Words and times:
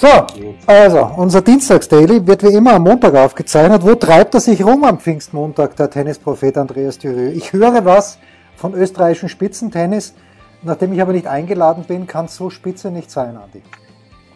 So, 0.00 0.06
also 0.68 1.10
unser 1.16 1.42
Dienstags-Daily 1.42 2.24
wird 2.24 2.44
wie 2.44 2.54
immer 2.54 2.74
am 2.74 2.84
Montag 2.84 3.16
aufgezeichnet. 3.16 3.82
Wo 3.82 3.96
treibt 3.96 4.32
er 4.32 4.40
sich 4.40 4.64
rum 4.64 4.84
am 4.84 5.00
Pfingstmontag, 5.00 5.74
der 5.74 5.90
Tennisprophet 5.90 6.56
Andreas 6.56 6.98
Thürö? 6.98 7.32
Ich 7.32 7.52
höre 7.52 7.84
was 7.84 8.20
von 8.54 8.74
österreichischen 8.74 9.28
Spitzentennis. 9.28 10.14
Nachdem 10.62 10.92
ich 10.92 11.02
aber 11.02 11.12
nicht 11.12 11.26
eingeladen 11.26 11.82
bin, 11.82 12.06
kann 12.06 12.26
es 12.26 12.36
so 12.36 12.48
spitze 12.48 12.92
nicht 12.92 13.10
sein, 13.10 13.36
Andi. 13.36 13.60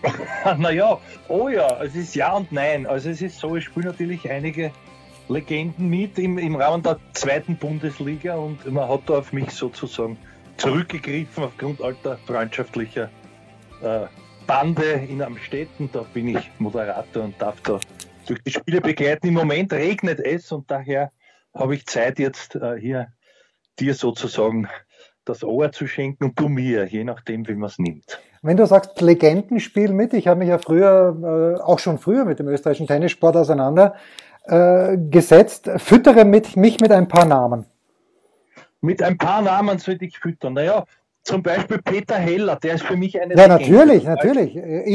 naja, 0.61 0.99
oh 1.29 1.49
ja, 1.49 1.81
es 1.85 1.95
ist 1.95 2.17
ja 2.17 2.33
und 2.33 2.51
nein. 2.51 2.85
Also 2.85 3.11
es 3.11 3.23
ist 3.23 3.39
so, 3.39 3.55
ich 3.55 3.67
spiele 3.67 3.87
natürlich 3.87 4.29
einige 4.29 4.73
Legenden 5.29 5.89
mit 5.89 6.19
im, 6.19 6.39
im 6.39 6.57
Rahmen 6.57 6.83
der 6.83 6.99
zweiten 7.13 7.55
Bundesliga 7.55 8.35
und 8.35 8.69
man 8.69 8.89
hat 8.89 9.03
da 9.07 9.19
auf 9.19 9.33
mich 9.33 9.53
sozusagen 9.53 10.19
zurückgegriffen 10.57 11.45
aufgrund 11.45 11.81
alter 11.81 12.19
freundschaftlicher 12.27 13.11
äh, 13.81 14.07
Bande 14.53 15.01
in 15.09 15.23
Amstetten. 15.23 15.89
Da 15.95 16.05
bin 16.13 16.29
ich 16.29 16.51
Moderator 16.59 17.25
und 17.25 17.41
darf 17.41 17.59
da 17.63 17.81
durch 18.27 18.43
die 18.43 18.51
Spiele 18.51 18.83
begleiten. 18.83 19.29
Im 19.29 19.33
Moment 19.33 19.73
regnet 19.73 20.21
es 20.21 20.53
und 20.53 20.71
daher 20.71 21.11
habe 21.55 21.75
ich 21.75 21.87
Zeit 21.87 22.19
jetzt 22.19 22.57
äh, 22.57 22.79
hier 22.79 23.09
dir 23.81 23.95
sozusagen 23.95 24.69
das 25.25 25.43
Ohr 25.43 25.73
zu 25.73 25.87
schenken 25.87 26.25
und 26.25 26.39
du 26.39 26.51
mir, 26.51 26.85
je 26.85 27.03
nachdem, 27.03 27.49
wie 27.49 27.55
man 27.55 27.71
es 27.71 27.79
nimmt. 27.79 28.21
Wenn 28.43 28.59
du 28.59 28.67
sagst 28.67 29.01
Legendenspiel 29.01 29.91
mit, 29.91 30.13
ich 30.13 30.29
habe 30.29 30.41
mich 30.41 30.51
ja 30.51 30.59
früher, 30.59 31.57
äh, 31.57 31.63
auch 31.63 31.79
schon 31.79 31.97
früher 31.97 32.27
mit 32.27 32.39
dem 32.39 32.49
österreichischen 32.49 32.89
Tennissport 32.89 33.37
auseinander 33.37 33.95
äh, 34.45 34.99
gesetzt, 34.99 35.71
füttere 35.79 36.27
mit, 36.27 36.59
mich 36.59 36.79
mit 36.79 36.93
ein 36.93 37.09
paar 37.09 37.25
Namen. 37.25 37.65
Mit 38.83 39.03
ein 39.03 39.17
paar 39.17 39.41
Namen 39.41 39.79
sollte 39.79 40.05
ich 40.05 40.19
füttern. 40.19 40.53
Naja, 40.53 40.85
zum 41.25 41.43
Beispiel 41.43 41.81
Peter 41.83 42.17
Heller, 42.17 42.57
der 42.57 42.75
ist 42.75 42.85
für 42.85 42.97
mich 42.97 43.21
eine 43.21 43.35
Ja, 43.35 43.47
natürlich, 43.47 44.05
natürlich. 44.05 44.57
Äh, 44.57 44.95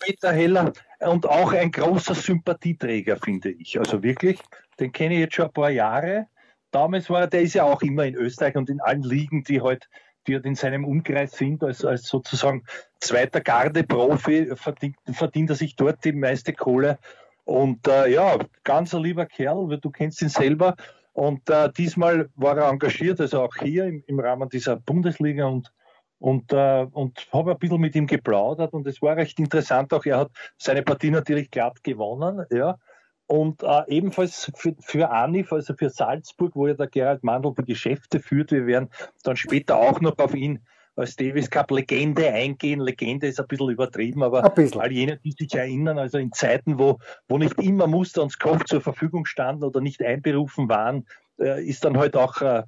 Peter 0.00 0.32
Heller 0.32 0.72
und 1.00 1.26
auch 1.26 1.52
ein 1.52 1.70
großer 1.70 2.14
Sympathieträger, 2.14 3.16
finde 3.16 3.50
ich. 3.50 3.78
Also 3.78 4.02
wirklich, 4.02 4.38
den 4.78 4.92
kenne 4.92 5.14
ich 5.14 5.20
jetzt 5.20 5.34
schon 5.34 5.46
ein 5.46 5.52
paar 5.52 5.70
Jahre. 5.70 6.26
Damals 6.70 7.08
war 7.08 7.22
er, 7.22 7.26
der 7.26 7.42
ist 7.42 7.54
ja 7.54 7.64
auch 7.64 7.80
immer 7.82 8.04
in 8.04 8.14
Österreich 8.14 8.56
und 8.56 8.68
in 8.68 8.80
allen 8.80 9.02
Ligen, 9.02 9.44
die 9.44 9.62
halt, 9.62 9.88
die 10.26 10.34
halt 10.34 10.44
in 10.44 10.56
seinem 10.56 10.84
Umkreis 10.84 11.32
sind, 11.32 11.62
als, 11.64 11.84
als 11.84 12.06
sozusagen 12.06 12.64
zweiter 13.00 13.40
Garde-Profi, 13.40 14.56
verdient, 14.56 14.96
verdient 15.12 15.50
er 15.50 15.56
sich 15.56 15.76
dort 15.76 16.04
die 16.04 16.12
meiste 16.12 16.52
Kohle. 16.52 16.98
Und 17.44 17.86
äh, 17.88 18.08
ja, 18.08 18.36
ganz 18.64 18.94
ein 18.94 19.02
lieber 19.02 19.24
Kerl, 19.24 19.78
du 19.80 19.90
kennst 19.90 20.20
ihn 20.20 20.28
selber. 20.28 20.74
Und 21.16 21.48
äh, 21.48 21.72
diesmal 21.72 22.28
war 22.34 22.58
er 22.58 22.68
engagiert, 22.68 23.22
also 23.22 23.40
auch 23.40 23.56
hier 23.56 23.86
im, 23.86 24.04
im 24.06 24.20
Rahmen 24.20 24.50
dieser 24.50 24.76
Bundesliga 24.76 25.46
und 25.46 25.72
und, 26.18 26.52
äh, 26.52 26.86
und 26.92 27.28
habe 27.32 27.52
ein 27.52 27.58
bisschen 27.58 27.80
mit 27.80 27.94
ihm 27.94 28.06
geplaudert 28.06 28.72
und 28.72 28.86
es 28.86 29.02
war 29.02 29.16
recht 29.16 29.38
interessant. 29.38 29.92
Auch 29.92 30.04
er 30.06 30.18
hat 30.18 30.30
seine 30.56 30.82
Partie 30.82 31.10
natürlich 31.10 31.50
glatt 31.50 31.84
gewonnen, 31.84 32.46
ja. 32.50 32.78
Und 33.26 33.62
äh, 33.62 33.82
ebenfalls 33.88 34.50
für, 34.56 34.74
für 34.80 35.10
Anif, 35.10 35.52
also 35.52 35.74
für 35.74 35.90
Salzburg, 35.90 36.54
wo 36.54 36.66
ja 36.68 36.74
der 36.74 36.86
Gerald 36.86 37.22
Mandl 37.22 37.54
die 37.58 37.64
Geschäfte 37.64 38.20
führt. 38.20 38.50
Wir 38.50 38.66
werden 38.66 38.88
dann 39.24 39.36
später 39.36 39.76
auch 39.76 40.00
noch 40.00 40.18
auf 40.18 40.34
ihn 40.34 40.60
als 40.96 41.14
Davis 41.14 41.50
Cup 41.50 41.70
Legende 41.70 42.32
eingehen. 42.32 42.80
Legende 42.80 43.28
ist 43.28 43.38
ein 43.38 43.46
bisschen 43.46 43.70
übertrieben, 43.70 44.22
aber 44.22 44.42
bisschen. 44.50 44.80
all 44.80 44.90
jene, 44.90 45.18
die 45.18 45.32
sich 45.32 45.54
erinnern, 45.54 45.98
also 45.98 46.18
in 46.18 46.32
Zeiten, 46.32 46.78
wo, 46.78 46.98
wo 47.28 47.38
nicht 47.38 47.60
immer 47.60 47.86
Muster 47.86 48.22
und 48.22 48.38
Kopf 48.40 48.64
zur 48.64 48.80
Verfügung 48.80 49.26
standen 49.26 49.64
oder 49.64 49.80
nicht 49.80 50.02
einberufen 50.02 50.68
waren, 50.68 51.06
äh, 51.38 51.62
ist 51.62 51.84
dann 51.84 51.98
halt 51.98 52.16
auch 52.16 52.40
äh, 52.40 52.62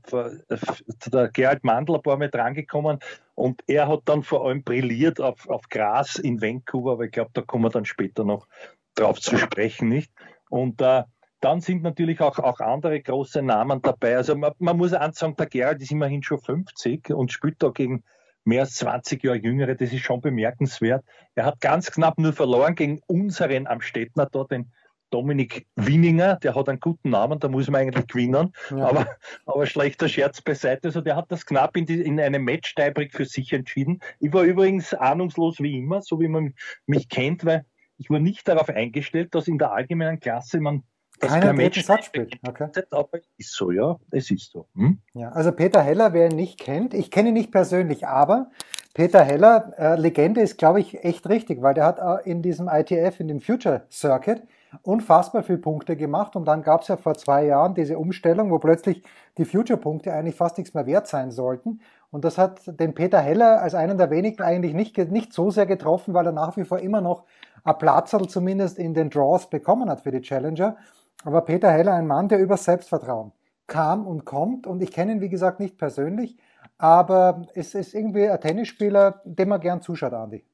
der 1.07 1.29
Gerald 1.29 1.65
Mandl 1.65 1.95
ein 1.95 2.03
paar 2.03 2.19
Mal 2.19 2.29
drangekommen 2.29 2.99
und 3.35 3.63
er 3.67 3.89
hat 3.89 4.03
dann 4.05 4.23
vor 4.23 4.47
allem 4.47 4.63
brilliert 4.63 5.21
auf, 5.21 5.49
auf 5.49 5.63
Gras 5.71 6.17
in 6.17 6.43
Vancouver, 6.43 6.93
aber 6.93 7.05
ich 7.05 7.13
glaube, 7.13 7.31
da 7.33 7.41
kommen 7.41 7.65
wir 7.65 7.71
dann 7.71 7.87
später 7.87 8.25
noch 8.25 8.47
drauf 8.95 9.21
zu 9.21 9.39
sprechen, 9.39 9.89
nicht? 9.89 10.13
Und 10.51 10.83
äh, 10.83 11.05
dann 11.41 11.61
sind 11.61 11.83
natürlich 11.83 12.21
auch, 12.21 12.39
auch 12.39 12.61
andere 12.61 13.01
große 13.01 13.43
Namen 13.43 13.81
dabei. 13.81 14.17
Also 14.17 14.35
man, 14.35 14.53
man 14.59 14.77
muss 14.77 14.93
eins 14.93 15.19
sagen, 15.19 15.37
der 15.37 15.47
Gerald 15.47 15.81
ist 15.81 15.93
immerhin 15.93 16.23
schon 16.23 16.41
50 16.41 17.11
und 17.11 17.33
spielt 17.33 17.63
da 17.63 17.71
gegen 17.71 18.03
mehr 18.49 18.63
als 18.63 18.75
20 18.75 19.23
Jahre 19.23 19.39
Jüngere, 19.39 19.75
das 19.75 19.93
ist 19.93 20.03
schon 20.03 20.21
bemerkenswert. 20.21 21.05
Er 21.35 21.45
hat 21.45 21.61
ganz 21.61 21.91
knapp 21.91 22.19
nur 22.19 22.33
verloren 22.33 22.75
gegen 22.75 23.01
unseren 23.07 23.67
am 23.67 23.81
Städtner 23.81 24.27
dort, 24.27 24.51
den 24.51 24.73
Dominik 25.11 25.67
Winninger, 25.77 26.37
der 26.37 26.55
hat 26.55 26.69
einen 26.69 26.81
guten 26.81 27.11
Namen, 27.11 27.39
da 27.41 27.49
muss 27.49 27.69
man 27.69 27.83
eigentlich 27.83 28.07
gewinnen, 28.07 28.53
ja. 28.71 28.77
aber, 28.77 29.07
aber 29.47 29.67
schlechter 29.67 30.09
Scherz 30.09 30.43
beiseite. 30.43 30.89
Also 30.89 31.01
der 31.01 31.17
hat 31.17 31.31
das 31.31 31.47
knapp 31.47 31.77
in, 31.77 31.87
die, 31.87 32.03
in 32.03 32.21
einem 32.21 32.45
Match 32.45 32.75
Tiebreak 32.75 33.15
für 33.15 33.25
sich 33.25 33.53
entschieden. 33.53 34.01
Ich 34.21 34.33
war 34.33 34.43
übrigens 34.43 34.93
ahnungslos 34.93 35.61
wie 35.61 35.79
immer, 35.79 36.03
so 36.03 36.21
wie 36.21 36.29
man 36.29 36.55
mich 36.87 37.09
kennt, 37.09 37.45
weil 37.45 37.65
ich 37.97 38.11
war 38.11 38.19
nicht 38.19 38.47
darauf 38.49 38.69
eingestellt, 38.69 39.35
dass 39.35 39.49
in 39.49 39.59
der 39.59 39.73
allgemeinen 39.73 40.21
Klasse 40.21 40.61
man 40.61 40.85
keiner 41.21 41.71
Satz 41.73 42.07
spielt. 42.07 42.39
Okay. 42.47 42.69
Aber 42.91 43.19
ist 43.37 43.55
so, 43.55 43.71
ja. 43.71 43.99
Es 44.11 44.31
ist 44.31 44.53
so. 44.53 44.67
Hm? 44.75 44.99
Ja, 45.15 45.31
also 45.31 45.53
Peter 45.53 45.83
Heller, 45.83 46.13
wer 46.13 46.31
ihn 46.31 46.37
nicht 46.37 46.59
kennt, 46.59 46.95
ich 46.95 47.11
kenne 47.11 47.29
ihn 47.29 47.35
nicht 47.35 47.53
persönlich, 47.53 48.07
aber 48.07 48.51
Peter 48.95 49.23
Heller, 49.23 49.73
äh, 49.79 50.01
Legende 50.01 50.41
ist, 50.41 50.59
glaube 50.59 50.81
ich, 50.81 51.05
echt 51.05 51.29
richtig, 51.29 51.63
weil 51.63 51.75
der 51.75 51.85
hat 51.85 51.99
äh, 51.99 52.29
in 52.29 52.43
diesem 52.43 52.69
ITF, 52.69 53.21
in 53.21 53.29
dem 53.29 53.41
Future 53.41 53.83
Circuit, 53.91 54.43
unfassbar 54.83 55.43
viele 55.43 55.59
Punkte 55.59 55.97
gemacht 55.97 56.37
und 56.37 56.47
dann 56.47 56.63
gab 56.63 56.83
es 56.83 56.89
ja 56.89 56.97
vor 56.97 57.15
zwei 57.15 57.47
Jahren 57.47 57.75
diese 57.75 57.99
Umstellung, 57.99 58.51
wo 58.51 58.59
plötzlich 58.59 59.03
die 59.39 59.45
Future-Punkte 59.45 60.13
eigentlich 60.13 60.35
fast 60.35 60.59
nichts 60.59 60.75
mehr 60.75 60.87
wert 60.87 61.07
sein 61.07 61.31
sollten. 61.31 61.81
Und 62.11 62.25
das 62.25 62.39
hat 62.39 62.61
den 62.67 62.95
Peter 62.95 63.21
Heller 63.21 63.63
als 63.63 63.75
einen 63.75 63.99
der 63.99 64.11
wenigen 64.11 64.43
eigentlich 64.43 64.75
nicht, 64.75 64.97
nicht 65.11 65.33
so 65.33 65.51
sehr 65.51 65.67
getroffen, 65.67 66.15
weil 66.15 66.27
er 66.27 66.33
nach 66.33 66.57
wie 66.57 66.65
vor 66.65 66.81
immer 66.81 67.01
noch 67.01 67.25
ein 67.65 67.79
Platzerl 67.79 68.29
zumindest 68.29 68.79
in 68.79 68.95
den 68.95 69.11
Draws 69.11 69.51
bekommen 69.51 69.91
hat 69.91 70.01
für 70.01 70.11
die 70.11 70.23
Challenger. 70.23 70.77
Aber 71.25 71.43
Peter 71.43 71.71
Heller, 71.71 71.95
ein 71.95 72.07
Mann, 72.07 72.29
der 72.29 72.39
über 72.39 72.57
Selbstvertrauen 72.57 73.33
kam 73.67 74.07
und 74.07 74.25
kommt. 74.25 74.67
Und 74.67 74.83
ich 74.83 74.93
kenne 74.93 75.13
ihn, 75.13 75.21
wie 75.21 75.29
gesagt, 75.29 75.61
nicht 75.61 75.79
persönlich, 75.79 76.37
aber 76.79 77.47
es 77.55 77.75
ist 77.75 77.95
irgendwie 77.95 78.29
ein 78.29 78.41
Tennisspieler, 78.41 79.21
dem 79.25 79.51
man 79.51 79.61
gern 79.61 79.83
zuschaut, 79.83 80.13
Andi. 80.13 80.45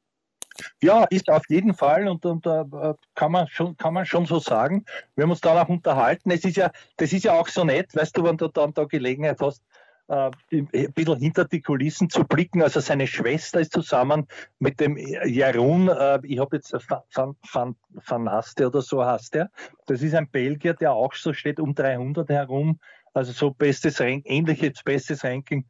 Ja, 0.80 1.04
ist 1.04 1.28
auf 1.30 1.42
jeden 1.48 1.74
Fall 1.74 2.06
und, 2.06 2.24
und 2.24 2.46
uh, 2.46 2.94
kann, 3.14 3.32
man 3.32 3.48
schon, 3.48 3.76
kann 3.76 3.92
man 3.92 4.06
schon 4.06 4.24
so 4.24 4.38
sagen. 4.38 4.84
Wir 5.16 5.24
haben 5.24 5.30
uns 5.30 5.40
dann 5.40 5.58
auch 5.58 5.68
unterhalten. 5.68 6.30
Es 6.30 6.44
ist 6.44 6.56
ja, 6.56 6.70
das 6.96 7.12
ist 7.12 7.24
ja 7.24 7.32
auch 7.32 7.48
so 7.48 7.64
nett, 7.64 7.94
weißt 7.94 8.16
du, 8.16 8.22
wenn 8.22 8.36
du 8.36 8.48
dann 8.48 8.72
da 8.72 8.84
Gelegenheit 8.84 9.40
hast, 9.40 9.62
äh, 10.08 10.30
ein 10.52 10.92
bisschen 10.92 11.18
hinter 11.18 11.44
die 11.44 11.62
Kulissen 11.62 12.10
zu 12.10 12.24
blicken. 12.24 12.62
Also 12.62 12.80
seine 12.80 13.06
Schwester 13.06 13.60
ist 13.60 13.72
zusammen 13.72 14.26
mit 14.58 14.80
dem 14.80 14.96
Jarun, 14.96 15.88
äh, 15.88 16.20
ich 16.24 16.38
habe 16.38 16.56
jetzt 16.56 16.72
Van, 16.72 17.36
Van, 17.52 17.76
Van 18.06 18.28
Aste 18.28 18.66
oder 18.66 18.82
so 18.82 19.04
heißt 19.04 19.34
der. 19.34 19.50
Das 19.86 20.02
ist 20.02 20.14
ein 20.14 20.28
Belgier, 20.28 20.74
der 20.74 20.92
auch 20.92 21.14
so 21.14 21.32
steht 21.32 21.60
um 21.60 21.74
300 21.74 22.28
herum. 22.28 22.80
Also 23.12 23.32
so 23.32 23.50
bestes 23.52 24.00
Ranking, 24.00 24.22
ähnliches 24.24 24.82
bestes 24.82 25.24
Ranking 25.24 25.64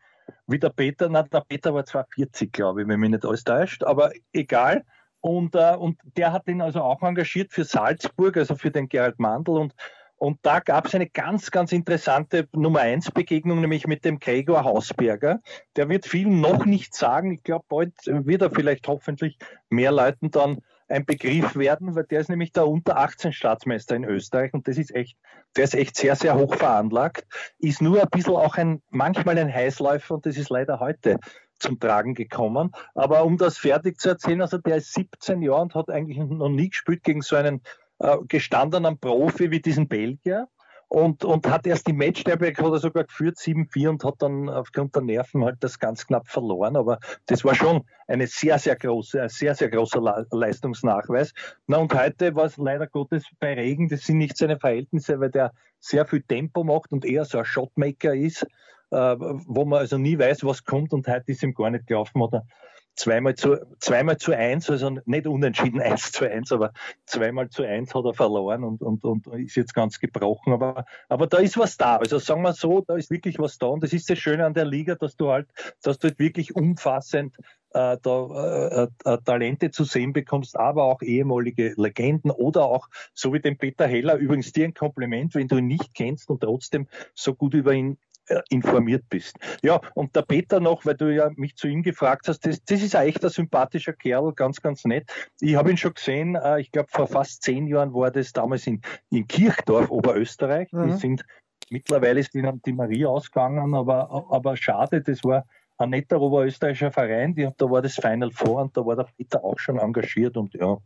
wie 0.46 0.58
der 0.58 0.70
Peter. 0.70 1.08
Na, 1.08 1.22
der 1.22 1.42
Peter 1.42 1.74
war 1.74 1.84
zwar 1.84 2.06
40, 2.14 2.52
glaube 2.52 2.82
ich, 2.82 2.88
wenn 2.88 3.00
mich 3.00 3.10
nicht 3.10 3.24
alles 3.24 3.44
täuscht, 3.44 3.84
aber 3.84 4.12
egal. 4.32 4.84
Und, 5.20 5.54
äh, 5.54 5.74
und 5.76 5.98
der 6.16 6.32
hat 6.32 6.48
ihn 6.48 6.60
also 6.60 6.82
auch 6.82 7.02
engagiert 7.02 7.52
für 7.52 7.64
Salzburg, 7.64 8.36
also 8.36 8.56
für 8.56 8.70
den 8.70 8.88
Gerald 8.88 9.18
Mandl 9.18 9.56
und 9.56 9.74
und 10.16 10.38
da 10.42 10.60
gab 10.60 10.86
es 10.86 10.94
eine 10.94 11.08
ganz, 11.08 11.50
ganz 11.50 11.72
interessante 11.72 12.48
Nummer 12.52 12.80
1 12.80 13.10
Begegnung, 13.10 13.60
nämlich 13.60 13.86
mit 13.86 14.04
dem 14.04 14.18
Gregor 14.18 14.64
Hausberger. 14.64 15.40
Der 15.76 15.88
wird 15.88 16.06
vielen 16.06 16.40
noch 16.40 16.64
nicht 16.64 16.94
sagen. 16.94 17.32
Ich 17.32 17.42
glaube, 17.42 17.64
bald 17.68 17.92
wird 18.06 18.42
er 18.42 18.50
vielleicht 18.50 18.88
hoffentlich 18.88 19.38
mehr 19.68 19.92
Leuten 19.92 20.30
dann 20.30 20.58
ein 20.88 21.04
Begriff 21.04 21.56
werden, 21.56 21.94
weil 21.94 22.04
der 22.04 22.20
ist 22.20 22.28
nämlich 22.28 22.52
der 22.52 22.68
unter 22.68 22.98
18 22.98 23.32
Staatsmeister 23.32 23.96
in 23.96 24.04
Österreich 24.04 24.52
und 24.52 24.68
das 24.68 24.78
ist 24.78 24.94
echt, 24.94 25.16
der 25.56 25.64
ist 25.64 25.74
echt 25.74 25.96
sehr, 25.96 26.14
sehr 26.14 26.36
hoch 26.36 26.54
veranlagt, 26.54 27.26
ist 27.58 27.80
nur 27.80 28.02
ein 28.02 28.08
bisschen 28.10 28.36
auch 28.36 28.56
ein, 28.56 28.82
manchmal 28.90 29.38
ein 29.38 29.52
Heißläufer 29.52 30.14
und 30.14 30.26
das 30.26 30.36
ist 30.36 30.50
leider 30.50 30.80
heute 30.80 31.18
zum 31.58 31.80
Tragen 31.80 32.14
gekommen. 32.14 32.72
Aber 32.94 33.24
um 33.24 33.38
das 33.38 33.58
fertig 33.58 33.98
zu 33.98 34.10
erzählen, 34.10 34.42
also 34.42 34.58
der 34.58 34.76
ist 34.76 34.92
17 34.92 35.42
Jahre 35.42 35.62
und 35.62 35.74
hat 35.74 35.88
eigentlich 35.88 36.18
noch 36.18 36.48
nie 36.48 36.68
gespielt 36.68 37.02
gegen 37.02 37.22
so 37.22 37.36
einen 37.36 37.62
äh, 38.04 38.18
gestandenen 38.28 38.98
Profi 38.98 39.50
wie 39.50 39.60
diesen 39.60 39.88
Belgier. 39.88 40.46
und, 40.88 41.24
und 41.24 41.48
hat 41.50 41.66
erst 41.66 41.86
die 41.88 41.92
Matchstärke, 41.92 42.46
hat 42.46 42.72
er 42.72 42.78
sogar 42.78 43.04
geführt, 43.04 43.36
7-4 43.38 43.88
und 43.88 44.04
hat 44.04 44.16
dann 44.18 44.48
aufgrund 44.48 44.94
der 44.94 45.02
Nerven 45.02 45.44
halt 45.44 45.56
das 45.60 45.78
ganz 45.78 46.06
knapp 46.06 46.28
verloren. 46.28 46.76
Aber 46.76 46.98
das 47.26 47.44
war 47.44 47.54
schon 47.54 47.82
eine 48.06 48.26
sehr, 48.26 48.58
sehr 48.58 48.76
große, 48.76 49.22
ein 49.22 49.28
sehr, 49.28 49.54
sehr 49.54 49.70
großer 49.70 50.26
Leistungsnachweis. 50.30 51.32
Na 51.66 51.78
und 51.78 51.94
heute 51.94 52.34
war 52.36 52.44
es 52.44 52.58
leider 52.58 52.86
Gottes 52.86 53.24
bei 53.40 53.54
Regen, 53.54 53.88
das 53.88 54.02
sind 54.02 54.18
nicht 54.18 54.36
seine 54.36 54.58
Verhältnisse, 54.58 55.18
weil 55.18 55.30
der 55.30 55.52
sehr 55.80 56.06
viel 56.06 56.22
Tempo 56.22 56.62
macht 56.62 56.92
und 56.92 57.04
eher 57.04 57.24
so 57.24 57.38
ein 57.38 57.44
Shotmaker 57.44 58.14
ist, 58.14 58.46
äh, 58.90 59.16
wo 59.18 59.64
man 59.64 59.80
also 59.80 59.98
nie 59.98 60.18
weiß, 60.18 60.44
was 60.44 60.64
kommt 60.64 60.92
und 60.92 61.08
heute 61.08 61.32
ist 61.32 61.42
ihm 61.42 61.54
gar 61.54 61.70
nicht 61.70 61.86
gelaufen. 61.86 62.20
Oder 62.20 62.46
zweimal 62.94 63.34
zu, 63.34 63.56
zweimal 63.78 64.16
zu 64.18 64.32
eins, 64.32 64.70
also 64.70 64.98
nicht 65.04 65.26
unentschieden 65.26 65.80
eins 65.82 66.12
zu 66.12 66.30
eins, 66.30 66.52
aber 66.52 66.72
zweimal 67.06 67.48
zu 67.48 67.62
eins 67.64 67.94
hat 67.94 68.04
er 68.04 68.14
verloren 68.14 68.64
und, 68.64 68.82
und, 68.82 69.04
und 69.04 69.26
ist 69.26 69.56
jetzt 69.56 69.74
ganz 69.74 69.98
gebrochen. 69.98 70.52
Aber, 70.52 70.86
aber 71.08 71.26
da 71.26 71.38
ist 71.38 71.58
was 71.58 71.76
da. 71.76 71.96
Also 71.96 72.18
sagen 72.18 72.42
wir 72.42 72.52
so, 72.52 72.80
da 72.80 72.96
ist 72.96 73.10
wirklich 73.10 73.38
was 73.38 73.58
da. 73.58 73.66
Und 73.66 73.82
das 73.82 73.92
ist 73.92 74.08
das 74.10 74.18
Schöne 74.18 74.44
an 74.44 74.54
der 74.54 74.64
Liga, 74.64 74.94
dass 74.94 75.16
du 75.16 75.30
halt, 75.30 75.48
dass 75.82 75.98
du 75.98 76.08
halt 76.08 76.18
wirklich 76.18 76.54
umfassend 76.54 77.36
äh, 77.74 77.98
da, 78.00 78.88
äh, 79.04 79.10
äh, 79.10 79.18
Talente 79.24 79.70
zu 79.70 79.84
sehen 79.84 80.12
bekommst, 80.12 80.56
aber 80.56 80.84
auch 80.84 81.02
ehemalige 81.02 81.74
Legenden 81.76 82.30
oder 82.30 82.64
auch, 82.64 82.88
so 83.12 83.32
wie 83.32 83.40
den 83.40 83.58
Peter 83.58 83.86
Heller, 83.86 84.16
übrigens 84.16 84.52
dir 84.52 84.64
ein 84.64 84.74
Kompliment, 84.74 85.34
wenn 85.34 85.48
du 85.48 85.56
ihn 85.58 85.66
nicht 85.66 85.92
kennst 85.94 86.30
und 86.30 86.40
trotzdem 86.40 86.86
so 87.14 87.34
gut 87.34 87.54
über 87.54 87.72
ihn 87.72 87.92
äh, 87.92 88.13
informiert 88.48 89.04
bist. 89.08 89.36
Ja, 89.62 89.80
und 89.94 90.16
der 90.16 90.22
Peter 90.22 90.60
noch, 90.60 90.84
weil 90.86 90.94
du 90.94 91.14
ja 91.14 91.30
mich 91.36 91.56
zu 91.56 91.68
ihm 91.68 91.82
gefragt 91.82 92.28
hast, 92.28 92.46
das, 92.46 92.62
das 92.64 92.82
ist 92.82 92.96
ein 92.96 93.06
echter 93.06 93.30
sympathischer 93.30 93.92
Kerl, 93.92 94.32
ganz, 94.34 94.60
ganz 94.60 94.84
nett. 94.84 95.10
Ich 95.40 95.56
habe 95.56 95.70
ihn 95.70 95.76
schon 95.76 95.94
gesehen, 95.94 96.34
äh, 96.34 96.60
ich 96.60 96.72
glaube 96.72 96.88
vor 96.90 97.06
fast 97.06 97.42
zehn 97.42 97.66
Jahren 97.66 97.92
war 97.92 98.10
das 98.10 98.32
damals 98.32 98.66
in, 98.66 98.80
in 99.10 99.26
Kirchdorf, 99.26 99.90
Oberösterreich. 99.90 100.72
Mhm. 100.72 100.86
Die 100.86 100.92
sind, 100.94 101.24
mittlerweile 101.70 102.20
ist 102.20 102.34
die, 102.34 102.42
die 102.64 102.72
Marie 102.72 103.06
ausgegangen, 103.06 103.74
aber, 103.74 104.10
aber 104.30 104.56
schade, 104.56 105.02
das 105.02 105.22
war 105.24 105.44
ein 105.76 105.90
netter 105.90 106.20
oberösterreichischer 106.20 106.92
Verein, 106.92 107.34
die, 107.34 107.48
da 107.56 107.70
war 107.70 107.82
das 107.82 107.96
Final 107.96 108.30
Four 108.30 108.62
und 108.62 108.76
da 108.76 108.86
war 108.86 108.96
der 108.96 109.08
Peter 109.16 109.44
auch 109.44 109.58
schon 109.58 109.78
engagiert 109.78 110.36
und 110.36 110.54
ja, 110.54 110.78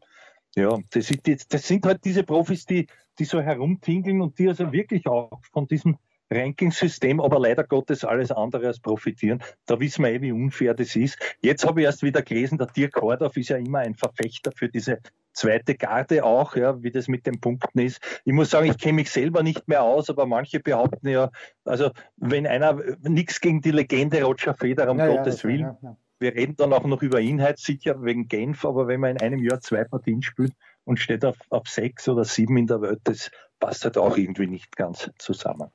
ja, 0.57 0.79
das, 0.91 1.11
ist, 1.11 1.53
das 1.53 1.69
sind 1.69 1.85
halt 1.85 2.05
diese 2.05 2.23
Profis, 2.23 2.65
die, 2.65 2.87
die 3.19 3.25
so 3.25 3.41
herumtingeln 3.41 4.23
und 4.23 4.39
die 4.39 4.49
also 4.49 4.73
wirklich 4.73 5.07
auch 5.07 5.41
von 5.53 5.67
diesem 5.67 5.99
Ranking-System, 6.31 7.21
aber 7.21 7.39
leider 7.41 7.65
Gottes 7.65 8.05
alles 8.05 8.31
andere 8.31 8.67
als 8.67 8.81
profitieren. 8.81 9.43
Da 9.67 9.81
wissen 9.81 10.05
wir 10.05 10.13
eh, 10.13 10.21
wie 10.21 10.33
unfair 10.33 10.75
das 10.75 10.95
ist. 10.97 11.19
Jetzt 11.41 11.67
habe 11.67 11.81
ich 11.81 11.87
erst 11.87 12.03
wieder 12.03 12.23
gelesen, 12.23 12.59
der 12.59 12.67
Dirk 12.67 13.01
Hordorf 13.01 13.37
ist 13.37 13.49
ja 13.49 13.57
immer 13.57 13.81
ein 13.81 13.95
Verfechter 13.95 14.53
für 14.53 14.69
diese 14.69 14.99
zweite 15.33 15.77
Garde 15.77 16.25
auch, 16.25 16.57
ja, 16.57 16.83
wie 16.83 16.91
das 16.91 17.09
mit 17.09 17.27
den 17.27 17.41
Punkten 17.41 17.79
ist. 17.79 18.01
Ich 18.25 18.33
muss 18.33 18.51
sagen, 18.51 18.71
ich 18.71 18.79
kenne 18.79 18.95
mich 18.95 19.11
selber 19.11 19.43
nicht 19.43 19.69
mehr 19.69 19.83
aus, 19.83 20.11
aber 20.11 20.27
manche 20.27 20.61
behaupten 20.61 21.09
ja, 21.09 21.31
also 21.65 21.91
wenn 22.17 22.47
einer 22.47 22.79
nichts 23.03 23.41
gegen 23.41 23.61
die 23.61 23.71
Legende 23.71 24.23
Roger 24.23 24.55
Federer, 24.55 24.91
um 24.91 24.99
ja, 24.99 25.07
Gottes 25.07 25.43
ja, 25.43 25.49
Willen, 25.49 25.77
ja, 25.81 25.97
wir 26.21 26.35
reden 26.35 26.57
dann 26.57 26.73
auch 26.73 26.85
noch 26.85 27.03
über 27.03 27.21
Inhalt, 27.21 27.59
sicher 27.59 28.03
wegen 28.03 28.27
Genf, 28.27 28.65
aber 28.65 28.89
wenn 28.89 29.01
man 29.01 29.13
in 29.13 29.21
einem 29.21 29.45
Jahr 29.45 29.61
zwei 29.61 29.85
Partien 29.85 30.23
spielt 30.23 30.53
und 30.85 30.99
steht 30.99 31.25
auf, 31.25 31.37
auf 31.51 31.69
sechs 31.69 32.09
oder 32.09 32.25
sieben 32.25 32.57
in 32.57 32.67
der 32.67 32.81
Welt, 32.81 33.01
das 33.05 33.31
passt 33.61 33.85
halt 33.85 33.97
auch 33.97 34.17
irgendwie 34.17 34.49
nicht 34.49 34.77
ganz 34.77 35.11
zusammen. 35.19 35.71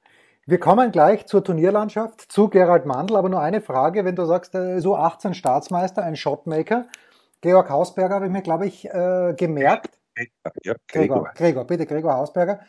Wir 0.46 0.60
kommen 0.60 0.92
gleich 0.92 1.26
zur 1.26 1.42
Turnierlandschaft, 1.42 2.20
zu 2.30 2.50
Gerald 2.50 2.86
Mandl, 2.86 3.16
aber 3.16 3.30
nur 3.30 3.40
eine 3.40 3.62
Frage, 3.62 4.04
wenn 4.04 4.18
du 4.18 4.26
sagst, 4.26 4.58
so 4.78 4.98
18 4.98 5.34
Staatsmeister, 5.34 6.04
ein 6.04 6.18
Shotmaker. 6.18 6.88
Georg 7.40 7.70
Hausberger 7.70 8.16
habe 8.16 8.26
ich 8.26 8.32
mir, 8.32 8.42
glaube 8.42 8.66
ich, 8.66 8.86
äh, 8.86 9.34
gemerkt. 9.38 9.98
Ja, 10.64 10.76
Gregor. 10.88 11.24
Gregor. 11.24 11.32
Gregor, 11.34 11.64
bitte, 11.66 11.86
Gregor 11.86 12.16
Hausberger. 12.16 12.60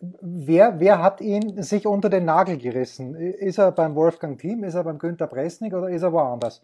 Wer, 0.00 0.78
wer 0.78 1.02
hat 1.02 1.20
ihn 1.20 1.62
sich 1.62 1.86
unter 1.86 2.10
den 2.10 2.26
Nagel 2.26 2.58
gerissen? 2.58 3.16
Ist 3.16 3.58
er 3.58 3.72
beim 3.72 3.96
Wolfgang 3.96 4.38
Team, 4.38 4.62
ist 4.62 4.74
er 4.74 4.84
beim 4.84 4.98
Günter 4.98 5.26
Presnik 5.26 5.74
oder 5.74 5.88
ist 5.88 6.02
er 6.02 6.12
woanders? 6.12 6.62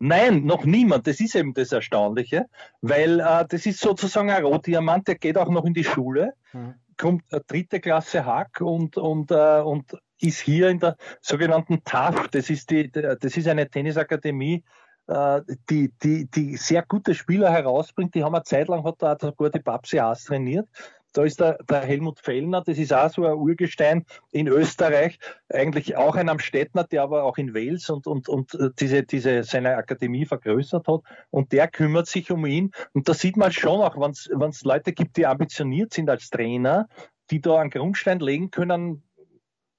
Nein, 0.00 0.44
noch 0.44 0.64
niemand. 0.64 1.06
Das 1.06 1.20
ist 1.20 1.36
eben 1.36 1.54
das 1.54 1.70
Erstaunliche, 1.70 2.46
weil 2.82 3.20
äh, 3.20 3.44
das 3.48 3.64
ist 3.64 3.78
sozusagen 3.78 4.30
ein 4.30 4.44
Rotdiamant, 4.44 5.06
der 5.06 5.14
geht 5.14 5.38
auch 5.38 5.50
noch 5.50 5.64
in 5.64 5.74
die 5.74 5.84
Schule. 5.84 6.32
Hm 6.50 6.74
kommt 6.96 7.24
dritte 7.46 7.80
Klasse 7.80 8.24
Hack 8.24 8.60
und, 8.60 8.96
und, 8.96 9.30
äh, 9.30 9.60
und 9.60 9.96
ist 10.20 10.40
hier 10.40 10.68
in 10.68 10.80
der 10.80 10.96
sogenannten 11.20 11.82
TAF, 11.84 12.28
das 12.28 12.50
ist, 12.50 12.70
die, 12.70 12.90
das 12.90 13.36
ist 13.36 13.48
eine 13.48 13.68
Tennisakademie, 13.68 14.64
äh, 15.06 15.40
die, 15.68 15.92
die, 16.02 16.30
die 16.30 16.56
sehr 16.56 16.82
gute 16.82 17.14
Spieler 17.14 17.50
herausbringt. 17.50 18.14
Die 18.14 18.24
haben 18.24 18.34
eine 18.34 18.44
Zeit 18.44 18.68
lang, 18.68 18.84
hat 18.84 18.96
da 19.02 19.16
sogar 19.20 19.50
die 19.50 19.58
Babsi 19.58 19.98
Haas 19.98 20.24
trainiert. 20.24 20.68
Da 21.14 21.22
ist 21.22 21.40
der, 21.40 21.58
der 21.70 21.80
Helmut 21.80 22.18
Fellner, 22.18 22.60
das 22.60 22.76
ist 22.76 22.92
auch 22.92 23.08
so 23.08 23.24
ein 23.24 23.34
Urgestein 23.34 24.04
in 24.32 24.48
Österreich, 24.48 25.18
eigentlich 25.48 25.96
auch 25.96 26.16
ein 26.16 26.28
Amstettner, 26.28 26.84
der 26.84 27.02
aber 27.04 27.22
auch 27.22 27.38
in 27.38 27.54
Wales 27.54 27.88
und, 27.88 28.08
und, 28.08 28.28
und 28.28 28.52
äh, 28.54 28.70
diese, 28.78 29.04
diese, 29.04 29.44
seine 29.44 29.76
Akademie 29.76 30.26
vergrößert 30.26 30.88
hat. 30.88 31.00
Und 31.30 31.52
der 31.52 31.68
kümmert 31.68 32.08
sich 32.08 32.32
um 32.32 32.44
ihn. 32.44 32.72
Und 32.92 33.08
da 33.08 33.14
sieht 33.14 33.36
man 33.36 33.52
schon 33.52 33.80
auch, 33.80 33.96
wenn 33.96 34.50
es 34.50 34.64
Leute 34.64 34.92
gibt, 34.92 35.16
die 35.16 35.26
ambitioniert 35.26 35.94
sind 35.94 36.10
als 36.10 36.30
Trainer, 36.30 36.88
die 37.30 37.40
da 37.40 37.60
einen 37.60 37.70
Grundstein 37.70 38.18
legen 38.18 38.50
können, 38.50 39.03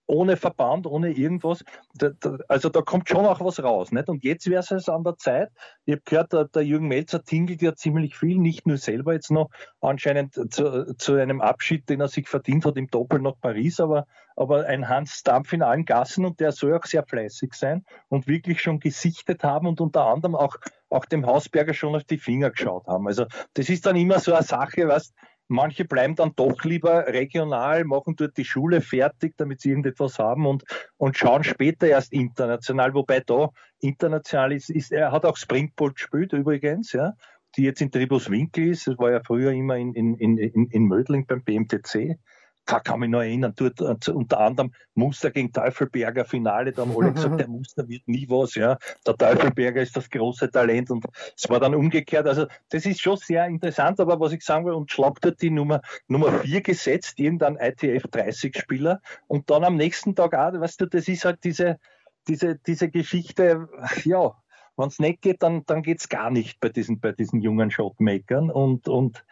ohne 0.08 0.38
Verband, 0.38 0.86
ohne 0.86 1.12
irgendwas. 1.12 1.64
Da, 1.96 2.10
da, 2.20 2.38
also 2.48 2.70
da 2.70 2.82
kommt 2.82 3.10
schon 3.10 3.26
auch 3.26 3.42
was 3.42 3.62
raus. 3.62 3.92
Nicht? 3.92 4.10
Und 4.10 4.24
jetzt 4.24 4.50
wäre 4.50 4.62
es 4.62 4.90
an 4.90 5.04
der 5.04 5.18
Zeit. 5.18 5.50
Ich 5.86 5.94
habe 5.94 6.02
gehört, 6.06 6.34
der, 6.34 6.46
der, 6.46 6.64
Jürgen 6.64 6.88
Melzer 6.88 7.24
tingelt 7.24 7.62
ja 7.62 7.76
ziemlich 7.76 8.18
viel, 8.18 8.38
nicht 8.38 8.68
nur 8.68 8.78
selber 8.78 9.14
jetzt 9.14 9.32
noch 9.32 9.50
anscheinend 9.82 10.34
zu, 10.54 10.96
zu, 10.98 11.16
einem 11.16 11.42
Abschied, 11.42 11.90
den 11.90 12.02
er 12.02 12.08
sich 12.08 12.28
verdient 12.28 12.66
hat 12.66 12.78
im 12.78 12.88
Doppel 12.88 13.20
nach 13.20 13.40
Paris, 13.40 13.80
aber, 13.80 14.06
aber 14.36 14.66
ein 14.66 14.90
Hans 14.90 15.24
Dampf 15.24 15.54
in 15.54 15.62
allen 15.62 15.86
Gassen 15.86 16.26
und 16.26 16.40
der 16.40 16.52
soll 16.52 16.76
auch 16.76 16.86
sehr 16.86 17.04
fleißig 17.04 17.54
sein 17.54 17.86
und 18.10 18.28
wirklich 18.28 18.62
schon 18.62 18.80
gesichtet 18.80 19.44
haben 19.44 19.68
und 19.68 19.82
unter 19.82 20.06
anderem 20.06 20.36
auch, 20.36 20.58
auch 20.90 21.06
dem 21.06 21.26
Hausberger 21.26 21.74
schon 21.74 21.96
auf 21.96 22.04
die 22.04 22.18
Finger 22.18 22.52
geschaut 22.52 22.88
haben. 22.88 23.08
Also 23.08 23.26
das 23.54 23.70
ist 23.70 23.86
dann 23.86 23.96
immer 23.96 24.20
so 24.20 24.34
eine 24.34 24.44
Sache, 24.44 24.88
was 24.88 25.14
Manche 25.48 25.86
bleiben 25.86 26.16
dann 26.16 26.34
doch 26.36 26.64
lieber 26.64 27.08
regional, 27.08 27.84
machen 27.84 28.16
dort 28.16 28.36
die 28.38 28.46
Schule 28.46 28.82
fertig, 28.82 29.36
damit 29.38 29.62
sie 29.62 29.70
irgendetwas 29.70 30.18
haben 30.18 30.48
und, 30.48 30.64
und 30.98 31.18
schauen 31.18 31.44
später 31.44 31.88
erst 31.88 32.14
international. 32.14 32.94
Wobei 32.94 33.20
da 33.20 33.50
international 33.80 34.54
ist, 34.54 34.70
ist 34.70 34.92
er 34.92 35.12
hat 35.12 35.26
auch 35.26 35.38
Springboard 35.38 35.96
gespielt 35.96 36.34
übrigens, 36.34 36.94
ja, 36.94 37.14
die 37.56 37.64
jetzt 37.64 37.82
in 37.82 37.92
Tribus 37.92 38.30
Winkel 38.30 38.70
ist. 38.70 38.88
Das 38.88 38.98
war 38.98 39.12
ja 39.12 39.22
früher 39.24 39.52
immer 39.52 39.78
in, 39.78 39.94
in, 39.94 40.16
in, 40.16 40.38
in 40.38 40.84
Mödling 40.86 41.28
beim 41.28 41.44
BMTC 41.44 42.18
kann, 42.66 42.84
kann 42.84 43.00
mich 43.00 43.10
noch 43.10 43.22
erinnern, 43.22 43.54
dort 43.56 43.82
uh, 43.82 43.96
unter 44.14 44.40
anderem 44.40 44.74
Muster 44.94 45.32
gegen 45.32 45.52
Teufelberger 45.52 46.26
Finale, 46.26 46.72
da 46.72 46.84
haben 46.84 46.96
alle 46.98 47.14
gesagt, 47.14 47.40
der 47.40 47.48
Muster 47.48 47.88
wird 47.88 48.08
nie 48.08 48.28
was, 48.30 48.56
ja. 48.56 48.78
Der 49.06 49.16
Teufelberger 49.16 49.82
ist 49.82 49.96
das 49.96 50.10
große 50.10 50.50
Talent 50.52 50.92
und 50.92 51.06
es 51.36 51.50
war 51.50 51.60
dann 51.60 51.76
umgekehrt. 51.76 52.28
Also 52.28 52.48
das 52.70 52.86
ist 52.86 53.02
schon 53.02 53.18
sehr 53.18 53.46
interessant, 53.46 54.00
aber 54.00 54.20
was 54.20 54.34
ich 54.34 54.44
sagen 54.44 54.66
will, 54.66 54.74
und 54.74 54.92
schlagt 54.92 55.26
dort 55.26 55.42
die 55.42 55.52
Nummer, 55.52 55.82
Nummer 56.08 56.40
4 56.40 56.62
gesetzt, 56.62 57.20
irgendein 57.20 57.58
ITF 57.58 58.04
30 58.10 58.58
Spieler 58.58 59.02
und 59.28 59.50
dann 59.50 59.64
am 59.64 59.76
nächsten 59.76 60.16
Tag 60.16 60.34
auch, 60.34 60.60
weißt 60.60 60.82
du, 60.82 60.86
das 60.88 61.08
ist 61.08 61.26
halt 61.26 61.44
diese, 61.44 61.80
diese, 62.28 62.56
diese 62.56 62.90
Geschichte, 62.90 63.68
ja, 64.04 64.36
wenn 64.78 64.88
es 64.88 65.00
nicht 65.00 65.22
geht, 65.22 65.42
dann, 65.42 65.66
dann 65.66 65.84
geht 65.84 66.00
es 66.00 66.10
gar 66.10 66.30
nicht 66.30 66.60
bei 66.60 66.70
diesen, 66.70 67.00
bei 67.00 67.12
diesen 67.12 67.42
jungen 67.42 67.72
Shotmakern 67.72 68.52
und, 68.52 68.88
und 68.88 69.24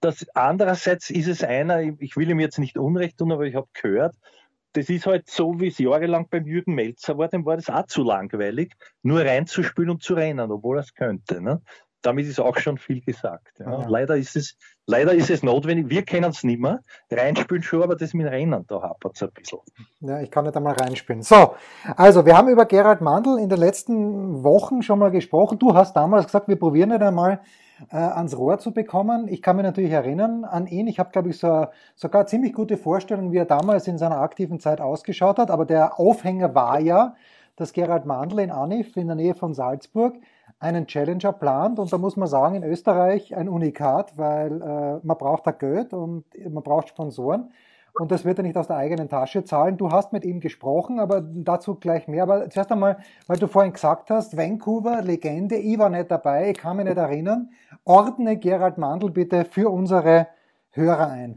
das 0.00 0.26
andererseits 0.34 1.10
ist 1.10 1.28
es 1.28 1.44
einer, 1.44 1.80
ich 1.80 2.16
will 2.16 2.30
ihm 2.30 2.40
jetzt 2.40 2.58
nicht 2.58 2.78
Unrecht 2.78 3.18
tun, 3.18 3.32
aber 3.32 3.44
ich 3.44 3.54
habe 3.54 3.68
gehört, 3.74 4.16
das 4.72 4.88
ist 4.88 5.06
halt 5.06 5.28
so, 5.28 5.60
wie 5.60 5.68
es 5.68 5.78
jahrelang 5.78 6.28
beim 6.30 6.46
Jürgen 6.46 6.74
Melzer 6.74 7.18
war, 7.18 7.28
dem 7.28 7.44
war 7.44 7.56
das 7.56 7.68
auch 7.68 7.86
zu 7.86 8.02
langweilig, 8.02 8.74
nur 9.02 9.20
reinzuspielen 9.20 9.90
und 9.90 10.02
zu 10.02 10.14
rennen, 10.14 10.50
obwohl 10.50 10.78
er 10.78 10.80
es 10.80 10.94
könnte. 10.94 11.42
Ne? 11.42 11.60
Damit 12.00 12.26
ist 12.26 12.40
auch 12.40 12.56
schon 12.56 12.78
viel 12.78 13.00
gesagt. 13.00 13.52
Ja. 13.60 13.70
Ja. 13.80 13.88
Leider, 13.88 14.16
ist 14.16 14.34
es, 14.34 14.56
leider 14.86 15.12
ist 15.12 15.30
es 15.30 15.42
notwendig, 15.42 15.90
wir 15.90 16.02
kennen 16.04 16.30
es 16.30 16.42
nicht 16.42 16.58
mehr, 16.60 16.80
reinspielen 17.10 17.62
schon, 17.62 17.82
aber 17.82 17.96
das 17.96 18.14
mit 18.14 18.26
Rennen, 18.26 18.64
da 18.66 18.82
hapert 18.82 19.14
es 19.14 19.22
ein 19.22 19.30
bisschen. 19.32 19.58
Ja, 20.00 20.20
ich 20.20 20.30
kann 20.30 20.44
nicht 20.44 20.56
einmal 20.56 20.74
reinspielen. 20.74 21.22
So, 21.22 21.54
also 21.96 22.24
wir 22.24 22.36
haben 22.36 22.48
über 22.48 22.64
Gerald 22.64 23.02
Mandl 23.02 23.38
in 23.38 23.50
den 23.50 23.58
letzten 23.58 24.42
Wochen 24.42 24.82
schon 24.82 24.98
mal 24.98 25.10
gesprochen. 25.10 25.58
Du 25.58 25.74
hast 25.74 25.94
damals 25.94 26.26
gesagt, 26.26 26.48
wir 26.48 26.56
probieren 26.56 26.88
nicht 26.88 27.02
einmal 27.02 27.40
äh, 27.90 27.96
ans 27.96 28.36
Rohr 28.36 28.58
zu 28.58 28.72
bekommen. 28.72 29.28
Ich 29.28 29.42
kann 29.42 29.56
mich 29.56 29.64
natürlich 29.64 29.90
erinnern 29.90 30.44
an 30.44 30.66
ihn. 30.66 30.86
Ich 30.86 30.98
habe, 30.98 31.10
glaube 31.10 31.30
ich, 31.30 31.38
so, 31.38 31.66
sogar 31.94 32.26
ziemlich 32.26 32.52
gute 32.52 32.76
Vorstellung, 32.76 33.32
wie 33.32 33.38
er 33.38 33.44
damals 33.44 33.88
in 33.88 33.98
seiner 33.98 34.18
aktiven 34.18 34.60
Zeit 34.60 34.80
ausgeschaut 34.80 35.38
hat. 35.38 35.50
Aber 35.50 35.64
der 35.64 35.98
Aufhänger 35.98 36.54
war 36.54 36.80
ja, 36.80 37.14
dass 37.56 37.72
Gerald 37.72 38.06
Mandl 38.06 38.40
in 38.40 38.50
Anif 38.50 38.96
in 38.96 39.06
der 39.06 39.16
Nähe 39.16 39.34
von 39.34 39.54
Salzburg 39.54 40.16
einen 40.58 40.86
Challenger 40.86 41.32
plant. 41.32 41.78
Und 41.78 41.92
da 41.92 41.98
muss 41.98 42.16
man 42.16 42.28
sagen, 42.28 42.54
in 42.54 42.64
Österreich 42.64 43.36
ein 43.36 43.48
Unikat, 43.48 44.16
weil 44.16 44.62
äh, 44.62 45.06
man 45.06 45.18
braucht 45.18 45.46
da 45.46 45.50
Geld 45.50 45.92
und 45.92 46.24
man 46.48 46.62
braucht 46.62 46.88
Sponsoren 46.88 47.50
und 47.94 48.10
das 48.10 48.24
wird 48.24 48.38
er 48.38 48.44
nicht 48.44 48.56
aus 48.56 48.68
der 48.68 48.76
eigenen 48.76 49.08
Tasche 49.08 49.44
zahlen. 49.44 49.76
Du 49.76 49.90
hast 49.90 50.12
mit 50.12 50.24
ihm 50.24 50.40
gesprochen, 50.40 50.98
aber 50.98 51.20
dazu 51.20 51.74
gleich 51.74 52.08
mehr. 52.08 52.22
Aber 52.22 52.48
zuerst 52.48 52.72
einmal, 52.72 52.98
weil 53.26 53.38
du 53.38 53.46
vorhin 53.46 53.72
gesagt 53.72 54.10
hast, 54.10 54.36
Vancouver, 54.36 55.02
Legende, 55.02 55.56
ich 55.56 55.78
war 55.78 55.90
nicht 55.90 56.10
dabei, 56.10 56.50
ich 56.50 56.58
kann 56.58 56.78
mich 56.78 56.86
nicht 56.86 56.96
erinnern. 56.96 57.50
Ordne 57.84 58.38
Gerald 58.38 58.78
Mandl 58.78 59.10
bitte 59.10 59.44
für 59.44 59.70
unsere 59.70 60.28
Hörer 60.70 61.10
ein. 61.10 61.34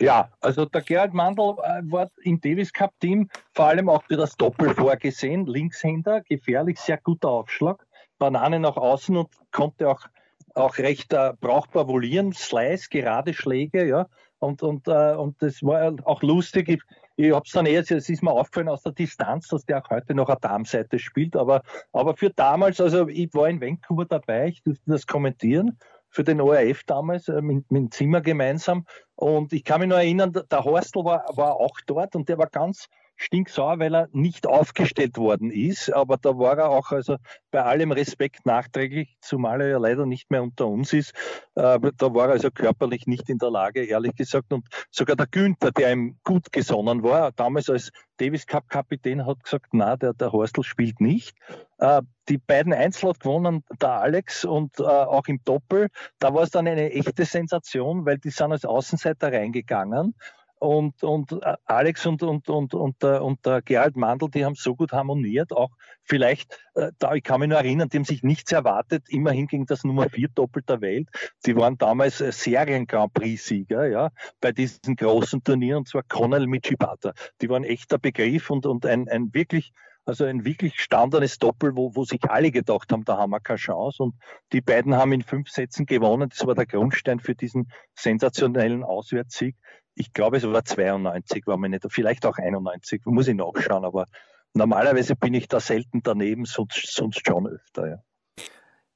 Ja, 0.00 0.30
also 0.40 0.64
der 0.64 0.80
Gerald 0.80 1.12
Mandl 1.12 1.56
äh, 1.62 1.82
war 1.84 2.10
im 2.22 2.40
Davis 2.40 2.72
Cup 2.72 2.92
Team 3.00 3.28
vor 3.52 3.66
allem 3.66 3.88
auch 3.88 4.02
für 4.04 4.16
das 4.16 4.36
Doppel 4.36 4.74
vorgesehen. 4.74 5.46
Linkshänder, 5.46 6.22
gefährlich, 6.22 6.80
sehr 6.80 6.96
guter 6.96 7.28
Aufschlag. 7.28 7.86
Banane 8.18 8.58
nach 8.58 8.76
außen 8.76 9.16
und 9.16 9.28
konnte 9.52 9.88
auch, 9.88 10.06
auch 10.54 10.78
recht 10.78 11.12
äh, 11.12 11.34
brauchbar 11.38 11.86
volieren. 11.86 12.32
Slice, 12.32 12.88
gerade 12.88 13.34
Schläge, 13.34 13.86
ja. 13.86 14.06
Und, 14.40 14.62
und, 14.62 14.88
äh, 14.88 15.14
und 15.14 15.40
das 15.40 15.62
war 15.62 15.94
auch 16.04 16.22
lustig. 16.22 16.68
Ich, 16.68 16.82
ich 17.16 17.32
habe 17.32 17.44
es 17.46 17.52
dann 17.52 17.66
eher, 17.66 17.80
es 17.80 17.90
ist 17.90 18.22
mir 18.22 18.32
aufgefallen 18.32 18.68
aus 18.68 18.82
der 18.82 18.92
Distanz, 18.92 19.48
dass 19.48 19.64
der 19.66 19.84
auch 19.84 19.90
heute 19.90 20.14
noch 20.14 20.28
eine 20.28 20.40
Darmseite 20.40 20.98
spielt. 20.98 21.36
Aber, 21.36 21.62
aber 21.92 22.16
für 22.16 22.30
damals, 22.30 22.80
also 22.80 23.06
ich 23.08 23.32
war 23.34 23.48
in 23.48 23.60
Vancouver 23.60 24.06
dabei, 24.06 24.48
ich 24.48 24.62
durfte 24.62 24.90
das 24.90 25.06
kommentieren 25.06 25.78
für 26.08 26.24
den 26.24 26.40
ORF 26.40 26.82
damals 26.84 27.28
äh, 27.28 27.40
mit, 27.40 27.70
mit 27.70 27.94
Zimmer 27.94 28.20
gemeinsam. 28.20 28.86
Und 29.14 29.52
ich 29.52 29.64
kann 29.64 29.80
mich 29.80 29.88
nur 29.88 29.98
erinnern, 29.98 30.32
der 30.32 30.64
Horstl 30.64 31.04
war, 31.04 31.24
war 31.36 31.56
auch 31.56 31.78
dort 31.86 32.16
und 32.16 32.28
der 32.28 32.38
war 32.38 32.48
ganz 32.48 32.88
stinksauer, 33.20 33.78
weil 33.78 33.94
er 33.94 34.08
nicht 34.12 34.46
aufgestellt 34.46 35.18
worden 35.18 35.50
ist. 35.50 35.92
Aber 35.92 36.16
da 36.16 36.38
war 36.38 36.58
er 36.58 36.70
auch 36.70 36.90
also 36.90 37.16
bei 37.50 37.62
allem 37.62 37.92
Respekt 37.92 38.46
nachträglich, 38.46 39.16
zumal 39.20 39.60
er 39.60 39.68
ja 39.68 39.78
leider 39.78 40.06
nicht 40.06 40.30
mehr 40.30 40.42
unter 40.42 40.66
uns 40.66 40.92
ist. 40.92 41.12
Äh, 41.54 41.78
da 41.96 42.14
war 42.14 42.28
er 42.28 42.32
also 42.32 42.50
körperlich 42.50 43.06
nicht 43.06 43.28
in 43.28 43.38
der 43.38 43.50
Lage, 43.50 43.84
ehrlich 43.84 44.14
gesagt. 44.16 44.52
Und 44.52 44.66
sogar 44.90 45.16
der 45.16 45.26
Günther, 45.26 45.70
der 45.70 45.92
ihm 45.92 46.18
gut 46.24 46.50
gesonnen 46.50 47.02
war, 47.02 47.32
damals 47.32 47.68
als 47.68 47.90
Davis 48.16 48.46
Cup 48.46 48.68
Kapitän, 48.68 49.26
hat 49.26 49.44
gesagt, 49.44 49.68
na, 49.72 49.96
der, 49.96 50.14
der 50.14 50.32
Horstl 50.32 50.62
spielt 50.62 51.00
nicht. 51.00 51.36
Äh, 51.78 52.02
die 52.28 52.38
beiden 52.38 52.72
Einzel 52.72 53.10
hat 53.10 53.20
gewonnen, 53.20 53.64
der 53.80 53.92
Alex 54.00 54.44
und 54.44 54.78
äh, 54.78 54.84
auch 54.84 55.26
im 55.26 55.40
Doppel. 55.44 55.88
Da 56.18 56.32
war 56.32 56.44
es 56.44 56.50
dann 56.50 56.66
eine 56.66 56.90
echte 56.92 57.24
Sensation, 57.24 58.06
weil 58.06 58.18
die 58.18 58.30
sind 58.30 58.52
als 58.52 58.64
Außenseiter 58.64 59.32
reingegangen 59.32 60.14
und, 60.60 61.02
und 61.02 61.32
äh, 61.32 61.56
Alex 61.64 62.04
und, 62.06 62.22
und, 62.22 62.48
und, 62.50 62.74
und, 62.74 63.02
der, 63.02 63.24
und 63.24 63.44
der 63.46 63.62
Gerald 63.62 63.96
Mandl, 63.96 64.30
die 64.30 64.44
haben 64.44 64.54
so 64.54 64.76
gut 64.76 64.92
harmoniert, 64.92 65.52
auch 65.52 65.70
vielleicht, 66.04 66.52
äh, 66.74 66.92
da 66.98 67.14
ich 67.14 67.22
kann 67.22 67.40
mich 67.40 67.48
nur 67.48 67.58
erinnern, 67.58 67.88
die 67.88 67.96
haben 67.96 68.04
sich 68.04 68.22
nichts 68.22 68.52
erwartet, 68.52 69.04
immerhin 69.08 69.46
gegen 69.46 69.64
das 69.64 69.84
Nummer 69.84 70.10
4 70.10 70.28
Doppel 70.28 70.62
der 70.62 70.82
Welt. 70.82 71.08
Die 71.46 71.56
waren 71.56 71.78
damals 71.78 72.20
äh, 72.20 72.30
Serien 72.30 72.86
Grand 72.86 73.14
Prix-Sieger, 73.14 73.88
ja, 73.88 74.10
bei 74.40 74.52
diesen 74.52 74.96
großen 74.96 75.42
Turnieren, 75.42 75.78
und 75.78 75.88
zwar 75.88 76.02
Connell 76.02 76.46
mit 76.46 76.66
Chibata. 76.66 77.14
Die 77.40 77.48
waren 77.48 77.64
echter 77.64 77.98
Begriff 77.98 78.50
und, 78.50 78.66
und 78.66 78.84
ein, 78.84 79.08
ein 79.08 79.32
wirklich 79.32 79.72
also 80.06 80.24
ein 80.24 80.44
wirklich 80.44 80.80
standardes 80.80 81.38
Doppel, 81.38 81.76
wo, 81.76 81.94
wo 81.94 82.04
sich 82.04 82.24
alle 82.24 82.50
gedacht 82.50 82.90
haben, 82.90 83.04
da 83.04 83.16
haben 83.16 83.30
wir 83.30 83.40
keine 83.40 83.58
Chance. 83.58 84.02
Und 84.02 84.14
die 84.52 84.60
beiden 84.60 84.96
haben 84.96 85.12
in 85.12 85.22
fünf 85.22 85.50
Sätzen 85.50 85.86
gewonnen. 85.86 86.28
Das 86.30 86.44
war 86.46 86.54
der 86.54 86.66
Grundstein 86.66 87.20
für 87.20 87.34
diesen 87.34 87.70
sensationellen 87.94 88.82
Auswärtssieg 88.82 89.56
ich 89.94 90.12
glaube, 90.12 90.36
es 90.36 90.44
war 90.44 90.64
92, 90.64 91.46
war 91.46 91.56
mir 91.56 91.68
nicht, 91.68 91.86
vielleicht 91.88 92.26
auch 92.26 92.38
91, 92.38 93.02
muss 93.06 93.28
ich 93.28 93.34
nachschauen, 93.34 93.84
aber 93.84 94.06
normalerweise 94.54 95.16
bin 95.16 95.34
ich 95.34 95.48
da 95.48 95.60
selten 95.60 96.02
daneben, 96.02 96.44
sonst, 96.44 96.92
sonst 96.94 97.26
schon 97.26 97.46
öfter. 97.46 97.88
Ja. 97.88 97.98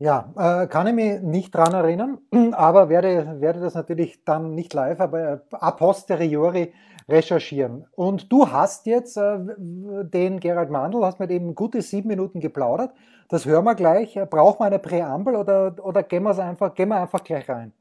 Ja, 0.00 0.32
äh, 0.36 0.66
kann 0.66 0.88
ich 0.88 0.94
mich 0.94 1.20
nicht 1.22 1.54
dran 1.54 1.72
erinnern, 1.72 2.18
aber 2.52 2.88
werde, 2.88 3.40
werde 3.40 3.60
das 3.60 3.74
natürlich 3.74 4.24
dann 4.24 4.54
nicht 4.54 4.74
live, 4.74 5.00
aber 5.00 5.42
a 5.52 5.70
posteriori 5.70 6.72
recherchieren. 7.08 7.86
Und 7.92 8.32
du 8.32 8.50
hast 8.50 8.86
jetzt 8.86 9.16
äh, 9.16 9.38
den 9.56 10.40
Gerald 10.40 10.70
Mandl, 10.70 11.04
hast 11.04 11.20
mit 11.20 11.30
ihm 11.30 11.54
gute 11.54 11.80
sieben 11.82 12.08
Minuten 12.08 12.40
geplaudert. 12.40 12.92
Das 13.28 13.46
hören 13.46 13.64
wir 13.64 13.74
gleich. 13.74 14.18
Braucht 14.30 14.58
man 14.58 14.68
eine 14.68 14.78
Präambel 14.78 15.36
oder, 15.36 15.74
oder 15.82 16.02
gehen, 16.02 16.26
einfach, 16.26 16.74
gehen 16.74 16.88
wir 16.88 17.00
einfach 17.00 17.22
gleich 17.22 17.48
rein? 17.48 17.72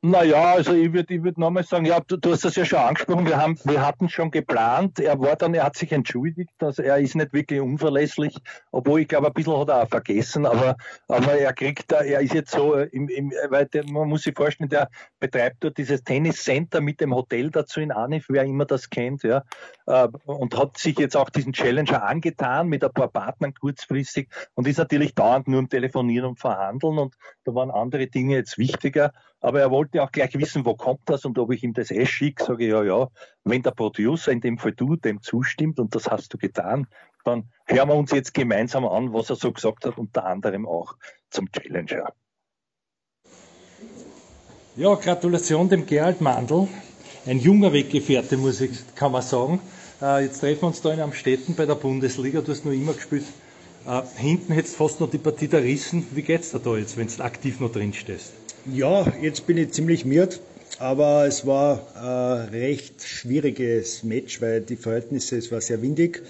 Naja, 0.00 0.52
also 0.52 0.74
ich 0.74 0.92
würde 0.92 1.12
ich 1.12 1.24
würd 1.24 1.38
nochmal 1.38 1.64
sagen, 1.64 1.84
ja, 1.84 1.98
du, 1.98 2.16
du, 2.16 2.30
hast 2.30 2.44
das 2.44 2.54
ja 2.54 2.64
schon 2.64 2.78
angesprochen, 2.78 3.26
wir, 3.26 3.36
haben, 3.36 3.58
wir 3.64 3.84
hatten 3.84 4.08
schon 4.08 4.30
geplant, 4.30 5.00
er 5.00 5.18
war 5.18 5.34
dann, 5.34 5.54
er 5.54 5.64
hat 5.64 5.76
sich 5.76 5.90
entschuldigt, 5.90 6.52
also 6.60 6.84
er 6.84 6.98
ist 6.98 7.16
nicht 7.16 7.32
wirklich 7.32 7.60
unverlässlich, 7.60 8.36
obwohl 8.70 9.00
ich 9.00 9.08
glaube, 9.08 9.26
ein 9.26 9.32
bisschen 9.32 9.58
hat 9.58 9.70
er 9.70 9.82
auch 9.82 9.88
vergessen, 9.88 10.46
aber, 10.46 10.76
aber 11.08 11.32
er 11.32 11.52
kriegt 11.52 11.90
da, 11.90 12.02
er 12.02 12.20
ist 12.20 12.32
jetzt 12.32 12.52
so, 12.52 12.76
im, 12.76 13.08
im, 13.08 13.32
weil 13.48 13.66
der, 13.66 13.90
man 13.90 14.08
muss 14.08 14.22
sich 14.22 14.36
vorstellen, 14.36 14.70
der 14.70 14.88
betreibt 15.18 15.64
dort 15.64 15.76
dieses 15.78 16.04
Tenniscenter 16.04 16.80
mit 16.80 17.00
dem 17.00 17.12
Hotel 17.12 17.50
dazu 17.50 17.80
in 17.80 17.90
Anif, 17.90 18.26
wer 18.28 18.44
immer 18.44 18.66
das 18.66 18.90
kennt, 18.90 19.24
ja, 19.24 19.42
äh, 19.86 20.06
und 20.26 20.56
hat 20.56 20.78
sich 20.78 20.96
jetzt 20.96 21.16
auch 21.16 21.28
diesen 21.28 21.52
Challenger 21.52 22.04
angetan 22.04 22.68
mit 22.68 22.84
ein 22.84 22.92
paar 22.92 23.08
Partnern 23.08 23.52
kurzfristig 23.52 24.28
und 24.54 24.68
ist 24.68 24.78
natürlich 24.78 25.16
dauernd 25.16 25.48
nur 25.48 25.58
am 25.58 25.68
Telefonieren 25.68 26.28
und 26.28 26.38
Verhandeln 26.38 26.98
und 26.98 27.16
da 27.42 27.52
waren 27.52 27.72
andere 27.72 28.06
Dinge 28.06 28.36
jetzt 28.36 28.58
wichtiger 28.58 29.12
aber 29.40 29.60
er 29.60 29.70
wollte 29.70 30.02
auch 30.02 30.10
gleich 30.10 30.34
wissen, 30.34 30.64
wo 30.64 30.74
kommt 30.74 31.00
das 31.06 31.24
und 31.24 31.38
ob 31.38 31.52
ich 31.52 31.62
ihm 31.62 31.72
das 31.72 31.90
eh 31.90 32.06
schicke, 32.06 32.44
sage 32.44 32.64
ich, 32.64 32.70
ja, 32.70 32.82
ja, 32.82 33.08
wenn 33.44 33.62
der 33.62 33.70
Producer, 33.70 34.32
in 34.32 34.40
dem 34.40 34.58
Fall 34.58 34.72
du, 34.72 34.96
dem 34.96 35.22
zustimmt 35.22 35.78
und 35.78 35.94
das 35.94 36.08
hast 36.08 36.34
du 36.34 36.38
getan, 36.38 36.86
dann 37.24 37.50
hören 37.66 37.88
wir 37.88 37.94
uns 37.94 38.10
jetzt 38.10 38.34
gemeinsam 38.34 38.84
an, 38.86 39.12
was 39.12 39.30
er 39.30 39.36
so 39.36 39.52
gesagt 39.52 39.84
hat, 39.84 39.98
unter 39.98 40.24
anderem 40.24 40.66
auch 40.66 40.96
zum 41.30 41.50
Challenger. 41.52 42.12
Ja, 44.76 44.94
Gratulation 44.94 45.68
dem 45.68 45.86
Gerald 45.86 46.20
Mandl. 46.20 46.68
Ein 47.26 47.40
junger 47.40 47.72
Weggefährte, 47.72 48.36
muss 48.36 48.60
ich, 48.60 48.70
kann 48.94 49.12
man 49.12 49.22
sagen. 49.22 49.60
Äh, 50.00 50.24
jetzt 50.24 50.38
treffen 50.40 50.62
wir 50.62 50.68
uns 50.68 50.80
da 50.80 50.92
in 50.92 51.00
Amstetten 51.00 51.56
bei 51.56 51.66
der 51.66 51.74
Bundesliga. 51.74 52.40
Du 52.40 52.52
hast 52.52 52.64
noch 52.64 52.72
immer 52.72 52.92
gespielt. 52.92 53.24
Äh, 53.86 54.02
hinten 54.16 54.52
hättest 54.52 54.74
du 54.74 54.84
fast 54.84 55.00
noch 55.00 55.10
die 55.10 55.18
Partie 55.18 55.48
der 55.48 55.64
Rissen. 55.64 56.06
Wie 56.12 56.22
geht's 56.22 56.52
dir 56.52 56.60
da 56.60 56.76
jetzt, 56.76 56.96
wenn 56.96 57.08
du 57.08 57.24
aktiv 57.24 57.58
noch 57.58 57.72
drin 57.72 57.92
stehst? 57.92 58.32
Ja, 58.74 59.10
jetzt 59.22 59.46
bin 59.46 59.56
ich 59.56 59.72
ziemlich 59.72 60.04
miert, 60.04 60.40
aber 60.78 61.26
es 61.26 61.46
war 61.46 61.86
ein 61.96 62.50
recht 62.50 63.02
schwieriges 63.02 64.02
Match, 64.02 64.42
weil 64.42 64.60
die 64.60 64.76
Verhältnisse, 64.76 65.38
es 65.38 65.50
war 65.50 65.62
sehr 65.62 65.80
windig, 65.80 66.22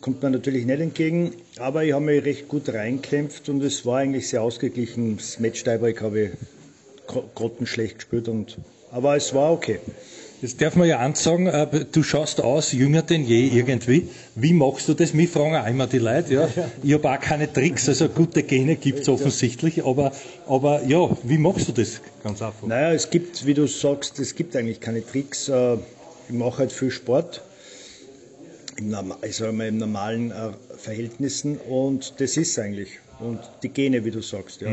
kommt 0.00 0.22
man 0.22 0.30
natürlich 0.30 0.66
nicht 0.66 0.80
entgegen, 0.80 1.32
aber 1.58 1.82
ich 1.82 1.92
habe 1.92 2.04
mich 2.04 2.24
recht 2.24 2.46
gut 2.46 2.68
reinkämpft 2.68 3.48
und 3.48 3.60
es 3.62 3.84
war 3.84 3.98
eigentlich 3.98 4.28
sehr 4.28 4.42
ausgeglichen. 4.42 5.16
Das 5.16 5.40
Match 5.40 5.64
Tiebreak 5.64 6.00
habe 6.00 6.20
ich 6.20 6.30
grottenschlecht 7.34 7.96
gespielt, 7.96 8.28
und, 8.28 8.56
aber 8.92 9.16
es 9.16 9.34
war 9.34 9.52
okay. 9.52 9.80
Jetzt 10.44 10.60
darf 10.60 10.76
man 10.76 10.86
ja 10.86 10.98
ansagen, 10.98 11.46
äh, 11.46 11.86
du 11.90 12.02
schaust 12.02 12.42
aus, 12.42 12.72
jünger 12.72 13.00
denn 13.00 13.24
je 13.24 13.48
irgendwie. 13.48 14.08
Wie 14.34 14.52
machst 14.52 14.86
du 14.86 14.92
das? 14.92 15.14
Mich 15.14 15.30
fragen 15.30 15.56
auch 15.56 15.66
immer 15.66 15.86
die 15.86 15.96
Leute. 15.96 16.34
Ja. 16.34 16.48
Ich 16.82 16.92
habe 16.92 17.10
auch 17.10 17.18
keine 17.18 17.50
Tricks, 17.50 17.88
also 17.88 18.10
gute 18.10 18.42
Gene 18.42 18.76
gibt 18.76 19.00
es 19.00 19.08
offensichtlich, 19.08 19.86
aber, 19.86 20.12
aber 20.46 20.82
ja, 20.84 21.08
wie 21.22 21.38
machst 21.38 21.68
du 21.68 21.72
das 21.72 22.02
ganz 22.22 22.42
einfach? 22.42 22.66
Naja, 22.66 22.92
es 22.92 23.08
gibt, 23.08 23.46
wie 23.46 23.54
du 23.54 23.66
sagst, 23.66 24.18
es 24.18 24.34
gibt 24.34 24.54
eigentlich 24.54 24.80
keine 24.80 25.02
Tricks. 25.02 25.48
Äh, 25.48 25.78
ich 26.28 26.34
mache 26.34 26.58
halt 26.58 26.72
viel 26.72 26.90
Sport, 26.90 27.40
im, 28.76 28.94
also 29.22 29.46
in 29.46 29.78
normalen 29.78 30.30
äh, 30.30 30.50
Verhältnissen 30.76 31.56
und 31.56 32.20
das 32.20 32.36
ist 32.36 32.58
eigentlich. 32.58 32.98
Und 33.18 33.40
die 33.62 33.70
Gene, 33.70 34.04
wie 34.04 34.10
du 34.10 34.20
sagst, 34.20 34.60
ja. 34.60 34.68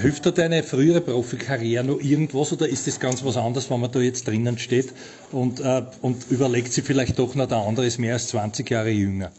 Hilft 0.00 0.26
dir 0.26 0.32
deine 0.32 0.62
frühere 0.62 1.00
Profikarriere 1.00 1.84
noch 1.84 2.00
irgendwas 2.00 2.52
oder 2.52 2.68
ist 2.68 2.86
das 2.86 2.98
ganz 2.98 3.24
was 3.24 3.36
anderes, 3.36 3.70
wenn 3.70 3.80
man 3.80 3.92
da 3.92 4.00
jetzt 4.00 4.26
drinnen 4.26 4.58
steht 4.58 4.92
und, 5.30 5.60
äh, 5.60 5.82
und 6.02 6.30
überlegt 6.30 6.72
sich 6.72 6.84
vielleicht 6.84 7.18
doch 7.18 7.34
noch, 7.36 7.46
der 7.46 7.58
andere 7.58 7.86
ist 7.86 7.98
mehr 7.98 8.14
als 8.14 8.28
20 8.28 8.68
Jahre 8.68 8.90
jünger? 8.90 9.30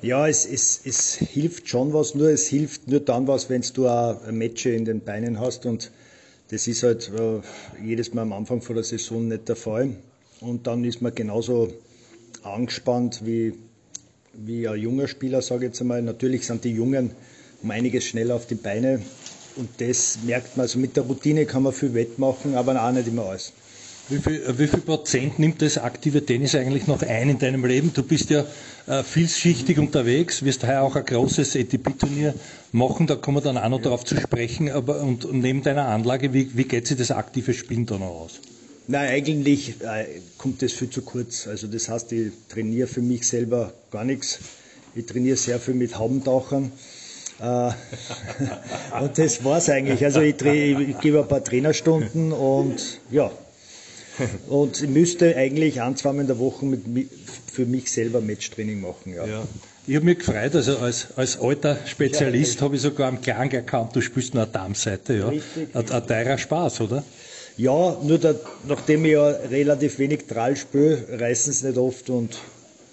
Ja, 0.00 0.26
es, 0.26 0.46
es, 0.46 0.80
es 0.84 1.14
hilft 1.14 1.68
schon 1.68 1.92
was, 1.92 2.14
nur 2.14 2.28
es 2.28 2.46
hilft 2.46 2.88
nur 2.88 3.00
dann 3.00 3.26
was, 3.26 3.50
wenn 3.50 3.62
du 3.74 3.88
auch 3.88 4.20
Matches 4.30 4.74
in 4.74 4.84
den 4.86 5.00
Beinen 5.00 5.38
hast 5.38 5.66
und 5.66 5.90
das 6.48 6.66
ist 6.66 6.82
halt 6.82 7.10
äh, 7.18 7.40
jedes 7.84 8.14
Mal 8.14 8.22
am 8.22 8.32
Anfang 8.32 8.62
von 8.62 8.76
der 8.76 8.84
Saison 8.84 9.28
nicht 9.28 9.48
der 9.48 9.56
Fall. 9.56 9.96
Und 10.40 10.66
dann 10.66 10.84
ist 10.84 11.00
man 11.00 11.14
genauso 11.14 11.72
angespannt 12.42 13.22
wie, 13.24 13.54
wie 14.34 14.68
ein 14.68 14.78
junger 14.78 15.08
Spieler, 15.08 15.40
sage 15.42 15.64
ich 15.64 15.70
jetzt 15.70 15.80
einmal. 15.80 16.02
Natürlich 16.02 16.46
sind 16.46 16.64
die 16.64 16.72
Jungen 16.72 17.12
um 17.62 17.70
einiges 17.70 18.04
schneller 18.04 18.34
auf 18.34 18.46
die 18.46 18.56
Beine 18.56 19.00
und 19.56 19.68
das 19.78 20.18
merkt 20.24 20.56
man, 20.56 20.64
also 20.64 20.78
mit 20.78 20.96
der 20.96 21.04
Routine 21.04 21.46
kann 21.46 21.62
man 21.62 21.72
viel 21.72 21.94
wettmachen, 21.94 22.54
aber 22.54 22.82
auch 22.82 22.92
nicht 22.92 23.08
immer 23.08 23.26
alles. 23.26 23.52
Wie 24.10 24.18
viel, 24.18 24.42
wie 24.58 24.66
viel 24.66 24.80
Prozent 24.80 25.38
nimmt 25.38 25.62
das 25.62 25.78
aktive 25.78 26.26
Tennis 26.26 26.54
eigentlich 26.54 26.86
noch 26.86 27.00
ein 27.00 27.30
in 27.30 27.38
deinem 27.38 27.64
Leben? 27.64 27.90
Du 27.94 28.02
bist 28.02 28.28
ja 28.28 28.44
äh, 28.86 29.02
vielschichtig 29.02 29.78
unterwegs, 29.78 30.44
wirst 30.44 30.62
heuer 30.66 30.82
auch 30.82 30.94
ein 30.94 31.06
großes 31.06 31.56
ATP-Turnier 31.56 32.34
machen, 32.72 33.06
da 33.06 33.14
kommen 33.14 33.38
wir 33.38 33.40
dann 33.40 33.56
auch 33.56 33.70
noch 33.70 33.80
darauf 33.80 34.04
zu 34.04 34.14
sprechen. 34.20 34.70
Aber 34.70 35.00
und, 35.00 35.24
und 35.24 35.40
neben 35.40 35.62
deiner 35.62 35.88
Anlage, 35.88 36.34
wie, 36.34 36.54
wie 36.54 36.64
geht 36.64 36.86
sich 36.86 36.98
das 36.98 37.12
aktive 37.12 37.54
Spielen 37.54 37.86
da 37.86 37.96
noch 37.96 38.08
aus? 38.08 38.40
Nein, 38.88 39.08
eigentlich 39.08 39.80
äh, 39.80 40.20
kommt 40.36 40.60
das 40.60 40.72
viel 40.72 40.90
zu 40.90 41.00
kurz. 41.00 41.46
Also 41.46 41.66
das 41.66 41.88
heißt, 41.88 42.12
ich 42.12 42.32
trainiere 42.50 42.86
für 42.86 43.00
mich 43.00 43.26
selber 43.26 43.72
gar 43.90 44.04
nichts. 44.04 44.38
Ich 44.94 45.06
trainiere 45.06 45.38
sehr 45.38 45.58
viel 45.58 45.72
mit 45.72 45.98
Haubentauchern. 45.98 46.70
Äh, 47.44 47.72
und 49.02 49.18
das 49.18 49.44
war 49.44 49.58
es 49.58 49.68
eigentlich. 49.68 50.04
Also 50.04 50.20
ich, 50.20 50.40
ich, 50.40 51.00
gebe 51.00 51.20
ein 51.20 51.28
paar 51.28 51.44
Trainerstunden 51.44 52.32
und 52.32 53.00
ja. 53.10 53.30
Und 54.48 54.80
ich 54.80 54.88
müsste 54.88 55.36
eigentlich 55.36 55.82
ein, 55.82 55.96
zweimal 55.96 56.22
in 56.22 56.26
der 56.28 56.38
Woche 56.38 56.64
mit, 56.64 57.10
für 57.52 57.66
mich 57.66 57.90
selber 57.90 58.20
Matchtraining 58.20 58.80
machen. 58.80 59.12
Ja. 59.14 59.26
ja. 59.26 59.42
Ich 59.86 59.96
habe 59.96 60.06
mich 60.06 60.20
gefreut, 60.20 60.54
also 60.54 60.78
als, 60.78 61.08
als 61.16 61.38
alter 61.38 61.76
Spezialist 61.84 62.56
ja, 62.56 62.60
habe 62.62 62.76
ich 62.76 62.82
sogar 62.82 63.08
am 63.08 63.20
Klang 63.20 63.50
erkannt, 63.50 63.94
du 63.94 64.00
spielst 64.00 64.32
nur 64.32 64.44
eine 64.44 64.52
Darmseite. 64.52 65.14
Ja. 65.14 65.28
Richtig. 65.28 65.74
Ein, 65.74 65.90
ein 65.90 66.06
teurer 66.06 66.38
Spaß, 66.38 66.80
oder? 66.82 67.04
Ja, 67.56 67.98
nur 68.02 68.18
da, 68.18 68.34
nachdem 68.66 69.04
ich 69.04 69.12
ja 69.12 69.28
relativ 69.28 69.98
wenig 69.98 70.26
Trall 70.26 70.56
spiele, 70.56 71.04
reißen 71.10 71.52
es 71.52 71.62
nicht 71.62 71.76
oft 71.76 72.08
und 72.08 72.38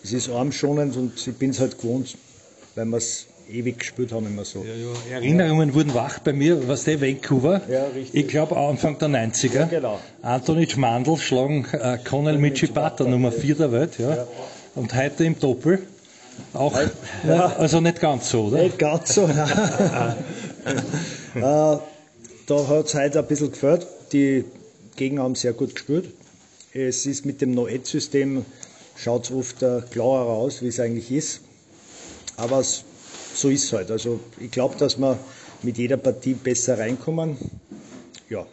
es 0.04 0.12
ist 0.12 0.30
armschonend 0.30 0.98
und 0.98 1.26
ich 1.26 1.36
bin 1.36 1.52
es 1.52 1.60
halt 1.60 1.78
gewohnt, 1.78 2.18
weil 2.76 2.86
wir 2.86 2.98
es 2.98 3.28
ewig 3.50 3.80
gespielt 3.80 4.12
haben, 4.12 4.28
immer 4.28 4.46
so. 4.46 4.64
Ja, 4.64 4.74
ja. 4.74 5.16
Erinnerungen 5.16 5.74
wurden 5.74 5.94
wach 5.94 6.20
bei 6.20 6.34
mir, 6.34 6.68
was 6.68 6.84
der 6.84 7.02
Vancouver. 7.02 7.62
Ja, 7.70 7.86
richtig. 7.88 8.22
Ich 8.22 8.28
glaube 8.28 8.58
Anfang 8.58 8.98
der 8.98 9.10
90er. 9.10 9.54
Ja, 9.54 9.66
genau. 9.66 10.00
Anthony 10.22 10.70
Schmandl 10.70 11.18
schlagen 11.18 11.66
äh, 11.72 11.98
Conal 12.04 12.38
Michibata, 12.38 13.04
Nummer 13.04 13.32
4 13.32 13.56
der 13.56 13.72
Welt. 13.72 13.98
Ja. 14.00 14.28
Und 14.76 14.94
heute 14.96 15.26
im 15.26 15.40
Doppel. 15.40 15.80
Auch, 16.54 16.74
ja. 17.28 17.56
also 17.58 17.82
nicht 17.82 18.00
ganz 18.00 18.30
so, 18.30 18.46
oder? 18.46 18.64
Nicht 18.64 18.80
ganz 18.80 19.14
so, 19.14 19.28
nein. 19.28 19.50
äh, 21.36 21.42
da 21.42 22.68
hat 22.68 22.86
es 22.86 22.96
heute 22.96 23.20
ein 23.20 23.28
bisschen 23.28 23.52
gefällt. 23.52 23.86
Die 24.12 24.46
Gegner 24.96 25.24
haben 25.24 25.36
sehr 25.36 25.54
gut 25.54 25.76
gespielt. 25.76 26.14
Es 26.74 27.06
ist 27.06 27.26
mit 27.26 27.42
dem 27.42 27.52
No-Ed-System, 27.54 28.46
schaut 28.96 29.26
es 29.26 29.32
oft 29.32 29.62
äh, 29.62 29.82
klarer 29.90 30.30
aus, 30.30 30.62
wie 30.62 30.68
es 30.68 30.80
eigentlich 30.80 31.12
ist. 31.12 31.42
Aber 32.38 32.64
so 33.42 33.50
ist 33.50 33.66
es 33.66 33.74
halt. 33.74 33.92
Also 33.92 34.20
ich 34.40 34.52
glaube, 34.52 34.78
dass 34.78 34.98
wir 34.98 35.18
mit 35.64 35.78
jeder 35.78 35.98
Partie 35.98 36.34
besser 36.34 36.78
reinkommen. 36.78 37.38
Ja. 38.30 38.46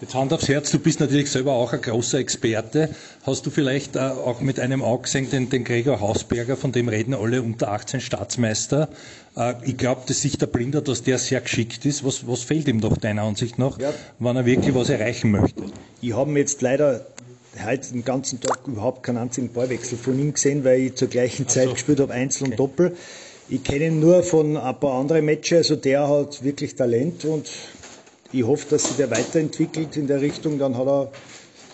Jetzt 0.00 0.14
Hand 0.16 0.32
aufs 0.32 0.48
Herz, 0.48 0.70
du 0.72 0.80
bist 0.80 0.98
natürlich 0.98 1.30
selber 1.30 1.52
auch 1.52 1.72
ein 1.72 1.80
großer 1.80 2.18
Experte. 2.18 2.88
Hast 3.22 3.46
du 3.46 3.50
vielleicht 3.50 3.94
äh, 3.94 4.00
auch 4.00 4.40
mit 4.40 4.58
einem 4.58 4.82
Auge 4.82 5.04
gesehen 5.04 5.30
den, 5.30 5.48
den 5.48 5.62
Gregor 5.62 6.00
Hausberger, 6.00 6.56
von 6.56 6.72
dem 6.72 6.88
reden 6.88 7.14
alle 7.14 7.40
unter 7.40 7.70
18 7.70 8.00
Staatsmeister? 8.00 8.88
Äh, 9.36 9.54
ich 9.64 9.76
glaube, 9.76 10.02
dass 10.06 10.22
sich 10.22 10.38
der 10.38 10.46
Blinder, 10.46 10.80
dass 10.80 11.04
der 11.04 11.18
sehr 11.18 11.40
geschickt 11.40 11.86
ist. 11.86 12.04
Was, 12.04 12.26
was 12.26 12.42
fehlt 12.42 12.66
ihm 12.66 12.80
doch 12.80 12.96
deiner 12.96 13.22
Ansicht 13.22 13.60
nach, 13.60 13.78
ja. 13.78 13.92
wenn 14.18 14.34
er 14.34 14.44
wirklich 14.44 14.74
was 14.74 14.88
erreichen 14.88 15.30
möchte? 15.30 15.62
Ich 16.00 16.16
habe 16.16 16.32
jetzt 16.32 16.60
leider 16.62 17.06
heute 17.64 17.92
den 17.92 18.04
ganzen 18.04 18.40
Tag 18.40 18.66
überhaupt 18.66 19.04
keinen 19.04 19.18
einzigen 19.18 19.52
Ballwechsel 19.52 19.98
von 19.98 20.18
ihm 20.18 20.32
gesehen, 20.32 20.64
weil 20.64 20.80
ich 20.80 20.94
zur 20.96 21.08
gleichen 21.08 21.46
Zeit 21.46 21.66
so. 21.66 21.74
gespielt 21.74 22.00
habe, 22.00 22.12
Einzel 22.12 22.44
okay. 22.44 22.50
und 22.52 22.58
Doppel. 22.58 22.96
Ich 23.48 23.62
kenne 23.62 23.86
ihn 23.86 24.00
nur 24.00 24.22
von 24.22 24.56
ein 24.56 24.80
paar 24.80 25.00
anderen 25.00 25.24
Matches, 25.24 25.70
also 25.70 25.76
der 25.76 26.08
hat 26.08 26.42
wirklich 26.42 26.74
Talent 26.74 27.24
und 27.24 27.48
ich 28.32 28.44
hoffe, 28.44 28.66
dass 28.70 28.84
sich 28.84 28.96
der 28.96 29.10
weiterentwickelt 29.10 29.96
in 29.96 30.06
der 30.06 30.20
Richtung, 30.20 30.58
dann 30.58 30.76
hat 30.76 30.86
er 30.86 31.12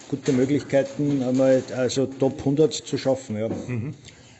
gute 0.09 0.33
Möglichkeiten, 0.33 1.23
einmal 1.23 1.63
also 1.77 2.07
Top 2.07 2.39
100 2.39 2.73
zu 2.73 2.99
schaffen. 2.99 3.39
Ja. 3.39 3.49
Mhm. 3.49 3.95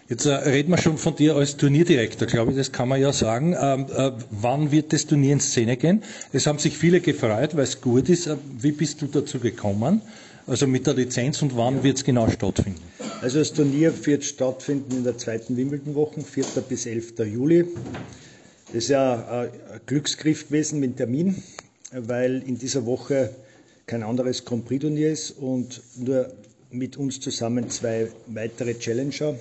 Jetzt 0.09 0.25
äh, 0.25 0.33
reden 0.33 0.71
wir 0.71 0.79
schon 0.79 0.97
von 0.97 1.15
dir 1.17 1.37
als 1.37 1.59
Turnierdirektor, 1.59 2.27
glaube 2.27 2.53
ich, 2.53 2.57
das 2.57 2.73
kann 2.73 2.89
man 2.89 3.01
ja 3.01 3.13
sagen. 3.13 3.55
Ähm, 3.61 3.87
äh, 3.95 4.13
wann 4.31 4.73
wird 4.73 4.95
das 4.95 5.07
Turnier 5.07 5.35
in 5.35 5.41
Szene 5.41 5.77
gehen? 5.77 6.03
Es 6.33 6.47
haben 6.47 6.59
sich 6.59 6.79
viele 6.79 7.01
gefreut, 7.01 7.55
weil 7.55 7.65
es 7.65 7.83
gut 7.83 8.09
ist. 8.09 8.27
Äh, 8.27 8.37
wie 8.59 8.73
bist 8.73 9.03
du 9.03 9.07
dazu 9.07 9.39
gekommen? 9.39 10.01
Also 10.49 10.67
mit 10.67 10.87
der 10.87 10.95
Lizenz 10.95 11.43
und 11.43 11.57
wann 11.59 11.77
ja. 11.77 11.83
wird 11.85 11.99
es 11.99 12.05
genau 12.05 12.29
stattfinden? 12.31 12.81
Also 13.21 13.39
das 13.39 13.53
Turnier 13.53 13.93
wird 14.07 14.25
stattfinden 14.25 14.97
in 14.97 15.05
der 15.05 15.19
zweiten 15.19 15.59
Wimbledon-Woche, 15.59 16.23
4. 16.23 16.45
bis 16.67 16.87
11. 16.87 17.19
Juli. 17.19 17.67
Das 18.69 18.85
ist 18.85 18.89
ja 18.89 19.43
ein 19.43 19.81
Glücksgriff 19.85 20.49
gewesen 20.49 20.81
mit 20.81 20.97
Termin, 20.97 21.43
weil 21.93 22.43
in 22.47 22.59
dieser 22.59 22.87
Woche 22.87 23.31
kein 23.87 24.03
anderes 24.03 24.47
Grand 24.47 24.65
Prix-Turnier 24.65 25.13
ist 25.13 25.33
und 25.33 25.83
nur 25.97 26.33
mit 26.71 26.97
uns 26.97 27.21
zusammen 27.21 27.69
zwei 27.69 28.09
weitere 28.27 28.75
Challenger, 28.79 29.35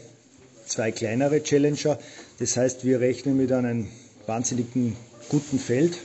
zwei 0.66 0.92
kleinere 0.92 1.42
Challenger. 1.42 2.00
Das 2.40 2.58
heißt, 2.58 2.84
wir 2.84 3.00
rechnen 3.00 3.38
mit 3.38 3.54
einem 3.54 3.88
wahnsinnigen 4.26 4.98
guten 5.30 5.58
Feld. 5.58 6.00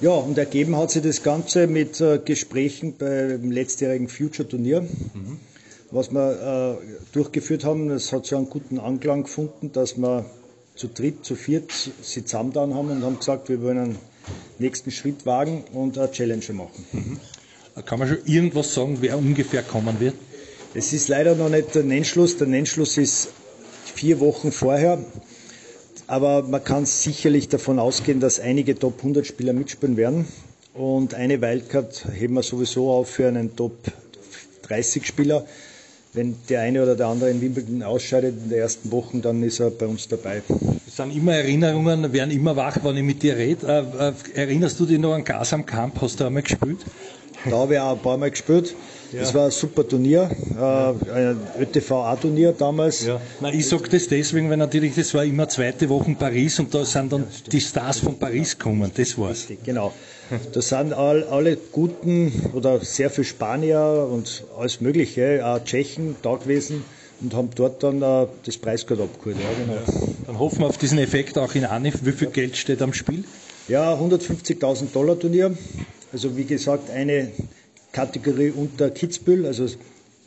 Ja, 0.00 0.10
und 0.10 0.38
ergeben 0.38 0.76
hat 0.76 0.92
sich 0.92 1.02
das 1.02 1.24
Ganze 1.24 1.66
mit 1.66 2.00
äh, 2.00 2.20
Gesprächen 2.24 2.94
beim 2.96 3.50
letztjährigen 3.50 4.08
Future-Turnier, 4.08 4.82
mhm. 4.82 5.40
was 5.90 6.12
wir 6.12 6.78
äh, 6.80 6.86
durchgeführt 7.12 7.64
haben. 7.64 7.90
Es 7.90 8.12
hat 8.12 8.24
so 8.24 8.36
einen 8.36 8.48
guten 8.48 8.78
Anklang 8.78 9.24
gefunden, 9.24 9.72
dass 9.72 9.96
wir 9.96 10.24
zu 10.76 10.86
dritt, 10.86 11.24
zu 11.24 11.34
viert 11.34 11.72
sie 11.72 12.24
zusammengetan 12.24 12.74
haben 12.74 12.90
und 12.90 13.02
haben 13.02 13.18
gesagt, 13.18 13.48
wir 13.48 13.60
wollen 13.60 13.78
einen 13.78 13.98
nächsten 14.60 14.92
Schritt 14.92 15.26
wagen 15.26 15.64
und 15.72 15.98
eine 15.98 16.12
Challenge 16.12 16.52
machen. 16.52 16.86
Mhm. 16.92 17.20
Kann 17.84 17.98
man 17.98 18.06
schon 18.06 18.18
irgendwas 18.24 18.74
sagen, 18.74 18.98
wer 19.00 19.18
ungefähr 19.18 19.62
kommen 19.62 19.98
wird? 19.98 20.14
Es 20.74 20.92
ist 20.92 21.08
leider 21.08 21.34
noch 21.34 21.48
nicht 21.48 21.74
der 21.74 21.82
Nennschluss. 21.82 22.36
Der 22.36 22.46
Nennschluss 22.46 22.98
ist 22.98 23.30
vier 23.94 24.20
Wochen 24.20 24.52
vorher. 24.52 25.04
Aber 26.08 26.42
man 26.42 26.64
kann 26.64 26.86
sicherlich 26.86 27.48
davon 27.50 27.78
ausgehen, 27.78 28.18
dass 28.18 28.40
einige 28.40 28.78
Top 28.78 28.94
100 28.98 29.26
Spieler 29.26 29.52
mitspielen 29.52 29.98
werden. 29.98 30.26
Und 30.72 31.12
eine 31.14 31.42
Wildcard 31.42 32.06
heben 32.14 32.34
wir 32.34 32.42
sowieso 32.42 32.90
auf 32.90 33.10
für 33.10 33.28
einen 33.28 33.54
Top 33.56 33.76
30 34.62 35.06
Spieler. 35.06 35.44
Wenn 36.14 36.36
der 36.48 36.62
eine 36.62 36.82
oder 36.82 36.96
der 36.96 37.08
andere 37.08 37.30
in 37.30 37.42
Wimbledon 37.42 37.82
ausscheidet 37.82 38.34
in 38.42 38.48
den 38.48 38.58
ersten 38.58 38.90
Wochen, 38.90 39.20
dann 39.20 39.42
ist 39.42 39.60
er 39.60 39.70
bei 39.70 39.86
uns 39.86 40.08
dabei. 40.08 40.42
Es 40.86 40.96
sind 40.96 41.14
immer 41.14 41.34
Erinnerungen, 41.34 42.10
werden 42.10 42.30
immer 42.30 42.56
wach, 42.56 42.78
wenn 42.82 42.96
ich 42.96 43.02
mit 43.02 43.22
dir 43.22 43.36
rede. 43.36 43.66
Äh, 43.66 44.08
äh, 44.08 44.12
erinnerst 44.34 44.80
du 44.80 44.86
dich 44.86 44.98
noch 44.98 45.12
an 45.12 45.24
Gas 45.24 45.52
am 45.52 45.66
Camp? 45.66 46.00
Hast 46.00 46.20
du 46.20 46.24
einmal 46.24 46.42
gespielt? 46.42 46.78
Da 47.44 47.56
habe 47.58 47.74
ich 47.74 47.80
auch 47.80 47.96
ein 47.96 48.02
paar 48.02 48.16
Mal 48.16 48.30
gespielt. 48.30 48.74
Ja. 49.12 49.20
Das 49.20 49.34
war 49.34 49.46
ein 49.46 49.50
super 49.50 49.88
Turnier, 49.88 50.30
äh, 50.56 51.10
ein 51.10 51.36
ÖTV-A-Turnier 51.58 52.52
damals. 52.52 53.06
Ja. 53.06 53.20
Na, 53.40 53.52
ich 53.52 53.66
sage 53.66 53.88
das 53.88 54.08
deswegen, 54.08 54.50
weil 54.50 54.58
natürlich 54.58 54.94
das 54.94 55.14
war 55.14 55.24
immer 55.24 55.48
zweite 55.48 55.88
Woche 55.88 56.08
in 56.10 56.16
Paris 56.16 56.58
und 56.58 56.74
da 56.74 56.84
sind 56.84 57.12
dann 57.12 57.22
ja, 57.22 57.50
die 57.50 57.60
Stars 57.60 58.00
von 58.00 58.18
Paris 58.18 58.58
gekommen, 58.58 58.90
das 58.94 59.16
war's. 59.16 59.48
Richtig, 59.48 59.64
genau. 59.64 59.92
Da 60.52 60.60
sind 60.60 60.92
all, 60.92 61.24
alle 61.24 61.56
guten 61.56 62.50
oder 62.52 62.80
sehr 62.80 63.08
viele 63.08 63.24
Spanier 63.24 64.08
und 64.10 64.44
alles 64.58 64.82
Mögliche, 64.82 65.46
auch 65.46 65.64
Tschechen 65.64 66.16
da 66.20 66.34
gewesen 66.36 66.84
und 67.20 67.34
haben 67.34 67.48
dort 67.54 67.82
dann 67.82 68.02
äh, 68.02 68.26
das 68.44 68.58
Preisgeld 68.58 69.00
abgeholt. 69.00 69.36
Ja, 69.38 69.64
genau. 69.64 70.14
Dann 70.26 70.38
hoffen 70.38 70.60
wir 70.60 70.66
auf 70.66 70.78
diesen 70.78 70.98
Effekt 70.98 71.38
auch 71.38 71.54
in 71.54 71.64
Anif. 71.64 72.00
Wie 72.02 72.12
viel 72.12 72.28
Geld 72.28 72.56
steht 72.56 72.82
am 72.82 72.92
Spiel? 72.92 73.24
Ja, 73.68 73.94
150.000 73.94 74.92
Dollar 74.92 75.18
Turnier. 75.18 75.56
Also 76.12 76.36
wie 76.36 76.44
gesagt, 76.44 76.90
eine 76.90 77.30
Kategorie 77.98 78.50
unter 78.50 78.90
Kitzbühel, 78.90 79.44
also 79.44 79.66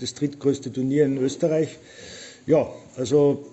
das 0.02 0.14
drittgrößte 0.14 0.74
Turnier 0.74 1.06
in 1.06 1.18
Österreich. 1.18 1.78
Ja, 2.46 2.70
also 2.98 3.46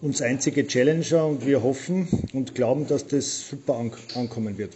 uns 0.00 0.22
einzige 0.22 0.66
Challenger 0.66 1.26
und 1.26 1.46
wir 1.46 1.62
hoffen 1.62 2.08
und 2.32 2.54
glauben, 2.54 2.86
dass 2.86 3.06
das 3.06 3.46
super 3.50 3.78
ankommen 4.14 4.56
wird. 4.56 4.72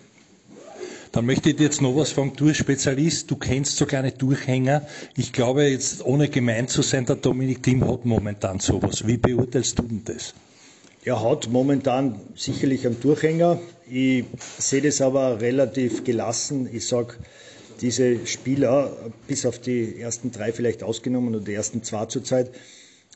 Dann 1.12 1.24
möchte 1.24 1.48
ich 1.48 1.56
dir 1.56 1.64
jetzt 1.64 1.80
noch 1.80 1.96
was 1.96 2.12
fragen. 2.12 2.34
Du 2.36 2.48
als 2.48 2.58
Spezialist, 2.58 3.30
du 3.30 3.36
kennst 3.36 3.78
so 3.78 3.86
kleine 3.86 4.12
Durchhänger. 4.12 4.86
Ich 5.16 5.32
glaube 5.32 5.64
jetzt, 5.64 6.04
ohne 6.04 6.28
gemein 6.28 6.68
zu 6.68 6.82
sein, 6.82 7.06
der 7.06 7.16
Dominik 7.16 7.62
Thiem 7.62 7.88
hat 7.90 8.04
momentan 8.04 8.60
sowas. 8.60 9.06
Wie 9.06 9.16
beurteilst 9.16 9.78
du 9.78 9.84
denn 9.84 10.02
das? 10.04 10.34
Er 11.06 11.24
hat 11.24 11.48
momentan 11.48 12.20
sicherlich 12.36 12.86
einen 12.86 13.00
Durchhänger. 13.00 13.60
Ich 13.90 14.24
sehe 14.58 14.82
das 14.82 15.00
aber 15.00 15.40
relativ 15.40 16.04
gelassen. 16.04 16.68
Ich 16.70 16.86
sage, 16.86 17.14
diese 17.80 18.26
Spieler, 18.26 18.96
bis 19.26 19.46
auf 19.46 19.58
die 19.58 20.00
ersten 20.00 20.30
drei 20.30 20.52
vielleicht 20.52 20.82
ausgenommen 20.82 21.34
oder 21.34 21.44
die 21.44 21.54
ersten 21.54 21.82
zwei 21.82 22.06
zurzeit, 22.06 22.50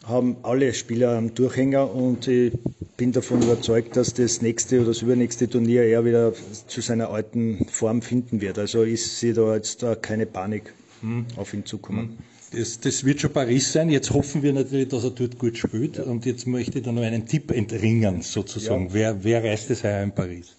haben 0.04 0.36
alle 0.42 0.74
Spieler 0.74 1.16
einen 1.16 1.34
Durchhänger 1.34 1.94
und 1.94 2.28
ich 2.28 2.52
bin 2.96 3.12
davon 3.12 3.42
überzeugt, 3.42 3.96
dass 3.96 4.14
das 4.14 4.42
nächste 4.42 4.78
oder 4.78 4.88
das 4.88 5.02
übernächste 5.02 5.48
Turnier 5.48 5.82
er 5.84 6.04
wieder 6.04 6.32
zu 6.66 6.80
seiner 6.80 7.10
alten 7.10 7.66
Form 7.66 8.02
finden 8.02 8.40
wird. 8.40 8.58
Also 8.58 8.82
ist 8.82 9.18
sie 9.18 9.32
da 9.32 9.54
jetzt 9.54 9.84
keine 10.02 10.26
Panik 10.26 10.72
hm. 11.00 11.26
auf 11.36 11.54
ihn 11.54 11.64
zukommen. 11.64 12.00
Hm. 12.00 12.18
Das, 12.58 12.78
das, 12.78 13.04
wird 13.04 13.20
schon 13.20 13.32
Paris 13.32 13.72
sein. 13.72 13.90
Jetzt 13.90 14.12
hoffen 14.12 14.42
wir 14.44 14.52
natürlich, 14.52 14.88
dass 14.88 15.02
er 15.02 15.10
dort 15.10 15.38
gut 15.38 15.58
spielt. 15.58 15.96
Ja. 15.96 16.04
Und 16.04 16.24
jetzt 16.24 16.46
möchte 16.46 16.78
ich 16.78 16.84
da 16.84 16.92
noch 16.92 17.02
einen 17.02 17.26
Tipp 17.26 17.50
entringen, 17.50 18.22
sozusagen. 18.22 18.88
Ja. 18.88 18.94
Wer, 18.94 19.24
wer 19.24 19.44
reist 19.44 19.70
es 19.70 19.82
heuer 19.82 20.04
in 20.04 20.12
Paris? 20.12 20.54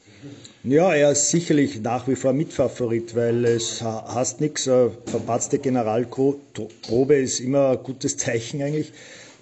Ja, 0.67 0.95
er 0.95 1.11
ist 1.11 1.29
sicherlich 1.29 1.79
nach 1.81 2.07
wie 2.07 2.15
vor 2.15 2.33
Mitfavorit, 2.33 3.13
weil 3.13 3.45
es 3.45 3.83
heißt 3.83 4.41
nichts. 4.41 4.67
Eine 4.67 4.89
verpatzte 5.05 5.59
Generalprobe 5.59 7.15
ist 7.17 7.39
immer 7.39 7.69
ein 7.69 7.83
gutes 7.83 8.17
Zeichen 8.17 8.63
eigentlich. 8.63 8.91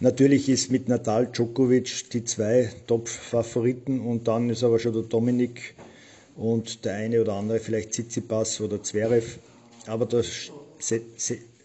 Natürlich 0.02 0.50
ist 0.50 0.70
mit 0.70 0.90
Natal 0.90 1.28
Djokovic 1.28 2.10
die 2.12 2.26
zwei 2.26 2.70
Top-Favoriten 2.88 4.02
und 4.02 4.28
dann 4.28 4.50
ist 4.50 4.66
aber 4.66 4.80
schon 4.80 4.92
der 4.92 5.04
Dominik 5.04 5.76
und 6.36 6.84
der 6.84 6.96
eine 6.96 7.22
oder 7.22 7.36
andere 7.36 7.60
vielleicht 7.60 7.94
Tsitsipas 7.94 8.60
oder 8.60 8.84
Zverev. 8.84 9.38
Aber 9.88 10.06
das 10.06 10.52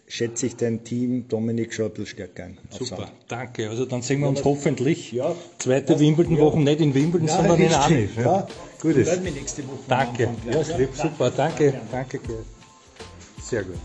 schätze 0.09 0.47
ich 0.47 0.55
dein 0.55 0.83
Team 0.83 1.27
Dominik 1.29 1.73
schon 1.73 1.85
ein 1.85 1.91
bisschen 1.91 2.07
stärker 2.07 2.45
ein. 2.45 2.57
Super, 2.71 3.11
danke. 3.27 3.69
Also 3.69 3.85
dann 3.85 4.01
sehen 4.01 4.21
wir 4.21 4.27
uns 4.27 4.43
hoffentlich 4.43 5.11
ja, 5.11 5.33
zweite 5.59 5.99
Wimbledon-Woche 5.99 6.57
ja. 6.57 6.63
nicht 6.63 6.81
in 6.81 6.93
Wimbledon, 6.93 7.27
ja, 7.27 7.37
sondern 7.37 7.61
in 7.61 7.73
Anif. 7.73 8.17
Ja, 8.17 8.23
ja. 8.23 8.47
gut 8.81 8.95
ist. 8.95 9.21
nächste 9.21 9.65
Woche 9.67 9.77
danke. 9.87 10.29
Ja, 10.47 10.61
ja, 10.61 10.77
lieb, 10.77 10.89
super, 10.93 11.29
danke. 11.29 11.79
Danke, 11.91 12.17
Gerd. 12.17 12.45
Sehr 13.41 13.63
gut. 13.63 13.75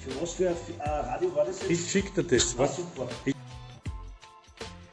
Für 0.00 0.20
was 0.20 0.32
für 0.32 0.48
ein 0.48 0.56
äh, 0.80 0.88
Radio 0.88 1.34
war 1.36 1.44
das 1.44 1.60
jetzt? 1.60 1.70
Ich 1.70 1.90
schicke 1.90 2.22
dir 2.22 2.36
das. 2.36 2.58
Was? 2.58 2.80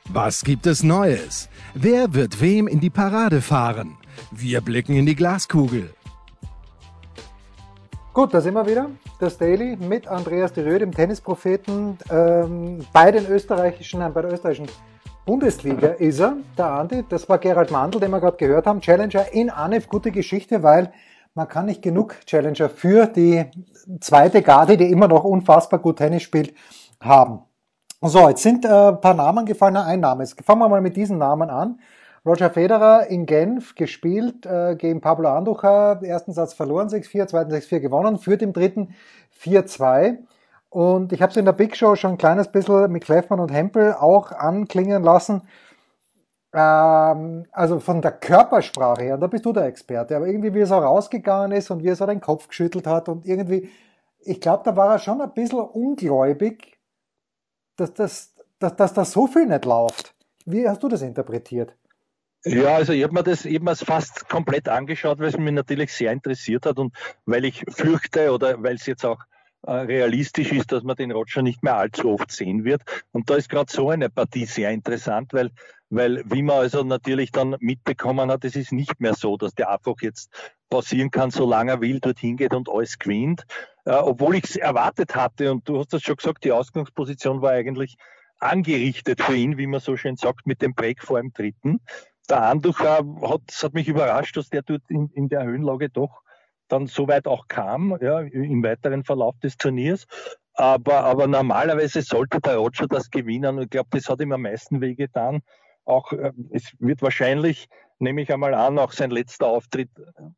Was 0.09 0.43
gibt 0.43 0.67
es 0.67 0.83
Neues? 0.83 1.49
Wer 1.73 2.13
wird 2.13 2.39
wem 2.39 2.67
in 2.67 2.79
die 2.79 2.89
Parade 2.91 3.41
fahren? 3.41 3.97
Wir 4.31 4.61
blicken 4.61 4.95
in 4.95 5.05
die 5.05 5.15
Glaskugel. 5.15 5.93
Gut, 8.13 8.33
da 8.33 8.41
sind 8.41 8.53
wir 8.53 8.65
wieder. 8.65 8.89
Das 9.19 9.39
Daily 9.39 9.75
mit 9.77 10.07
Andreas 10.07 10.53
de 10.53 10.63
Röhr, 10.63 10.77
dem 10.77 10.91
Tennispropheten. 10.91 11.97
Ähm, 12.11 12.85
bei 12.93 13.11
den 13.11 13.25
österreichischen, 13.25 13.99
nein, 13.99 14.13
bei 14.13 14.21
der 14.21 14.31
österreichischen 14.31 14.67
Bundesliga 15.25 15.87
ist 15.87 16.19
er, 16.19 16.37
der 16.55 16.67
Andi. 16.67 17.03
Das 17.09 17.27
war 17.27 17.39
Gerald 17.39 17.71
Mandl, 17.71 17.99
den 17.99 18.11
wir 18.11 18.19
gerade 18.19 18.37
gehört 18.37 18.67
haben. 18.67 18.79
Challenger 18.79 19.33
in 19.33 19.49
Anef, 19.49 19.87
gute 19.87 20.11
Geschichte, 20.11 20.61
weil 20.61 20.93
man 21.33 21.47
kann 21.47 21.65
nicht 21.65 21.81
genug 21.81 22.15
Challenger 22.27 22.69
für 22.69 23.07
die 23.07 23.45
zweite 24.01 24.43
Garde, 24.43 24.77
die 24.77 24.91
immer 24.91 25.07
noch 25.07 25.23
unfassbar 25.23 25.79
gut 25.79 25.97
Tennis 25.97 26.21
spielt, 26.21 26.53
haben. 27.01 27.39
So, 28.01 28.29
jetzt 28.29 28.43
sind 28.43 28.65
äh, 28.65 28.67
ein 28.67 29.01
paar 29.01 29.15
Namen 29.15 29.47
gefallen, 29.47 29.77
ein 29.77 29.99
Name. 29.99 30.25
Jetzt 30.25 30.39
fangen 30.45 30.59
wir 30.59 30.69
mal 30.69 30.81
mit 30.81 30.95
diesen 30.95 31.17
Namen 31.17 31.49
an. 31.49 31.79
Roger 32.27 32.49
Federer 32.49 33.07
in 33.07 33.25
Genf 33.25 33.75
gespielt 33.75 34.45
äh, 34.45 34.75
gegen 34.75 34.99
Pablo 34.99 35.29
Andujar. 35.29 36.03
Ersten 36.03 36.33
Satz 36.33 36.53
verloren 36.53 36.89
6-4, 36.89 37.27
zweiten 37.27 37.51
6-4 37.51 37.79
gewonnen, 37.79 38.17
führt 38.17 38.41
im 38.41 38.51
dritten 38.51 38.93
4-2. 39.41 40.17
Und 40.69 41.13
ich 41.13 41.21
habe 41.21 41.31
es 41.31 41.37
in 41.37 41.45
der 41.45 41.53
Big 41.53 41.77
Show 41.77 41.95
schon 41.95 42.11
ein 42.11 42.17
kleines 42.17 42.51
bisschen 42.51 42.91
mit 42.91 43.05
Kleffmann 43.05 43.39
und 43.39 43.53
Hempel 43.53 43.93
auch 43.93 44.31
anklingen 44.31 45.03
lassen. 45.03 45.43
Ähm, 46.53 47.45
also 47.53 47.79
von 47.79 48.01
der 48.01 48.11
Körpersprache 48.11 49.03
her, 49.03 49.17
da 49.17 49.27
bist 49.27 49.45
du 49.45 49.53
der 49.53 49.65
Experte, 49.65 50.17
aber 50.17 50.27
irgendwie 50.27 50.53
wie 50.53 50.61
er 50.61 50.67
so 50.67 50.75
rausgegangen 50.75 51.53
ist 51.53 51.71
und 51.71 51.81
wie 51.81 51.89
er 51.89 51.95
so 51.95 52.05
den 52.05 52.19
Kopf 52.19 52.49
geschüttelt 52.49 52.87
hat 52.87 53.07
und 53.07 53.25
irgendwie, 53.25 53.69
ich 54.19 54.41
glaube, 54.41 54.63
da 54.65 54.75
war 54.75 54.91
er 54.91 54.99
schon 54.99 55.21
ein 55.21 55.33
bisschen 55.33 55.59
ungläubig, 55.59 56.77
dass 57.77 57.93
das, 57.93 58.35
dass, 58.59 58.75
dass 58.75 58.93
das 58.93 59.11
so 59.11 59.27
viel 59.27 59.45
nicht 59.45 59.63
läuft. 59.63 60.13
Wie 60.45 60.67
hast 60.67 60.83
du 60.83 60.89
das 60.89 61.01
interpretiert? 61.01 61.75
Ja, 62.47 62.75
also 62.75 62.93
ich 62.93 63.03
habe 63.03 63.13
mir 63.13 63.23
das 63.23 63.45
eben 63.45 63.67
fast 63.75 64.29
komplett 64.29 64.69
angeschaut, 64.69 65.19
weil 65.19 65.27
es 65.27 65.37
mich 65.37 65.53
natürlich 65.53 65.93
sehr 65.93 66.11
interessiert 66.11 66.65
hat 66.65 66.79
und 66.79 66.93
weil 67.25 67.45
ich 67.45 67.63
fürchte 67.69 68.31
oder 68.31 68.61
weil 68.63 68.75
es 68.75 68.85
jetzt 68.85 69.05
auch 69.05 69.19
äh, 69.63 69.71
realistisch 69.71 70.51
ist, 70.51 70.71
dass 70.71 70.83
man 70.83 70.95
den 70.95 71.11
Roger 71.11 71.41
nicht 71.41 71.63
mehr 71.63 71.75
allzu 71.75 72.11
oft 72.11 72.31
sehen 72.31 72.63
wird. 72.63 72.83
Und 73.11 73.29
da 73.29 73.35
ist 73.35 73.49
gerade 73.49 73.71
so 73.71 73.89
eine 73.89 74.09
Partie 74.09 74.45
sehr 74.45 74.71
interessant, 74.71 75.33
weil, 75.33 75.51
weil 75.89 76.23
wie 76.25 76.41
man 76.41 76.57
also 76.57 76.83
natürlich 76.83 77.31
dann 77.31 77.55
mitbekommen 77.59 78.31
hat, 78.31 78.45
es 78.45 78.55
ist 78.55 78.71
nicht 78.71 78.99
mehr 79.01 79.13
so, 79.13 79.35
dass 79.35 79.55
der 79.55 79.69
einfach 79.69 79.95
jetzt 80.01 80.31
passieren 80.69 81.11
kann, 81.11 81.31
solange 81.31 81.71
er 81.71 81.81
will, 81.81 81.99
dorthin 81.99 82.37
geht 82.37 82.53
und 82.53 82.69
alles 82.69 82.97
gewinnt. 82.97 83.43
Äh, 83.85 83.91
obwohl 83.91 84.35
ich 84.35 84.45
es 84.45 84.55
erwartet 84.55 85.15
hatte 85.15 85.51
und 85.51 85.67
du 85.67 85.79
hast 85.79 85.91
das 85.91 86.03
schon 86.03 86.15
gesagt, 86.15 86.43
die 86.43 86.51
Ausgangsposition 86.51 87.41
war 87.41 87.51
eigentlich 87.51 87.97
angerichtet 88.39 89.21
für 89.21 89.35
ihn, 89.35 89.57
wie 89.57 89.67
man 89.67 89.79
so 89.79 89.97
schön 89.97 90.15
sagt, 90.15 90.45
mit 90.45 90.61
dem 90.61 90.75
Break 90.75 91.03
vor 91.03 91.19
dem 91.19 91.33
dritten 91.33 91.81
der 92.29 92.43
Anduch 92.43 92.79
hat, 92.79 93.41
das 93.47 93.63
hat 93.63 93.73
mich 93.73 93.87
überrascht, 93.87 94.37
dass 94.37 94.49
der 94.49 94.61
dort 94.61 94.83
in, 94.89 95.09
in 95.13 95.29
der 95.29 95.43
Höhenlage 95.43 95.89
doch 95.89 96.21
dann 96.67 96.87
so 96.87 97.07
weit 97.07 97.27
auch 97.27 97.47
kam, 97.47 97.97
ja, 98.01 98.19
im 98.19 98.63
weiteren 98.63 99.03
Verlauf 99.03 99.39
des 99.39 99.57
Turniers. 99.57 100.05
Aber, 100.53 101.03
aber 101.03 101.27
normalerweise 101.27 102.01
sollte 102.01 102.39
der 102.41 102.57
Roger 102.57 102.87
das 102.87 103.09
gewinnen 103.09 103.57
und 103.57 103.63
ich 103.63 103.69
glaube, 103.69 103.89
das 103.91 104.09
hat 104.09 104.21
ihm 104.21 104.31
am 104.31 104.41
meisten 104.41 104.81
wehgetan. 104.81 105.41
Auch, 105.85 106.11
äh, 106.11 106.33
es 106.51 106.73
wird 106.79 107.01
wahrscheinlich, 107.01 107.69
nehme 107.99 108.21
ich 108.21 108.33
einmal 108.33 108.53
an, 108.53 108.79
auch 108.79 108.91
sein 108.91 109.11
letzter 109.11 109.47
Auftritt 109.47 109.89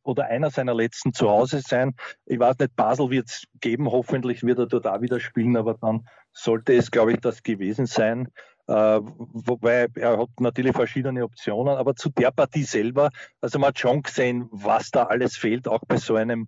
oder 0.03 0.25
einer 0.25 0.51
seiner 0.51 0.73
letzten 0.75 1.13
zu 1.13 1.29
Hause 1.29 1.61
sein. 1.61 1.95
Ich 2.25 2.37
weiß 2.37 2.59
nicht, 2.59 2.75
Basel 2.75 3.09
wird 3.09 3.27
es 3.27 3.45
geben, 3.61 3.89
hoffentlich 3.89 4.43
wird 4.43 4.59
er 4.59 4.67
dort 4.67 4.87
auch 4.87 5.01
wieder 5.01 5.19
spielen, 5.19 5.57
aber 5.57 5.75
dann 5.75 6.05
sollte 6.33 6.73
es, 6.73 6.91
glaube 6.91 7.13
ich, 7.13 7.19
das 7.19 7.41
gewesen 7.41 7.85
sein. 7.85 8.27
Äh, 8.69 9.01
wobei 9.01 9.87
er 9.95 10.19
hat 10.19 10.29
natürlich 10.39 10.75
verschiedene 10.75 11.23
Optionen, 11.23 11.75
aber 11.75 11.95
zu 11.95 12.11
der 12.11 12.29
Partie 12.29 12.61
selber, 12.61 13.09
also 13.41 13.57
man 13.57 13.69
hat 13.69 13.79
schon 13.79 14.03
gesehen, 14.03 14.47
was 14.51 14.91
da 14.91 15.05
alles 15.05 15.35
fehlt, 15.35 15.67
auch 15.67 15.81
bei 15.87 15.97
so 15.97 16.13
einem 16.13 16.47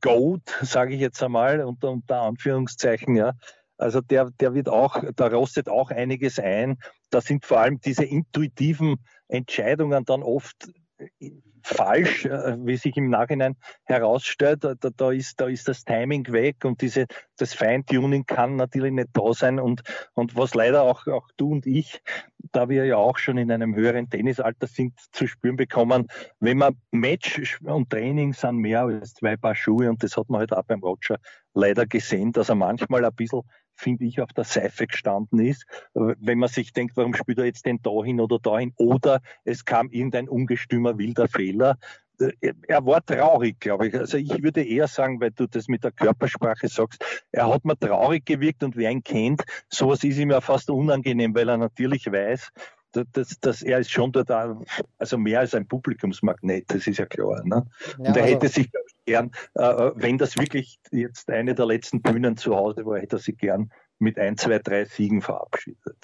Goat, 0.00 0.56
sage 0.62 0.94
ich 0.94 1.00
jetzt 1.00 1.20
einmal, 1.24 1.64
unter, 1.64 1.90
unter 1.90 2.20
Anführungszeichen, 2.20 3.16
ja. 3.16 3.32
Also 3.76 4.00
der, 4.00 4.30
der 4.38 4.54
wird 4.54 4.68
auch, 4.68 5.02
da 5.16 5.26
rostet 5.26 5.68
auch 5.68 5.90
einiges 5.90 6.38
ein. 6.38 6.78
Da 7.10 7.20
sind 7.20 7.44
vor 7.44 7.58
allem 7.58 7.80
diese 7.80 8.04
intuitiven 8.04 8.96
Entscheidungen 9.26 10.04
dann 10.04 10.22
oft 10.22 10.70
falsch, 11.62 12.24
äh, 12.26 12.56
wie 12.60 12.76
sich 12.76 12.96
im 12.96 13.10
Nachhinein 13.10 13.56
herausstellt. 13.84 14.64
Da, 14.64 14.74
da, 14.74 15.10
ist, 15.10 15.40
da 15.40 15.48
ist 15.48 15.68
das 15.68 15.84
Timing 15.84 16.30
weg 16.32 16.64
und 16.64 16.80
diese, 16.80 17.06
das 17.36 17.54
Feintuning 17.54 18.24
kann 18.24 18.56
natürlich 18.56 18.92
nicht 18.92 19.08
da 19.12 19.32
sein. 19.32 19.58
Und, 19.58 19.82
und 20.14 20.36
was 20.36 20.54
leider 20.54 20.82
auch, 20.82 21.06
auch 21.08 21.28
du 21.36 21.50
und 21.50 21.66
ich, 21.66 22.00
da 22.52 22.68
wir 22.68 22.84
ja 22.86 22.96
auch 22.96 23.18
schon 23.18 23.38
in 23.38 23.50
einem 23.50 23.74
höheren 23.74 24.08
Tennisalter 24.08 24.66
sind, 24.66 24.94
zu 25.12 25.26
spüren 25.26 25.56
bekommen, 25.56 26.06
wenn 26.40 26.58
man 26.58 26.76
Match 26.92 27.60
und 27.62 27.90
Training 27.90 28.32
sind 28.32 28.58
mehr 28.58 28.82
als 28.82 29.14
zwei 29.14 29.36
Paar 29.36 29.54
Schuhe 29.54 29.90
und 29.90 30.02
das 30.02 30.16
hat 30.16 30.28
man 30.28 30.40
halt 30.40 30.52
auch 30.52 30.64
beim 30.64 30.80
Roger 30.80 31.18
leider 31.52 31.86
gesehen, 31.86 32.32
dass 32.32 32.48
er 32.48 32.54
manchmal 32.54 33.04
ein 33.04 33.14
bisschen 33.14 33.42
finde 33.76 34.04
ich, 34.04 34.20
auf 34.20 34.32
der 34.32 34.44
Seife 34.44 34.86
gestanden 34.86 35.38
ist. 35.38 35.64
Wenn 35.94 36.38
man 36.38 36.48
sich 36.48 36.72
denkt, 36.72 36.96
warum 36.96 37.14
spielt 37.14 37.38
er 37.38 37.44
jetzt 37.44 37.66
denn 37.66 37.80
dahin 37.82 38.20
oder 38.20 38.38
dahin? 38.38 38.72
Oder 38.76 39.20
es 39.44 39.64
kam 39.64 39.90
irgendein 39.90 40.28
ungestümer 40.28 40.98
wilder 40.98 41.28
Fehler. 41.28 41.78
Äh, 42.18 42.52
er 42.66 42.84
war 42.86 43.04
traurig, 43.04 43.60
glaube 43.60 43.88
ich. 43.88 43.94
Also 43.94 44.16
ich 44.16 44.42
würde 44.42 44.64
eher 44.64 44.88
sagen, 44.88 45.20
weil 45.20 45.32
du 45.32 45.46
das 45.46 45.68
mit 45.68 45.84
der 45.84 45.92
Körpersprache 45.92 46.68
sagst, 46.68 47.04
er 47.30 47.48
hat 47.52 47.64
mir 47.64 47.78
traurig 47.78 48.24
gewirkt 48.24 48.62
und 48.62 48.76
wer 48.76 48.90
ihn 48.90 49.04
kennt, 49.04 49.42
sowas 49.68 50.02
ist 50.04 50.18
ihm 50.18 50.30
ja 50.30 50.40
fast 50.40 50.70
unangenehm, 50.70 51.34
weil 51.34 51.48
er 51.48 51.58
natürlich 51.58 52.10
weiß, 52.10 52.50
dass, 53.12 53.38
dass 53.40 53.62
er 53.62 53.80
ist 53.80 53.90
schon 53.90 54.12
dort, 54.12 54.30
also 54.98 55.18
mehr 55.18 55.40
als 55.40 55.54
ein 55.54 55.66
Publikumsmagnet, 55.66 56.64
das 56.68 56.86
ist 56.86 56.98
ja 56.98 57.06
klar. 57.06 57.42
Ne? 57.44 57.66
Ja, 57.98 58.08
und 58.08 58.16
er 58.16 58.22
also, 58.22 58.34
hätte 58.34 58.48
sich 58.48 58.70
gern, 59.06 59.30
äh, 59.54 59.90
wenn 59.94 60.18
das 60.18 60.36
wirklich 60.36 60.78
jetzt 60.90 61.30
eine 61.30 61.54
der 61.54 61.66
letzten 61.66 62.02
Bühnen 62.02 62.36
zu 62.36 62.54
Hause 62.54 62.84
war, 62.84 62.98
hätte 62.98 63.16
er 63.16 63.20
sich 63.20 63.38
gern 63.38 63.70
mit 63.98 64.18
ein, 64.18 64.36
zwei, 64.36 64.58
drei 64.58 64.84
Siegen 64.84 65.22
verabschiedet. 65.22 65.96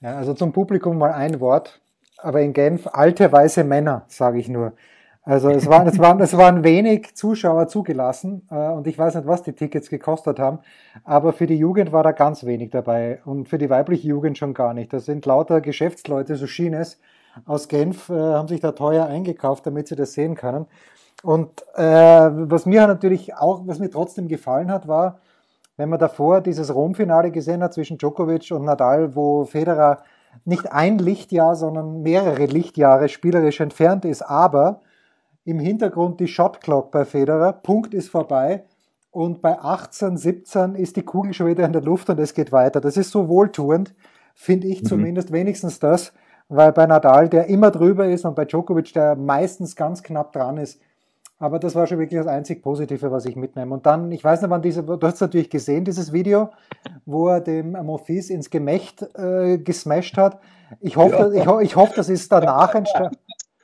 Ja, 0.00 0.16
also 0.16 0.34
zum 0.34 0.52
Publikum 0.52 0.98
mal 0.98 1.12
ein 1.12 1.40
Wort, 1.40 1.80
aber 2.18 2.40
in 2.40 2.52
Genf 2.52 2.86
alte 2.86 3.30
weiße 3.30 3.64
Männer, 3.64 4.04
sage 4.08 4.38
ich 4.38 4.48
nur. 4.48 4.72
Also 5.26 5.48
es 5.48 5.66
waren, 5.66 5.86
es 5.88 5.98
waren, 5.98 6.20
es 6.20 6.36
waren 6.36 6.64
wenig 6.64 7.14
Zuschauer 7.14 7.66
zugelassen 7.68 8.46
äh, 8.50 8.68
und 8.68 8.86
ich 8.86 8.98
weiß 8.98 9.14
nicht, 9.14 9.26
was 9.26 9.42
die 9.42 9.54
Tickets 9.54 9.88
gekostet 9.88 10.38
haben, 10.38 10.58
aber 11.02 11.32
für 11.32 11.46
die 11.46 11.56
Jugend 11.56 11.92
war 11.92 12.02
da 12.02 12.12
ganz 12.12 12.44
wenig 12.44 12.70
dabei 12.70 13.20
und 13.24 13.48
für 13.48 13.56
die 13.56 13.70
weibliche 13.70 14.06
Jugend 14.06 14.36
schon 14.36 14.52
gar 14.52 14.74
nicht. 14.74 14.92
Das 14.92 15.06
sind 15.06 15.24
lauter 15.24 15.62
Geschäftsleute, 15.62 16.36
so 16.36 16.46
schien 16.46 16.74
es, 16.74 17.00
aus 17.46 17.68
Genf, 17.68 18.10
äh, 18.10 18.12
haben 18.12 18.48
sich 18.48 18.60
da 18.60 18.72
teuer 18.72 19.06
eingekauft, 19.06 19.66
damit 19.66 19.88
sie 19.88 19.96
das 19.96 20.12
sehen 20.12 20.34
können. 20.34 20.66
Und 21.22 21.64
äh, 21.74 21.82
was 21.82 22.66
mir 22.66 22.86
natürlich 22.86 23.34
auch, 23.34 23.62
was 23.66 23.78
mir 23.78 23.90
trotzdem 23.90 24.28
gefallen 24.28 24.70
hat, 24.70 24.88
war, 24.88 25.20
wenn 25.76 25.88
man 25.88 25.98
davor 25.98 26.40
dieses 26.40 26.74
Rom-Finale 26.74 27.30
gesehen 27.30 27.62
hat 27.62 27.74
zwischen 27.74 27.98
Djokovic 27.98 28.50
und 28.52 28.64
Nadal, 28.64 29.16
wo 29.16 29.44
Federer 29.44 30.02
nicht 30.44 30.70
ein 30.72 30.98
Lichtjahr, 30.98 31.56
sondern 31.56 32.02
mehrere 32.02 32.46
Lichtjahre 32.46 33.08
spielerisch 33.08 33.60
entfernt 33.60 34.04
ist, 34.04 34.22
aber 34.22 34.80
im 35.44 35.58
Hintergrund 35.58 36.20
die 36.20 36.28
Shotclock 36.28 36.90
bei 36.90 37.04
Federer, 37.04 37.52
Punkt 37.52 37.94
ist 37.94 38.08
vorbei 38.08 38.64
und 39.10 39.42
bei 39.42 39.58
18, 39.58 40.16
17 40.16 40.74
ist 40.74 40.96
die 40.96 41.02
Kugel 41.02 41.34
schon 41.34 41.46
wieder 41.46 41.64
in 41.64 41.72
der 41.72 41.82
Luft 41.82 42.10
und 42.10 42.18
es 42.18 42.34
geht 42.34 42.50
weiter. 42.50 42.80
Das 42.80 42.96
ist 42.96 43.10
so 43.10 43.28
wohltuend, 43.28 43.94
finde 44.34 44.66
ich 44.68 44.82
mhm. 44.82 44.86
zumindest 44.86 45.32
wenigstens 45.32 45.78
das, 45.78 46.12
weil 46.48 46.72
bei 46.72 46.86
Nadal, 46.86 47.28
der 47.28 47.46
immer 47.46 47.70
drüber 47.70 48.06
ist 48.06 48.24
und 48.24 48.34
bei 48.34 48.44
Djokovic, 48.44 48.92
der 48.92 49.16
meistens 49.16 49.76
ganz 49.76 50.02
knapp 50.02 50.32
dran 50.32 50.56
ist, 50.56 50.80
aber 51.44 51.58
das 51.58 51.74
war 51.74 51.86
schon 51.86 51.98
wirklich 51.98 52.18
das 52.18 52.26
einzig 52.26 52.62
Positive, 52.62 53.10
was 53.10 53.26
ich 53.26 53.36
mitnehme. 53.36 53.74
Und 53.74 53.84
dann, 53.84 54.10
ich 54.12 54.24
weiß 54.24 54.40
nicht, 54.40 54.50
wann 54.50 54.62
diese, 54.62 54.82
du 54.82 54.98
hast 55.02 55.20
natürlich 55.20 55.50
gesehen, 55.50 55.84
dieses 55.84 56.10
Video, 56.10 56.50
wo 57.04 57.28
er 57.28 57.42
dem 57.42 57.72
Monfils 57.72 58.30
ins 58.30 58.48
Gemächt 58.48 59.02
äh, 59.14 59.58
gesmasht 59.58 60.16
hat. 60.16 60.40
Ich 60.80 60.96
hoffe, 60.96 61.32
ja. 61.34 61.60
ich, 61.60 61.66
ich 61.66 61.76
hoffe, 61.76 61.92
das 61.96 62.08
ist 62.08 62.32
danach 62.32 62.74
entstanden. 62.74 63.18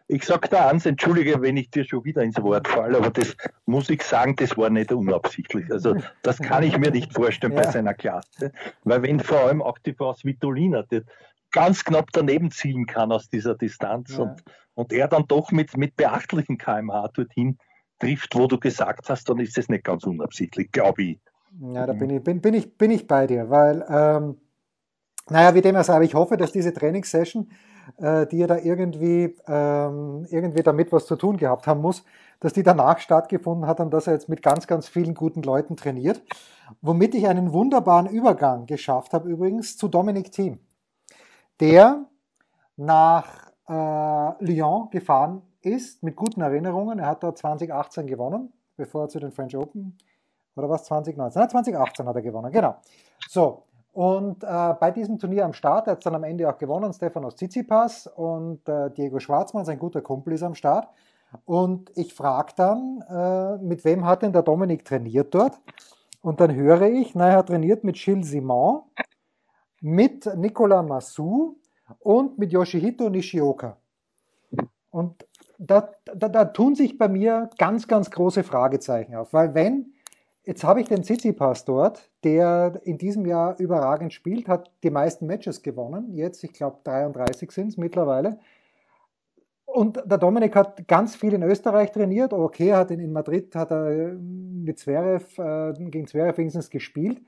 Ich 0.08 0.24
sag 0.24 0.50
da 0.50 0.68
eins, 0.68 0.84
entschuldige, 0.84 1.40
wenn 1.40 1.56
ich 1.56 1.70
dir 1.70 1.84
schon 1.84 2.04
wieder 2.04 2.22
ins 2.22 2.42
Wort 2.42 2.68
falle, 2.68 2.98
aber 2.98 3.10
das 3.10 3.34
muss 3.64 3.88
ich 3.88 4.02
sagen, 4.02 4.36
das 4.36 4.58
war 4.58 4.68
nicht 4.68 4.92
unabsichtlich. 4.92 5.72
Also 5.72 5.96
das 6.22 6.38
kann 6.38 6.64
ich 6.64 6.76
mir 6.76 6.90
nicht 6.90 7.14
vorstellen 7.14 7.54
ja. 7.54 7.62
bei 7.62 7.70
seiner 7.70 7.94
Klasse. 7.94 8.52
Weil 8.84 9.02
wenn 9.02 9.20
vor 9.20 9.38
allem 9.38 9.62
auch 9.62 9.78
die 9.78 9.94
Frau 9.94 10.12
Svitolina 10.12 10.82
die 10.82 11.00
ganz 11.50 11.82
knapp 11.84 12.08
daneben 12.12 12.50
ziehen 12.50 12.84
kann 12.84 13.10
aus 13.10 13.30
dieser 13.30 13.54
Distanz 13.54 14.18
ja. 14.18 14.24
und, 14.24 14.42
und 14.74 14.92
er 14.92 15.08
dann 15.08 15.26
doch 15.26 15.50
mit, 15.50 15.76
mit 15.78 15.96
beachtlichen 15.96 16.58
kmh 16.58 17.08
dorthin 17.14 17.56
trifft, 18.00 18.34
wo 18.34 18.46
du 18.46 18.58
gesagt 18.58 19.08
hast, 19.08 19.28
dann 19.28 19.38
ist 19.38 19.56
das 19.56 19.68
nicht 19.68 19.84
ganz 19.84 20.04
unabsichtlich, 20.04 20.72
glaube 20.72 21.02
ich. 21.02 21.20
Ja, 21.60 21.86
da 21.86 21.92
bin 21.92 22.10
ich, 22.10 22.22
bin, 22.22 22.40
bin, 22.40 22.54
ich, 22.54 22.76
bin 22.76 22.90
ich 22.90 23.06
bei 23.06 23.26
dir, 23.26 23.50
weil, 23.50 23.84
ähm, 23.88 24.36
naja, 25.28 25.54
wie 25.54 25.60
dem 25.60 25.74
er 25.74 25.84
sagt, 25.84 26.04
ich 26.04 26.14
hoffe, 26.14 26.36
dass 26.36 26.52
diese 26.52 26.72
Trainingssession 26.72 27.48
äh, 27.98 28.26
die 28.26 28.40
er 28.40 28.46
da 28.46 28.56
irgendwie, 28.56 29.36
ähm, 29.46 30.26
irgendwie 30.30 30.62
damit 30.62 30.92
was 30.92 31.06
zu 31.06 31.16
tun 31.16 31.36
gehabt 31.36 31.66
haben 31.66 31.80
muss, 31.80 32.04
dass 32.40 32.52
die 32.52 32.62
danach 32.62 32.98
stattgefunden 32.98 33.66
hat 33.66 33.80
und 33.80 33.90
dass 33.92 34.06
er 34.06 34.14
jetzt 34.14 34.28
mit 34.28 34.42
ganz, 34.42 34.66
ganz 34.66 34.88
vielen 34.88 35.14
guten 35.14 35.42
Leuten 35.42 35.76
trainiert. 35.76 36.22
Womit 36.80 37.14
ich 37.14 37.26
einen 37.26 37.52
wunderbaren 37.52 38.06
Übergang 38.06 38.66
geschafft 38.66 39.12
habe, 39.12 39.28
übrigens 39.28 39.76
zu 39.76 39.88
Dominic 39.88 40.32
Thiem, 40.32 40.58
der 41.58 42.06
nach 42.76 43.50
äh, 43.68 44.44
Lyon 44.44 44.88
gefahren 44.90 45.42
ist 45.62 46.02
mit 46.02 46.16
guten 46.16 46.40
Erinnerungen. 46.40 46.98
Er 46.98 47.06
hat 47.06 47.22
da 47.22 47.34
2018 47.34 48.06
gewonnen, 48.06 48.52
bevor 48.76 49.04
er 49.04 49.08
zu 49.08 49.20
den 49.20 49.30
French 49.32 49.56
Open 49.56 49.96
Oder 50.56 50.68
was 50.68 50.84
2019? 50.84 51.40
Nein, 51.40 51.50
2018 51.50 52.06
hat 52.06 52.16
er 52.16 52.22
gewonnen, 52.22 52.52
genau. 52.52 52.76
So, 53.28 53.64
und 53.92 54.44
äh, 54.44 54.74
bei 54.78 54.90
diesem 54.90 55.18
Turnier 55.18 55.44
am 55.44 55.52
Start 55.52 55.88
hat 55.88 55.98
es 55.98 56.04
dann 56.04 56.14
am 56.14 56.24
Ende 56.24 56.48
auch 56.48 56.58
gewonnen, 56.58 56.92
Stefanos 56.92 57.36
Tsitsipas 57.36 58.06
und 58.06 58.68
äh, 58.68 58.90
Diego 58.90 59.18
Schwarzmann, 59.18 59.64
sein 59.64 59.78
guter 59.78 60.00
Kumpel, 60.00 60.34
ist 60.34 60.42
am 60.42 60.54
Start. 60.54 60.88
Und 61.44 61.90
ich 61.96 62.14
frage 62.14 62.52
dann, 62.56 63.04
äh, 63.08 63.58
mit 63.62 63.84
wem 63.84 64.04
hat 64.04 64.22
denn 64.22 64.32
der 64.32 64.42
Dominik 64.42 64.84
trainiert 64.84 65.34
dort? 65.34 65.60
Und 66.22 66.40
dann 66.40 66.54
höre 66.54 66.82
ich, 66.82 67.14
na, 67.14 67.28
er 67.28 67.36
hat 67.38 67.48
trainiert 67.48 67.82
mit 67.82 67.96
Gilles 67.96 68.28
Simon, 68.28 68.82
mit 69.80 70.26
Nicolas 70.36 70.86
Massou 70.86 71.56
und 71.98 72.38
mit 72.38 72.52
Yoshihito 72.52 73.08
Nishioka. 73.08 73.76
Und 74.90 75.26
da, 75.70 75.92
da, 76.04 76.28
da 76.28 76.44
tun 76.46 76.74
sich 76.74 76.98
bei 76.98 77.08
mir 77.08 77.50
ganz, 77.58 77.86
ganz 77.88 78.10
große 78.10 78.42
Fragezeichen 78.42 79.14
auf, 79.14 79.32
weil 79.32 79.54
wenn 79.54 79.92
Jetzt 80.42 80.64
habe 80.64 80.80
ich 80.80 80.88
den 80.88 81.02
Tsitsipas 81.02 81.66
dort, 81.66 82.10
der 82.24 82.80
in 82.84 82.96
diesem 82.96 83.26
Jahr 83.26 83.60
überragend 83.60 84.12
spielt, 84.14 84.48
hat 84.48 84.70
die 84.82 84.90
meisten 84.90 85.26
Matches 85.26 85.62
gewonnen. 85.62 86.14
Jetzt, 86.14 86.42
ich 86.42 86.52
glaube, 86.52 86.78
33 86.82 87.50
sind 87.52 87.68
es 87.68 87.76
mittlerweile. 87.76 88.38
Und 89.66 90.02
der 90.04 90.18
Dominik 90.18 90.56
hat 90.56 90.88
ganz 90.88 91.14
viel 91.14 91.34
in 91.34 91.42
Österreich 91.42 91.92
trainiert. 91.92 92.32
Okay, 92.32 92.72
hat 92.72 92.90
in, 92.90 93.00
in 93.00 93.12
Madrid 93.12 93.54
hat 93.54 93.70
er 93.70 94.14
mit 94.18 94.78
Zverev, 94.78 95.38
äh, 95.38 95.72
gegen 95.90 96.06
Zverev 96.06 96.38
wenigstens 96.38 96.70
gespielt. 96.70 97.20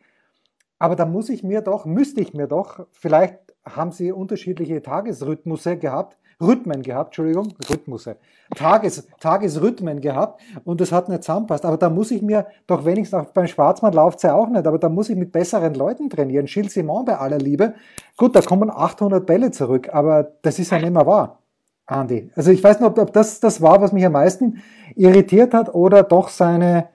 Aber 0.79 0.97
da 0.97 1.07
muss 1.07 1.29
ich 1.29 1.45
mir 1.45 1.61
doch, 1.61 1.85
müsste 1.85 2.21
ich 2.23 2.35
mir 2.35 2.49
doch, 2.49 2.87
vielleicht 2.91 3.39
haben 3.65 3.93
sie 3.93 4.11
unterschiedliche 4.11 4.83
Tagesrhythmusse 4.83 5.77
gehabt, 5.77 6.17
Rhythmen 6.43 6.83
gehabt, 6.83 7.09
Entschuldigung, 7.09 7.55
Rhythmusse, 7.71 8.17
Tages, 8.57 9.09
Tagesrhythmen 9.21 10.01
gehabt 10.01 10.41
und 10.65 10.81
das 10.81 10.93
hat 10.93 11.09
nicht 11.09 11.23
zusammenpasst. 11.23 11.65
Aber 11.65 11.77
da 11.77 11.89
muss 11.89 12.11
ich 12.11 12.23
mir 12.23 12.47
doch 12.67 12.85
wenigstens 12.85 13.21
auch 13.21 13.31
beim 13.31 13.47
Schwarzmann 13.47 13.93
läuft 13.93 14.19
es 14.19 14.23
ja 14.25 14.35
auch 14.35 14.49
nicht, 14.49 14.67
aber 14.67 14.79
da 14.79 14.89
muss 14.89 15.09
ich 15.09 15.17
mit 15.17 15.33
besseren 15.33 15.75
Leuten 15.75 16.11
trainieren. 16.11 16.47
Gilles 16.47 16.75
Simon 16.75 17.05
bei 17.05 17.17
aller 17.17 17.39
Liebe. 17.39 17.75
Gut, 18.17 18.35
da 18.35 18.41
kommen 18.41 18.71
800 18.71 19.25
Bälle 19.25 19.51
zurück, 19.51 19.89
aber 19.93 20.33
das 20.43 20.59
ist 20.59 20.71
ja 20.71 20.79
nicht 20.79 20.93
mehr 20.93 21.07
wahr. 21.07 21.39
Andi. 21.87 22.31
Also 22.35 22.51
ich 22.51 22.63
weiß 22.63 22.81
nicht, 22.81 22.89
ob, 22.89 22.99
ob 22.99 23.13
das 23.13 23.41
das 23.41 23.61
war, 23.61 23.81
was 23.81 23.93
mich 23.93 24.05
am 24.05 24.13
meisten 24.13 24.63
irritiert 24.95 25.55
hat 25.55 25.75
oder 25.75 26.03
doch 26.03 26.29
seine, 26.29 26.89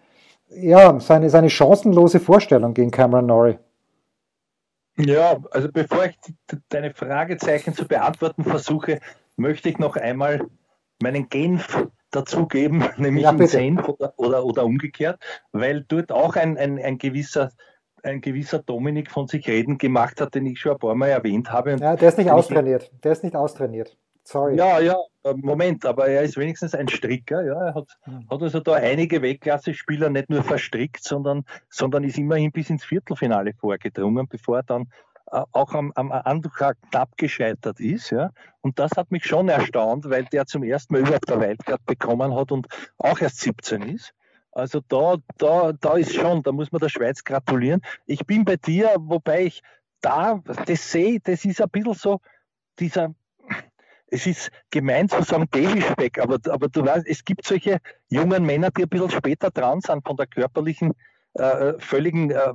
ja, 0.49 0.99
seine, 0.99 1.29
seine 1.29 1.49
chancenlose 1.49 2.19
Vorstellung 2.19 2.73
gegen 2.73 2.91
Cameron 2.91 3.25
Norrie. 3.25 3.57
Ja, 4.97 5.37
also 5.51 5.69
bevor 5.71 6.05
ich 6.05 6.17
deine 6.69 6.91
Fragezeichen 6.91 7.75
zu 7.75 7.87
beantworten 7.87 8.43
versuche, 8.43 8.99
möchte 9.37 9.69
ich 9.69 9.77
noch 9.77 9.95
einmal 9.95 10.45
meinen 11.01 11.29
Genf 11.29 11.87
dazugeben, 12.11 12.83
nämlich 12.97 13.23
ja, 13.23 13.31
in 13.31 13.47
Senf 13.47 13.87
oder, 13.87 14.13
oder, 14.17 14.45
oder, 14.45 14.65
umgekehrt, 14.65 15.19
weil 15.51 15.85
dort 15.87 16.11
auch 16.11 16.35
ein, 16.35 16.57
ein, 16.57 16.79
ein, 16.79 16.97
gewisser, 16.97 17.51
ein 18.03 18.21
gewisser 18.21 18.59
Dominik 18.59 19.11
von 19.11 19.27
sich 19.27 19.47
reden 19.47 19.77
gemacht 19.77 20.19
hat, 20.19 20.35
den 20.35 20.45
ich 20.45 20.59
schon 20.59 20.73
ein 20.73 20.79
paar 20.79 20.95
Mal 20.95 21.09
erwähnt 21.09 21.51
habe. 21.51 21.77
ja, 21.79 21.95
der 21.95 22.09
ist 22.09 22.17
nicht 22.17 22.31
austrainiert. 22.31 22.91
Der 23.03 23.11
ist 23.11 23.23
nicht 23.23 23.35
austrainiert. 23.35 23.97
Sorry. 24.23 24.57
Ja, 24.57 24.79
ja, 24.81 24.97
äh, 25.23 25.33
Moment, 25.35 25.85
aber 25.85 26.09
er 26.09 26.21
ist 26.21 26.35
wenigstens 26.35 26.75
ein 26.75 26.89
Stricker. 26.89 27.45
Ja, 27.45 27.67
er 27.67 27.75
hat, 27.75 27.97
mhm. 28.05 28.29
hat 28.29 28.41
also 28.41 28.59
da 28.59 28.73
einige 28.73 29.21
Weltklasse-Spieler 29.21 30.09
nicht 30.09 30.29
nur 30.29 30.43
verstrickt, 30.43 31.01
sondern, 31.01 31.45
sondern 31.69 32.03
ist 32.03 32.17
immerhin 32.17 32.51
bis 32.51 32.69
ins 32.69 32.83
Viertelfinale 32.83 33.53
vorgedrungen, 33.53 34.27
bevor 34.27 34.57
er 34.57 34.63
dann 34.63 34.91
auch 35.31 35.73
am, 35.73 35.91
am 35.95 36.11
Antrag 36.11 36.77
knapp 36.89 37.17
gescheitert 37.17 37.79
ist. 37.79 38.11
Ja. 38.11 38.31
Und 38.61 38.79
das 38.79 38.91
hat 38.95 39.11
mich 39.11 39.25
schon 39.25 39.49
erstaunt, 39.49 40.09
weil 40.09 40.25
der 40.25 40.45
zum 40.45 40.63
ersten 40.63 40.93
Mal 40.93 41.01
überhaupt 41.01 41.29
der 41.29 41.39
Wildcard 41.39 41.85
bekommen 41.85 42.33
hat 42.35 42.51
und 42.51 42.67
auch 42.97 43.19
erst 43.19 43.39
17 43.41 43.81
ist. 43.83 44.13
Also 44.51 44.81
da, 44.87 45.17
da, 45.37 45.71
da 45.73 45.97
ist 45.97 46.15
schon, 46.15 46.41
da 46.41 46.51
muss 46.51 46.71
man 46.71 46.79
der 46.79 46.89
Schweiz 46.89 47.23
gratulieren. 47.23 47.81
Ich 48.05 48.25
bin 48.25 48.43
bei 48.43 48.55
dir, 48.55 48.95
wobei 48.99 49.45
ich 49.45 49.61
da, 50.01 50.41
das 50.65 50.91
sehe, 50.91 51.19
das 51.19 51.45
ist 51.45 51.61
ein 51.61 51.69
bisschen 51.69 51.93
so 51.93 52.21
dieser, 52.79 53.13
es 54.07 54.25
ist 54.25 54.51
gemein 54.71 55.09
zu 55.09 55.21
sagen 55.21 55.47
Babyspeck, 55.47 56.19
aber, 56.19 56.39
aber 56.49 56.69
du 56.69 56.85
weißt, 56.85 57.05
es 57.07 57.23
gibt 57.23 57.45
solche 57.45 57.79
jungen 58.09 58.45
Männer, 58.45 58.71
die 58.71 58.83
ein 58.83 58.89
bisschen 58.89 59.11
später 59.11 59.51
dran 59.51 59.81
sind 59.81 60.05
von 60.07 60.15
der 60.15 60.27
körperlichen 60.27 60.93
äh, 61.33 61.73
völligen 61.79 62.31
äh, 62.31 62.53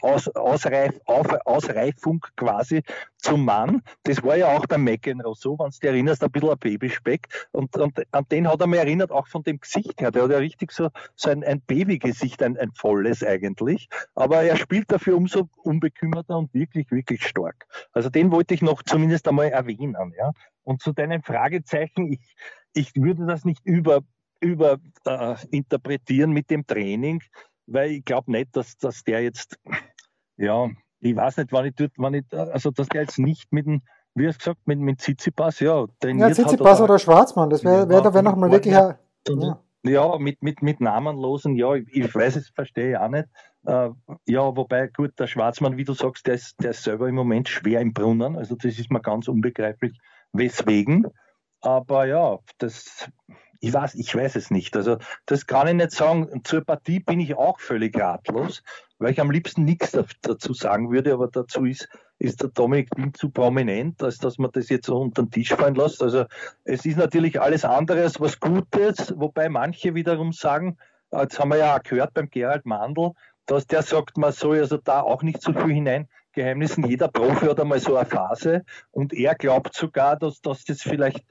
Aus, 0.00 0.28
Ausreif, 0.28 0.98
auf, 1.04 1.26
Ausreifung 1.44 2.24
quasi 2.36 2.82
zum 3.18 3.44
Mann. 3.44 3.82
Das 4.04 4.22
war 4.22 4.36
ja 4.36 4.48
auch 4.48 4.66
beim 4.66 4.84
McEnroe 4.84 5.34
so, 5.34 5.58
wenn 5.58 5.66
du 5.66 5.70
dich 5.70 5.84
erinnerst, 5.84 6.24
ein 6.24 6.30
bisschen 6.30 6.50
ein 6.50 6.58
Babyspeck. 6.58 7.28
Und, 7.52 7.76
und 7.76 8.02
an 8.12 8.26
den 8.30 8.48
hat 8.48 8.60
er 8.60 8.66
mich 8.66 8.80
erinnert, 8.80 9.10
auch 9.10 9.28
von 9.28 9.42
dem 9.42 9.60
Gesicht 9.60 10.00
her. 10.00 10.10
Der 10.10 10.24
hat 10.24 10.30
ja 10.30 10.38
richtig 10.38 10.72
so, 10.72 10.88
so 11.14 11.30
ein, 11.30 11.44
ein 11.44 11.60
Babygesicht, 11.60 12.42
ein, 12.42 12.56
ein 12.56 12.72
volles 12.72 13.22
eigentlich. 13.22 13.88
Aber 14.14 14.42
er 14.42 14.56
spielt 14.56 14.90
dafür 14.90 15.16
umso 15.16 15.48
unbekümmerter 15.62 16.36
und 16.36 16.52
wirklich, 16.54 16.90
wirklich 16.90 17.26
stark. 17.26 17.66
Also 17.92 18.10
den 18.10 18.30
wollte 18.30 18.54
ich 18.54 18.62
noch 18.62 18.82
zumindest 18.82 19.28
einmal 19.28 19.48
erwähnen. 19.48 20.14
Ja? 20.16 20.32
Und 20.64 20.82
zu 20.82 20.92
deinen 20.92 21.22
Fragezeichen, 21.22 22.12
ich, 22.12 22.36
ich 22.72 22.92
würde 22.94 23.26
das 23.26 23.44
nicht 23.44 23.64
über, 23.64 24.00
über 24.40 24.78
äh, 25.04 25.36
interpretieren 25.50 26.32
mit 26.32 26.50
dem 26.50 26.66
Training 26.66 27.22
weil 27.72 27.90
ich 27.92 28.04
glaube 28.04 28.30
nicht, 28.30 28.56
dass, 28.56 28.76
dass 28.76 29.04
der 29.04 29.22
jetzt, 29.22 29.58
ja, 30.36 30.68
ich 31.00 31.16
weiß 31.16 31.38
nicht, 31.38 31.52
wann 31.52 31.66
ich 31.66 31.74
dort, 31.74 31.92
wann 31.96 32.14
ich, 32.14 32.24
also 32.32 32.70
dass 32.70 32.88
der 32.88 33.02
jetzt 33.02 33.18
nicht 33.18 33.52
mit 33.52 33.66
dem, 33.66 33.82
wie 34.14 34.28
hast 34.28 34.36
du 34.36 34.50
gesagt, 34.50 34.66
mit, 34.66 34.78
mit 34.78 35.00
Tsitsipas, 35.00 35.60
ja, 35.60 35.86
trainiert 36.00 36.28
Ja, 36.28 36.34
Tsitsipas 36.34 36.80
oder, 36.80 36.94
oder 36.94 36.98
Schwarzmann, 36.98 37.50
das 37.50 37.64
wäre 37.64 37.88
wär, 37.88 38.00
da 38.00 38.12
wäre 38.12 38.22
nochmal 38.22 38.50
wirklich, 38.50 38.74
ja. 38.74 38.98
ja. 39.82 40.18
mit, 40.18 40.42
mit, 40.42 40.62
mit 40.62 40.80
namenlosen, 40.80 41.56
ja, 41.56 41.74
ich, 41.74 41.88
ich 41.92 42.14
weiß 42.14 42.36
es, 42.36 42.50
verstehe 42.50 42.90
ich 42.90 42.98
auch 42.98 43.08
nicht. 43.08 43.28
Äh, 43.64 43.90
ja, 44.26 44.56
wobei, 44.56 44.88
gut, 44.88 45.18
der 45.18 45.26
Schwarzmann, 45.26 45.76
wie 45.76 45.84
du 45.84 45.94
sagst, 45.94 46.26
der 46.26 46.34
ist, 46.34 46.62
der 46.62 46.70
ist 46.70 46.84
selber 46.84 47.08
im 47.08 47.14
Moment 47.14 47.48
schwer 47.48 47.80
im 47.80 47.92
Brunnen, 47.92 48.36
also 48.36 48.54
das 48.54 48.78
ist 48.78 48.90
mir 48.90 49.00
ganz 49.00 49.28
unbegreiflich, 49.28 49.98
weswegen. 50.32 51.06
Aber 51.60 52.06
ja, 52.06 52.38
das, 52.58 53.08
ich 53.62 53.72
weiß, 53.72 53.94
ich 53.94 54.12
weiß 54.14 54.34
es 54.34 54.50
nicht. 54.50 54.76
Also 54.76 54.98
das 55.24 55.46
kann 55.46 55.68
ich 55.68 55.74
nicht 55.74 55.92
sagen. 55.92 56.42
Zur 56.42 56.62
Partie 56.62 56.98
bin 56.98 57.20
ich 57.20 57.36
auch 57.36 57.60
völlig 57.60 57.96
ratlos, 57.96 58.64
weil 58.98 59.12
ich 59.12 59.20
am 59.20 59.30
liebsten 59.30 59.64
nichts 59.64 59.96
dazu 60.20 60.52
sagen 60.52 60.90
würde, 60.90 61.12
aber 61.12 61.28
dazu 61.28 61.64
ist, 61.64 61.88
ist 62.18 62.42
der 62.42 62.48
Dominik 62.48 62.90
Thiem 62.90 63.14
zu 63.14 63.30
prominent, 63.30 64.02
als 64.02 64.18
dass 64.18 64.38
man 64.38 64.50
das 64.52 64.68
jetzt 64.68 64.86
so 64.86 64.98
unter 64.98 65.22
den 65.22 65.30
Tisch 65.30 65.50
fallen 65.50 65.76
lässt. 65.76 66.02
Also 66.02 66.24
es 66.64 66.84
ist 66.84 66.98
natürlich 66.98 67.40
alles 67.40 67.64
andere 67.64 68.02
als 68.02 68.20
was 68.20 68.40
Gutes, 68.40 69.14
wobei 69.16 69.48
manche 69.48 69.94
wiederum 69.94 70.32
sagen, 70.32 70.76
jetzt 71.12 71.38
haben 71.38 71.50
wir 71.50 71.58
ja 71.58 71.76
auch 71.76 71.82
gehört 71.84 72.14
beim 72.14 72.30
Gerald 72.30 72.66
Mandl, 72.66 73.12
dass 73.46 73.68
der 73.68 73.82
sagt, 73.82 74.18
man 74.18 74.32
soll 74.32 74.58
also 74.58 74.76
da 74.76 75.02
auch 75.02 75.22
nicht 75.22 75.40
so 75.40 75.52
viel 75.52 75.72
hinein 75.72 76.08
Geheimnissen. 76.32 76.84
Jeder 76.84 77.06
Profi 77.06 77.46
hat 77.46 77.60
einmal 77.60 77.78
so 77.78 77.96
eine 77.96 78.08
Phase 78.08 78.64
und 78.90 79.12
er 79.12 79.36
glaubt 79.36 79.74
sogar, 79.74 80.16
dass, 80.16 80.40
dass 80.40 80.64
das 80.64 80.82
vielleicht 80.82 81.20
äh, 81.20 81.22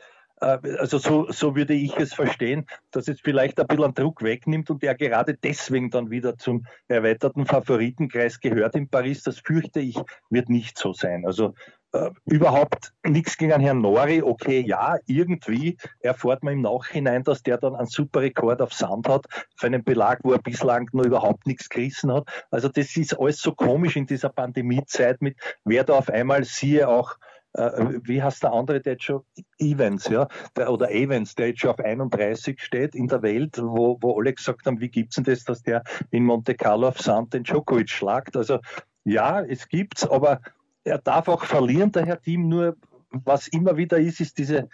also 0.41 0.97
so, 0.97 1.31
so 1.31 1.55
würde 1.55 1.73
ich 1.73 1.95
es 1.97 2.13
verstehen, 2.13 2.65
dass 2.89 3.07
es 3.07 3.21
vielleicht 3.21 3.59
ein 3.59 3.67
bisschen 3.67 3.93
Druck 3.93 4.23
wegnimmt 4.23 4.69
und 4.71 4.83
er 4.83 4.95
gerade 4.95 5.35
deswegen 5.35 5.91
dann 5.91 6.09
wieder 6.09 6.37
zum 6.37 6.65
erweiterten 6.87 7.45
Favoritenkreis 7.45 8.39
gehört 8.39 8.75
in 8.75 8.89
Paris. 8.89 9.21
Das 9.23 9.39
fürchte 9.39 9.79
ich, 9.79 9.97
wird 10.29 10.49
nicht 10.49 10.77
so 10.77 10.93
sein. 10.93 11.25
Also 11.27 11.53
äh, 11.93 12.09
überhaupt 12.25 12.91
nichts 13.05 13.37
gegen 13.37 13.59
Herrn 13.59 13.81
Nori. 13.81 14.23
Okay, 14.23 14.61
ja, 14.65 14.97
irgendwie 15.05 15.77
erfährt 15.99 16.41
man 16.41 16.53
im 16.53 16.61
Nachhinein, 16.61 17.23
dass 17.23 17.43
der 17.43 17.57
dann 17.57 17.75
einen 17.75 17.87
super 17.87 18.21
Rekord 18.21 18.61
auf 18.61 18.73
Sand 18.73 19.07
hat, 19.09 19.25
für 19.55 19.67
einen 19.67 19.83
Belag, 19.83 20.21
wo 20.23 20.31
er 20.31 20.39
bislang 20.39 20.89
noch 20.93 21.05
überhaupt 21.05 21.45
nichts 21.45 21.69
gerissen 21.69 22.11
hat. 22.11 22.27
Also 22.49 22.67
das 22.67 22.95
ist 22.97 23.19
alles 23.19 23.39
so 23.39 23.53
komisch 23.53 23.95
in 23.95 24.07
dieser 24.07 24.29
Pandemiezeit 24.29 25.21
mit, 25.21 25.37
wer 25.65 25.83
da 25.83 25.93
auf 25.93 26.09
einmal 26.09 26.45
siehe 26.45 26.87
auch 26.87 27.15
äh, 27.53 27.99
wie 28.03 28.21
heißt 28.21 28.43
der 28.43 28.53
andere, 28.53 28.81
der 28.81 28.93
jetzt 28.93 29.03
schon 29.03 29.23
Evans, 29.59 30.07
ja, 30.07 30.27
der, 30.55 30.71
oder 30.71 30.91
Evans, 30.91 31.35
der 31.35 31.47
jetzt 31.47 31.61
schon 31.61 31.71
auf 31.71 31.79
31 31.79 32.61
steht 32.61 32.95
in 32.95 33.07
der 33.07 33.21
Welt, 33.21 33.57
wo, 33.61 33.97
wo 34.01 34.19
alle 34.19 34.33
gesagt 34.33 34.65
haben, 34.65 34.79
wie 34.79 34.89
gibt's 34.89 35.15
denn 35.15 35.25
das, 35.25 35.43
dass 35.43 35.61
der 35.61 35.83
in 36.11 36.23
Monte 36.23 36.55
Carlo 36.55 36.87
auf 36.87 36.99
Sand 36.99 37.33
den 37.33 37.43
Djokovic 37.43 37.89
schlagt? 37.89 38.37
Also 38.37 38.59
ja, 39.03 39.41
es 39.41 39.67
gibt's, 39.67 40.07
aber 40.07 40.41
er 40.83 40.97
darf 40.97 41.27
auch 41.27 41.43
verlieren, 41.43 41.91
der 41.91 42.05
Herr 42.05 42.21
Team, 42.21 42.47
nur 42.47 42.77
was 43.09 43.47
immer 43.47 43.77
wieder 43.77 43.99
ist, 43.99 44.21
ist 44.21 44.37
diese 44.37 44.69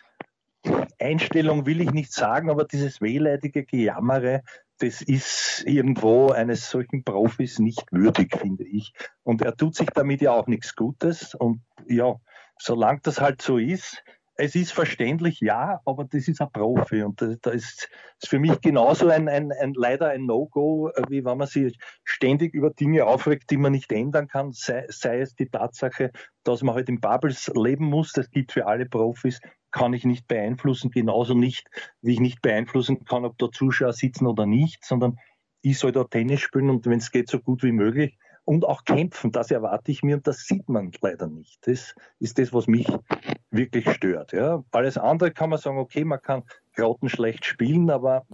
Einstellung, 1.00 1.66
will 1.66 1.82
ich 1.82 1.92
nicht 1.92 2.12
sagen, 2.12 2.50
aber 2.50 2.66
dieses 2.66 3.02
wehleidige 3.02 3.64
Gejammere, 3.64 4.44
das 4.80 5.02
ist 5.02 5.64
irgendwo 5.66 6.30
eines 6.30 6.70
solchen 6.70 7.04
Profis 7.04 7.60
nicht 7.60 7.92
würdig, 7.92 8.36
finde 8.38 8.64
ich. 8.64 8.94
Und 9.24 9.42
er 9.42 9.56
tut 9.56 9.76
sich 9.76 9.90
damit 9.90 10.22
ja 10.22 10.32
auch 10.32 10.48
nichts 10.48 10.76
Gutes. 10.76 11.34
Und 11.34 11.62
ja, 11.88 12.16
solange 12.60 13.00
das 13.04 13.22
halt 13.22 13.42
so 13.42 13.58
ist, 13.58 14.04
es 14.40 14.54
ist 14.54 14.72
verständlich, 14.72 15.40
ja, 15.40 15.82
aber 15.84 16.06
das 16.06 16.28
ist 16.28 16.42
ein 16.42 16.52
Profi 16.52 17.02
und 17.02 17.22
da, 17.22 17.34
da 17.42 17.52
ist, 17.52 17.90
ist, 18.22 18.30
für 18.30 18.38
mich 18.38 18.62
genauso 18.62 19.10
ein, 19.10 19.28
ein, 19.28 19.52
ein 19.52 19.74
leider 19.74 20.10
ein 20.10 20.26
No-Go, 20.26 20.92
wie 21.10 21.26
wenn 21.26 21.40
man 21.40 21.48
sich 21.48 21.76
ständig 22.04 22.54
über 22.54 22.70
Dinge 22.70 23.06
aufregt, 23.06 23.50
die 23.50 23.58
man 23.58 23.72
nicht 23.72 23.92
ändern 23.92 24.28
kann, 24.28 24.52
sei, 24.52 24.86
sei 24.90 25.22
es 25.22 25.36
die 25.36 25.50
Tatsache, 25.50 26.12
dass 26.44 26.62
man 26.62 26.76
halt 26.76 26.88
in 26.88 27.00
Bubbles 27.00 27.52
leben 27.56 27.86
muss, 27.86 28.14
das 28.14 28.30
gilt 28.30 28.52
für 28.52 28.68
alle 28.68 28.86
Profis, 28.86 29.42
kann 29.72 29.94
ich 29.94 30.06
nicht 30.06 30.28
beeinflussen, 30.28 30.92
genauso 30.92 31.34
nicht, 31.34 31.68
wie 32.02 32.14
ich 32.14 32.20
nicht 32.20 32.42
beeinflussen 32.44 33.06
kann, 33.06 33.26
ob 33.26 33.38
da 33.40 33.52
Zuschauer 33.52 33.94
sitzen 33.94 34.28
oder 34.28 34.46
nicht, 34.46 34.86
sondern 34.86 35.18
ich 35.62 35.80
soll 35.80 35.92
da 35.92 36.04
Tennis 36.04 36.42
spielen 36.42 36.70
und 36.70 36.86
wenn 36.86 37.00
es 37.00 37.12
geht, 37.12 37.28
so 37.28 37.40
gut 37.40 37.64
wie 37.64 37.72
möglich 37.72 38.18
und 38.48 38.64
auch 38.64 38.86
kämpfen, 38.86 39.34
das 39.34 39.52
erwarte 39.52 39.92
ich 39.92 40.04
mir 40.04 40.16
und 40.16 40.26
das 40.26 40.46
sieht 40.46 40.70
man 40.70 40.92
leider 41.02 41.28
nicht. 41.28 41.68
Das 41.68 41.94
ist 42.20 42.40
das, 42.40 42.54
was 42.54 42.66
mich 42.68 42.88
wirklich 43.52 43.90
stört. 43.92 44.32
Ja. 44.32 44.64
Alles 44.72 44.98
andere 44.98 45.32
kann 45.32 45.50
man 45.50 45.60
sagen, 45.60 45.78
okay, 45.78 46.06
man 46.06 46.22
kann 46.22 46.44
grottenschlecht 46.74 47.44
spielen, 47.44 47.90
aber 47.90 48.26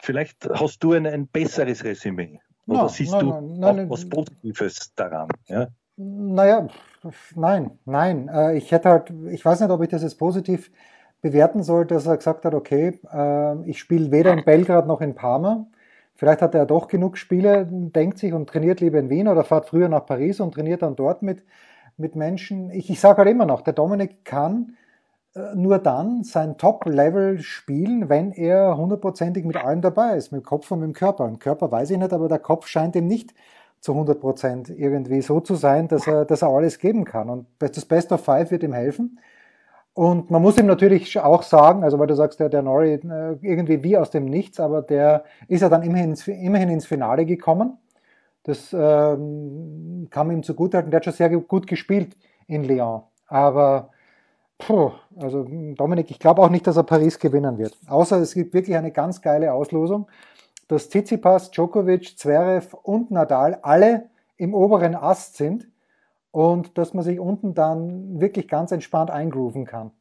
vielleicht 0.00 0.48
hast 0.48 0.82
du 0.82 0.94
ein, 0.94 1.06
ein 1.06 1.26
besseres 1.26 1.84
Resümee. 1.84 2.40
Oder 2.66 2.82
no, 2.84 2.88
siehst 2.88 3.12
no, 3.12 3.20
du 3.20 3.26
no, 3.26 3.90
was 3.90 4.08
Positives 4.08 4.94
daran? 4.94 5.28
Ja? 5.46 5.68
Naja, 5.96 6.68
nein, 7.34 7.78
nein. 7.84 8.28
Äh, 8.28 8.56
ich 8.56 8.72
hätte 8.72 8.88
halt, 8.88 9.12
ich 9.30 9.44
weiß 9.44 9.60
nicht, 9.60 9.70
ob 9.70 9.82
ich 9.82 9.90
das 9.90 10.02
jetzt 10.02 10.18
positiv 10.18 10.70
bewerten 11.20 11.62
soll, 11.62 11.84
dass 11.84 12.06
er 12.06 12.16
gesagt 12.16 12.46
hat, 12.46 12.54
okay, 12.54 12.98
äh, 13.12 13.68
ich 13.68 13.78
spiele 13.78 14.10
weder 14.10 14.32
in 14.32 14.44
Belgrad 14.44 14.86
noch 14.86 15.02
in 15.02 15.14
Parma. 15.14 15.66
Vielleicht 16.22 16.40
hat 16.40 16.54
er 16.54 16.66
doch 16.66 16.86
genug 16.86 17.18
Spiele, 17.18 17.66
denkt 17.68 18.18
sich 18.18 18.32
und 18.32 18.48
trainiert 18.48 18.78
lieber 18.78 19.00
in 19.00 19.10
Wien 19.10 19.26
oder 19.26 19.42
fährt 19.42 19.66
früher 19.66 19.88
nach 19.88 20.06
Paris 20.06 20.38
und 20.38 20.54
trainiert 20.54 20.82
dann 20.82 20.94
dort 20.94 21.20
mit, 21.22 21.42
mit 21.96 22.14
Menschen. 22.14 22.70
Ich, 22.70 22.88
ich 22.90 23.00
sage 23.00 23.18
halt 23.18 23.28
immer 23.28 23.44
noch, 23.44 23.60
der 23.62 23.72
Dominik 23.72 24.24
kann 24.24 24.76
äh, 25.34 25.56
nur 25.56 25.80
dann 25.80 26.22
sein 26.22 26.58
Top-Level 26.58 27.40
spielen, 27.40 28.08
wenn 28.08 28.30
er 28.30 28.76
hundertprozentig 28.76 29.44
mit 29.44 29.56
allem 29.56 29.80
dabei 29.80 30.16
ist, 30.16 30.30
mit 30.30 30.42
dem 30.42 30.44
Kopf 30.44 30.70
und 30.70 30.78
mit 30.78 30.90
dem 30.90 30.92
Körper. 30.92 31.24
Und 31.24 31.40
Körper 31.40 31.72
weiß 31.72 31.90
ich 31.90 31.98
nicht, 31.98 32.12
aber 32.12 32.28
der 32.28 32.38
Kopf 32.38 32.68
scheint 32.68 32.94
ihm 32.94 33.08
nicht 33.08 33.34
zu 33.80 33.90
100 33.90 34.20
Prozent 34.20 34.70
irgendwie 34.70 35.22
so 35.22 35.40
zu 35.40 35.56
sein, 35.56 35.88
dass 35.88 36.06
er, 36.06 36.24
dass 36.24 36.42
er 36.42 36.50
alles 36.50 36.78
geben 36.78 37.04
kann. 37.04 37.30
Und 37.30 37.46
das 37.58 37.84
Best 37.84 38.12
of 38.12 38.24
Five 38.24 38.52
wird 38.52 38.62
ihm 38.62 38.74
helfen. 38.74 39.18
Und 39.94 40.30
man 40.30 40.40
muss 40.40 40.56
ihm 40.56 40.66
natürlich 40.66 41.18
auch 41.20 41.42
sagen, 41.42 41.84
also 41.84 41.98
weil 41.98 42.06
du 42.06 42.14
sagst, 42.14 42.40
der, 42.40 42.48
der 42.48 42.62
Nori 42.62 42.94
äh, 42.94 43.36
irgendwie 43.42 43.82
wie 43.82 43.98
aus 43.98 44.10
dem 44.10 44.24
Nichts, 44.24 44.58
aber 44.58 44.80
der 44.80 45.24
ist 45.48 45.60
ja 45.60 45.68
dann 45.68 45.82
immerhin 45.82 46.10
ins, 46.10 46.26
immerhin 46.26 46.70
ins 46.70 46.86
Finale 46.86 47.26
gekommen. 47.26 47.76
Das 48.42 48.72
ähm, 48.72 50.08
man 50.14 50.30
ihm 50.30 50.42
zugutehalten. 50.42 50.90
Der 50.90 50.98
hat 50.98 51.04
schon 51.04 51.12
sehr 51.14 51.28
gut 51.28 51.66
gespielt 51.66 52.16
in 52.46 52.64
Lyon. 52.64 53.02
Aber 53.28 53.90
puh, 54.58 54.92
also 55.16 55.46
Dominik, 55.76 56.10
ich 56.10 56.18
glaube 56.18 56.42
auch 56.42 56.48
nicht, 56.48 56.66
dass 56.66 56.76
er 56.76 56.82
Paris 56.84 57.18
gewinnen 57.18 57.58
wird. 57.58 57.76
Außer 57.86 58.18
es 58.18 58.34
gibt 58.34 58.54
wirklich 58.54 58.76
eine 58.76 58.92
ganz 58.92 59.20
geile 59.20 59.52
Auslosung, 59.52 60.08
dass 60.68 60.88
Tsitsipas, 60.88 61.50
Djokovic, 61.50 62.18
Zverev 62.18 62.74
und 62.82 63.10
Nadal 63.10 63.58
alle 63.62 64.10
im 64.36 64.54
oberen 64.54 64.94
Ast 64.94 65.36
sind 65.36 65.68
und 66.32 66.76
dass 66.76 66.94
man 66.94 67.04
sich 67.04 67.20
unten 67.20 67.54
dann 67.54 68.20
wirklich 68.20 68.48
ganz 68.48 68.72
entspannt 68.72 69.10
eingrooven 69.10 69.64
kann. 69.64 69.92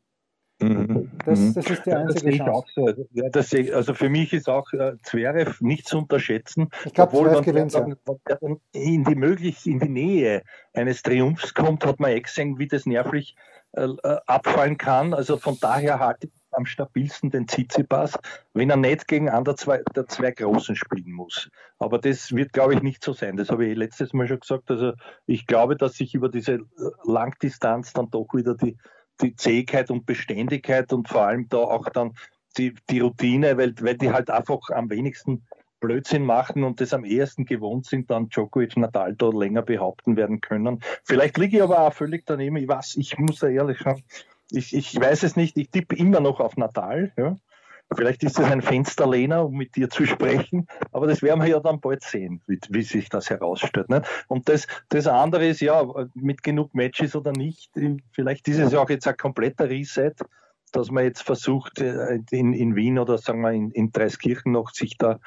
Mhm. 0.61 1.11
Das, 1.25 1.39
mhm. 1.39 1.53
das, 1.53 1.69
ist 1.69 1.85
die 1.85 1.93
einzige 1.93 2.35
ja, 2.35 2.45
Chance. 2.45 2.67
So. 2.75 3.07
Ja, 3.13 3.29
das, 3.29 3.53
also 3.53 3.93
für 3.93 4.09
mich 4.09 4.31
ist 4.33 4.47
auch 4.47 4.71
äh, 4.73 4.93
Zverev 5.03 5.59
nicht 5.61 5.87
zu 5.87 5.97
unterschätzen. 5.97 6.69
Ich 6.85 6.93
glaube, 6.93 7.17
Zverev 7.17 7.41
gewinnt 7.41 7.73
ja. 7.73 7.85
in 8.71 9.03
die 9.03 9.15
möglich 9.15 9.65
in 9.65 9.79
die 9.79 9.89
Nähe 9.89 10.43
eines 10.73 11.01
Triumphs 11.01 11.53
kommt, 11.53 11.85
hat 11.85 11.99
man 11.99 12.11
eh 12.11 12.21
gesehen, 12.21 12.59
wie 12.59 12.67
das 12.67 12.85
nervlich 12.85 13.35
äh, 13.73 13.85
äh, 13.85 14.17
abfallen 14.27 14.77
kann. 14.77 15.13
Also 15.13 15.37
von 15.37 15.57
daher 15.59 15.99
halte 15.99 16.27
ich 16.27 16.33
am 16.51 16.65
stabilsten 16.65 17.29
den 17.29 17.47
Tsitsipas, 17.47 18.17
wenn 18.53 18.69
er 18.69 18.77
nicht 18.77 19.07
gegen 19.07 19.29
einen 19.29 19.45
der 19.45 19.55
zwei, 19.55 19.81
der 19.95 20.07
zwei 20.07 20.31
Großen 20.31 20.75
spielen 20.75 21.11
muss. 21.11 21.49
Aber 21.79 21.99
das 21.99 22.33
wird, 22.33 22.53
glaube 22.53 22.73
ich, 22.73 22.81
nicht 22.81 23.03
so 23.03 23.13
sein. 23.13 23.37
Das 23.37 23.49
habe 23.49 23.65
ich 23.65 23.77
letztes 23.77 24.13
Mal 24.13 24.27
schon 24.27 24.39
gesagt. 24.39 24.69
Also 24.69 24.93
ich 25.25 25.47
glaube, 25.47 25.75
dass 25.75 25.93
sich 25.93 26.13
über 26.13 26.29
diese 26.29 26.59
Langdistanz 27.03 27.93
dann 27.93 28.09
doch 28.09 28.27
wieder 28.33 28.55
die, 28.55 28.77
die 29.21 29.35
Zähigkeit 29.35 29.89
und 29.91 30.05
Beständigkeit 30.05 30.91
und 30.93 31.07
vor 31.07 31.23
allem 31.23 31.47
da 31.49 31.57
auch 31.57 31.89
dann 31.89 32.13
die, 32.57 32.75
die 32.89 32.99
Routine, 32.99 33.57
weil, 33.57 33.73
weil 33.79 33.97
die 33.97 34.11
halt 34.11 34.29
einfach 34.29 34.69
am 34.69 34.89
wenigsten 34.89 35.45
Blödsinn 35.81 36.23
machen 36.23 36.63
und 36.63 36.79
das 36.79 36.93
am 36.93 37.03
ehesten 37.03 37.45
gewohnt 37.45 37.87
sind, 37.87 38.11
dann 38.11 38.29
Djokovic 38.29 38.77
Nadal 38.77 39.15
da 39.15 39.29
länger 39.29 39.63
behaupten 39.63 40.15
werden 40.15 40.39
können. 40.39 40.79
Vielleicht 41.03 41.37
liege 41.37 41.57
ich 41.57 41.63
aber 41.63 41.79
auch 41.79 41.93
völlig 41.93 42.25
daneben. 42.25 42.55
Ich 42.57 42.67
weiß, 42.67 42.97
ich 42.97 43.17
muss 43.17 43.39
da 43.39 43.47
ehrlich 43.47 43.79
sagen, 43.79 44.03
ich, 44.51 44.75
ich 44.75 44.99
weiß 44.99 45.23
es 45.23 45.35
nicht, 45.35 45.57
ich 45.57 45.69
tippe 45.69 45.95
immer 45.95 46.19
noch 46.19 46.39
auf 46.39 46.57
Natal. 46.57 47.11
Ja. 47.17 47.35
Vielleicht 47.93 48.23
ist 48.23 48.39
das 48.39 48.49
ein 48.49 48.61
Fensterlehner, 48.61 49.45
um 49.45 49.55
mit 49.55 49.75
dir 49.75 49.89
zu 49.89 50.05
sprechen, 50.05 50.67
aber 50.93 51.07
das 51.07 51.21
werden 51.21 51.41
wir 51.41 51.49
ja 51.49 51.59
dann 51.59 51.81
bald 51.81 52.03
sehen, 52.03 52.41
wie, 52.47 52.57
wie 52.69 52.83
sich 52.83 53.09
das 53.09 53.29
herausstellt. 53.29 53.89
Ne? 53.89 54.01
Und 54.29 54.47
das, 54.47 54.65
das 54.87 55.07
andere 55.07 55.47
ist 55.47 55.59
ja, 55.59 55.83
mit 56.13 56.41
genug 56.41 56.73
Matches 56.73 57.17
oder 57.17 57.33
nicht, 57.33 57.69
vielleicht 58.13 58.47
ist 58.47 58.59
es 58.59 58.71
ja 58.71 58.79
auch 58.79 58.89
jetzt 58.89 59.07
ein 59.07 59.17
kompletter 59.17 59.69
Reset, 59.69 60.13
dass 60.71 60.89
man 60.89 61.03
jetzt 61.03 61.23
versucht, 61.23 61.81
äh, 61.81 62.19
in, 62.31 62.53
in 62.53 62.75
Wien 62.75 62.97
oder 62.97 63.17
sagen 63.17 63.41
wir 63.41 63.51
in, 63.51 63.71
in 63.71 63.91
Dreiskirchen 63.91 64.53
noch 64.53 64.69
sich 64.69 64.97
da 64.97 65.19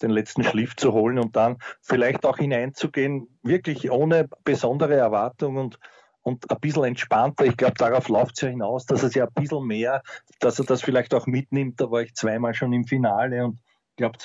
den 0.00 0.10
letzten 0.10 0.44
Schliff 0.44 0.76
zu 0.76 0.92
holen 0.92 1.18
und 1.18 1.34
dann 1.34 1.58
vielleicht 1.80 2.24
auch 2.24 2.38
hineinzugehen, 2.38 3.28
wirklich 3.42 3.90
ohne 3.90 4.28
besondere 4.44 4.94
Erwartung 4.94 5.56
und 5.56 5.78
und 6.22 6.50
ein 6.50 6.60
bisschen 6.60 6.84
entspannter. 6.84 7.44
Ich 7.44 7.56
glaube, 7.56 7.74
darauf 7.74 8.08
läuft 8.08 8.36
es 8.36 8.42
ja 8.42 8.48
hinaus, 8.48 8.86
dass 8.86 9.02
er 9.02 9.10
sich 9.10 9.22
ein 9.22 9.28
bisschen 9.34 9.66
mehr, 9.66 10.02
dass 10.40 10.58
er 10.58 10.64
das 10.64 10.82
vielleicht 10.82 11.14
auch 11.14 11.26
mitnimmt. 11.26 11.80
Da 11.80 11.90
war 11.90 12.02
ich 12.02 12.14
zweimal 12.14 12.54
schon 12.54 12.72
im 12.72 12.84
Finale 12.84 13.44
und 13.44 13.58
ich 13.90 13.96
glaube, 13.96 14.18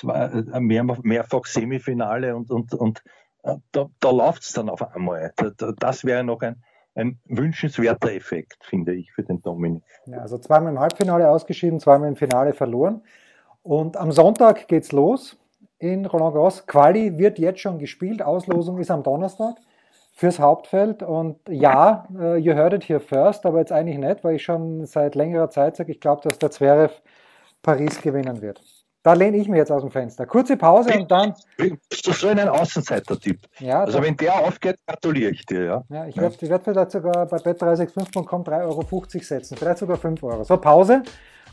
äh, 0.52 0.60
mehr, 0.60 0.84
mehrfach 1.02 1.44
Semifinale 1.44 2.34
und, 2.34 2.50
und, 2.50 2.72
und 2.74 3.02
äh, 3.42 3.56
da, 3.72 3.86
da 4.00 4.10
läuft 4.10 4.42
es 4.42 4.52
dann 4.52 4.70
auf 4.70 4.82
einmal. 4.94 5.32
Das 5.78 6.04
wäre 6.04 6.24
noch 6.24 6.40
ein, 6.40 6.62
ein 6.94 7.18
wünschenswerter 7.26 8.12
Effekt, 8.12 8.64
finde 8.64 8.94
ich, 8.94 9.12
für 9.12 9.22
den 9.22 9.42
Dominik. 9.42 9.82
Ja, 10.06 10.18
also 10.18 10.38
zweimal 10.38 10.72
im 10.72 10.80
Halbfinale 10.80 11.28
ausgeschieden, 11.28 11.80
zweimal 11.80 12.08
im 12.08 12.16
Finale 12.16 12.54
verloren. 12.54 13.02
Und 13.62 13.96
am 13.96 14.12
Sonntag 14.12 14.68
geht's 14.68 14.92
los 14.92 15.36
in 15.78 16.06
Roland 16.06 16.34
Garros. 16.34 16.66
Quali 16.66 17.18
wird 17.18 17.38
jetzt 17.38 17.60
schon 17.60 17.78
gespielt, 17.78 18.22
Auslosung 18.22 18.78
ist 18.78 18.90
am 18.90 19.02
Donnerstag 19.02 19.56
fürs 20.18 20.40
Hauptfeld. 20.40 21.04
Und 21.04 21.36
ja, 21.48 22.06
uh, 22.12 22.34
you 22.34 22.52
heard 22.52 22.72
it 22.72 22.88
here 22.88 22.98
first, 22.98 23.46
aber 23.46 23.60
jetzt 23.60 23.70
eigentlich 23.70 23.98
nicht, 23.98 24.24
weil 24.24 24.34
ich 24.34 24.42
schon 24.42 24.84
seit 24.84 25.14
längerer 25.14 25.48
Zeit 25.48 25.76
sage, 25.76 25.92
ich 25.92 26.00
glaube, 26.00 26.22
dass 26.28 26.38
der 26.40 26.50
Zverev 26.50 26.92
Paris 27.62 28.02
gewinnen 28.02 28.42
wird. 28.42 28.60
Da 29.04 29.12
lehne 29.12 29.36
ich 29.36 29.46
mir 29.46 29.58
jetzt 29.58 29.70
aus 29.70 29.82
dem 29.82 29.92
Fenster. 29.92 30.26
Kurze 30.26 30.56
Pause 30.56 30.98
und 30.98 31.08
dann. 31.08 31.34
Bist 31.56 32.04
du 32.04 32.12
so 32.12 32.26
ein 32.26 32.48
Außenseiter-Typ? 32.48 33.38
Ja. 33.60 33.84
Also, 33.84 34.02
wenn 34.02 34.16
der 34.16 34.40
aufgeht, 34.40 34.76
gratuliere 34.84 35.30
ich 35.30 35.46
dir, 35.46 35.62
ja. 35.62 35.84
Ja, 35.88 36.06
ich 36.06 36.16
ja. 36.16 36.22
werde 36.22 36.48
werd 36.50 36.64
vielleicht 36.64 36.90
sogar 36.90 37.26
bei 37.26 37.36
bet365.com 37.36 38.42
3,50 38.42 38.64
Euro 38.64 38.84
setzen. 39.22 39.56
Vielleicht 39.56 39.78
sogar 39.78 39.98
5 39.98 40.20
Euro. 40.24 40.42
So, 40.42 40.56
Pause. 40.56 41.04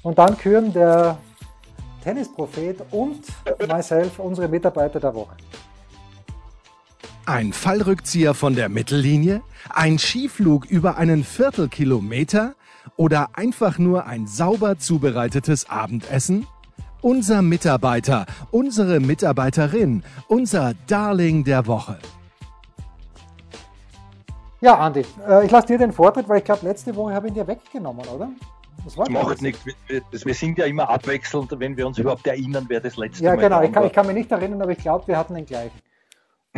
Und 0.02 0.18
dann 0.18 0.36
küren 0.38 0.74
der 0.74 1.18
Tennisprophet 2.04 2.82
und 2.92 3.22
myself 3.72 4.18
unsere 4.18 4.48
Mitarbeiter 4.48 5.00
der 5.00 5.14
Woche. 5.14 5.36
Ein 7.28 7.54
Fallrückzieher 7.54 8.36
von 8.36 8.54
der 8.54 8.70
Mittellinie? 8.70 9.42
Ein 9.74 9.98
Skiflug 9.98 10.66
über 10.66 10.98
einen 10.98 11.24
Viertelkilometer? 11.24 12.54
Oder 12.98 13.30
einfach 13.34 13.80
nur 13.80 14.06
ein 14.06 14.28
sauber 14.28 14.78
zubereitetes 14.78 15.68
Abendessen? 15.68 16.46
Unser 17.02 17.42
Mitarbeiter, 17.42 18.28
unsere 18.52 19.00
Mitarbeiterin, 19.00 20.04
unser 20.28 20.74
Darling 20.86 21.44
der 21.44 21.66
Woche. 21.66 21.98
Ja, 24.62 24.76
Andi, 24.76 25.04
äh, 25.28 25.46
ich 25.46 25.52
lasse 25.52 25.68
dir 25.68 25.78
den 25.80 25.94
Vortritt, 25.94 26.30
weil 26.30 26.40
ich 26.40 26.44
glaube, 26.44 26.66
letzte 26.68 26.96
Woche 26.96 27.14
habe 27.14 27.28
ich 27.28 27.32
ihn 27.32 27.36
dir 27.36 27.48
weggenommen, 27.48 28.06
oder? 28.08 28.30
Das 28.84 28.96
macht 28.98 29.42
nichts. 29.42 29.66
Wir, 29.66 30.02
wir, 30.12 30.34
sind 30.36 30.60
ja 30.60 30.66
immer 30.66 30.88
abwechselnd, 30.90 31.52
wenn 31.60 31.76
wir 31.76 31.88
uns 31.88 31.98
überhaupt 31.98 32.28
erinnern, 32.28 32.66
wer 32.68 32.82
das 32.82 32.98
letzte 32.98 33.24
ja, 33.24 33.32
Mal 33.32 33.42
Ja, 33.42 33.50
genau. 33.50 33.64
Ich 33.64 33.72
kann, 33.72 33.86
ich 33.86 33.94
kann, 33.94 34.06
mich 34.06 34.16
nicht 34.16 34.32
erinnern, 34.32 34.62
aber 34.62 34.72
ich 34.72 34.78
glaube, 34.78 35.08
wir 35.08 35.18
hatten 35.18 35.34
den 35.34 35.46
gleichen. 35.46 35.80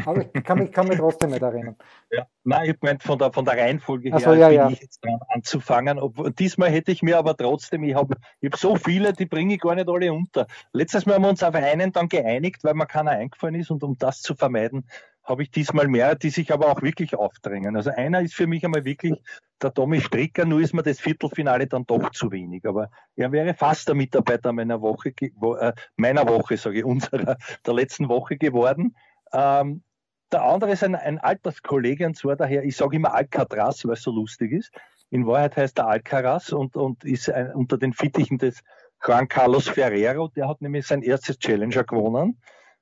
Aber 0.05 0.25
ich 0.33 0.43
kann 0.43 0.59
mich, 0.59 0.71
kann 0.71 0.87
mich 0.87 0.97
trotzdem 0.97 1.31
nicht 1.31 1.41
erinnern. 1.41 1.75
Ja, 2.11 2.27
nein, 2.43 2.69
ich 2.69 2.81
meine, 2.81 2.99
von 2.99 3.17
der, 3.17 3.31
von 3.31 3.45
der 3.45 3.57
Reihenfolge 3.57 4.09
her 4.09 4.19
so, 4.19 4.33
ja, 4.33 4.49
bin 4.49 4.57
ja. 4.57 4.69
ich 4.69 4.81
jetzt 4.81 5.03
dran 5.03 5.19
anzufangen. 5.29 5.99
Ob, 5.99 6.35
diesmal 6.35 6.69
hätte 6.69 6.91
ich 6.91 7.01
mir 7.01 7.17
aber 7.17 7.35
trotzdem, 7.35 7.83
ich 7.83 7.95
habe 7.95 8.15
ich 8.39 8.51
hab 8.51 8.59
so 8.59 8.75
viele, 8.75 9.13
die 9.13 9.25
bringe 9.25 9.55
ich 9.55 9.61
gar 9.61 9.75
nicht 9.75 9.89
alle 9.89 10.13
unter. 10.13 10.47
Letztes 10.73 11.05
Mal 11.05 11.15
haben 11.15 11.23
wir 11.23 11.29
uns 11.29 11.43
auf 11.43 11.55
einen 11.55 11.91
dann 11.91 12.09
geeinigt, 12.09 12.63
weil 12.63 12.73
mir 12.73 12.85
keiner 12.85 13.11
eingefallen 13.11 13.55
ist 13.55 13.71
und 13.71 13.83
um 13.83 13.97
das 13.97 14.21
zu 14.21 14.35
vermeiden, 14.35 14.85
habe 15.27 15.43
ich 15.43 15.51
diesmal 15.51 15.87
mehr, 15.87 16.15
die 16.15 16.29
sich 16.29 16.53
aber 16.53 16.71
auch 16.71 16.81
wirklich 16.81 17.15
aufdrängen. 17.15 17.75
Also 17.75 17.91
einer 17.91 18.21
ist 18.21 18.33
für 18.33 18.47
mich 18.47 18.63
einmal 18.63 18.85
wirklich 18.85 19.21
der 19.61 19.73
Tommy 19.73 19.99
Stricker, 19.99 20.45
nur 20.45 20.61
ist 20.61 20.73
mir 20.73 20.83
das 20.83 21.01
Viertelfinale 21.01 21.67
dann 21.67 21.85
doch 21.85 22.11
zu 22.11 22.31
wenig. 22.31 22.65
Aber 22.65 22.89
er 23.15 23.31
wäre 23.31 23.53
fast 23.53 23.87
der 23.89 23.95
Mitarbeiter 23.95 24.53
meiner 24.53 24.81
Woche, 24.81 25.09
äh, 25.09 25.73
meiner 25.97 26.27
Woche, 26.27 26.55
sage 26.55 26.79
ich, 26.79 26.85
unserer, 26.85 27.37
der 27.65 27.73
letzten 27.73 28.07
Woche 28.07 28.37
geworden. 28.37 28.95
Ähm, 29.33 29.83
der 30.31 30.43
andere 30.43 30.71
ist 30.71 30.83
ein, 30.83 30.95
ein 30.95 31.19
Alterskollege, 31.19 32.05
und 32.05 32.17
zwar 32.17 32.35
daher, 32.35 32.63
ich 32.63 32.75
sage 32.75 32.95
immer 32.95 33.13
Alcatraz, 33.13 33.85
weil 33.85 33.93
es 33.93 34.03
so 34.03 34.11
lustig 34.11 34.51
ist. 34.51 34.71
In 35.09 35.25
Wahrheit 35.25 35.55
heißt 35.55 35.79
er 35.79 35.87
Alcaraz 35.87 36.51
und, 36.51 36.75
und 36.75 37.03
ist 37.03 37.29
ein, 37.29 37.53
unter 37.53 37.77
den 37.77 37.93
Fittichen 37.93 38.37
des 38.37 38.61
Juan 39.05 39.27
Carlos 39.27 39.69
Ferrero. 39.69 40.27
Der 40.29 40.49
hat 40.49 40.61
nämlich 40.61 40.85
sein 40.85 41.01
erstes 41.01 41.39
Challenger 41.39 41.83
gewonnen. 41.85 42.41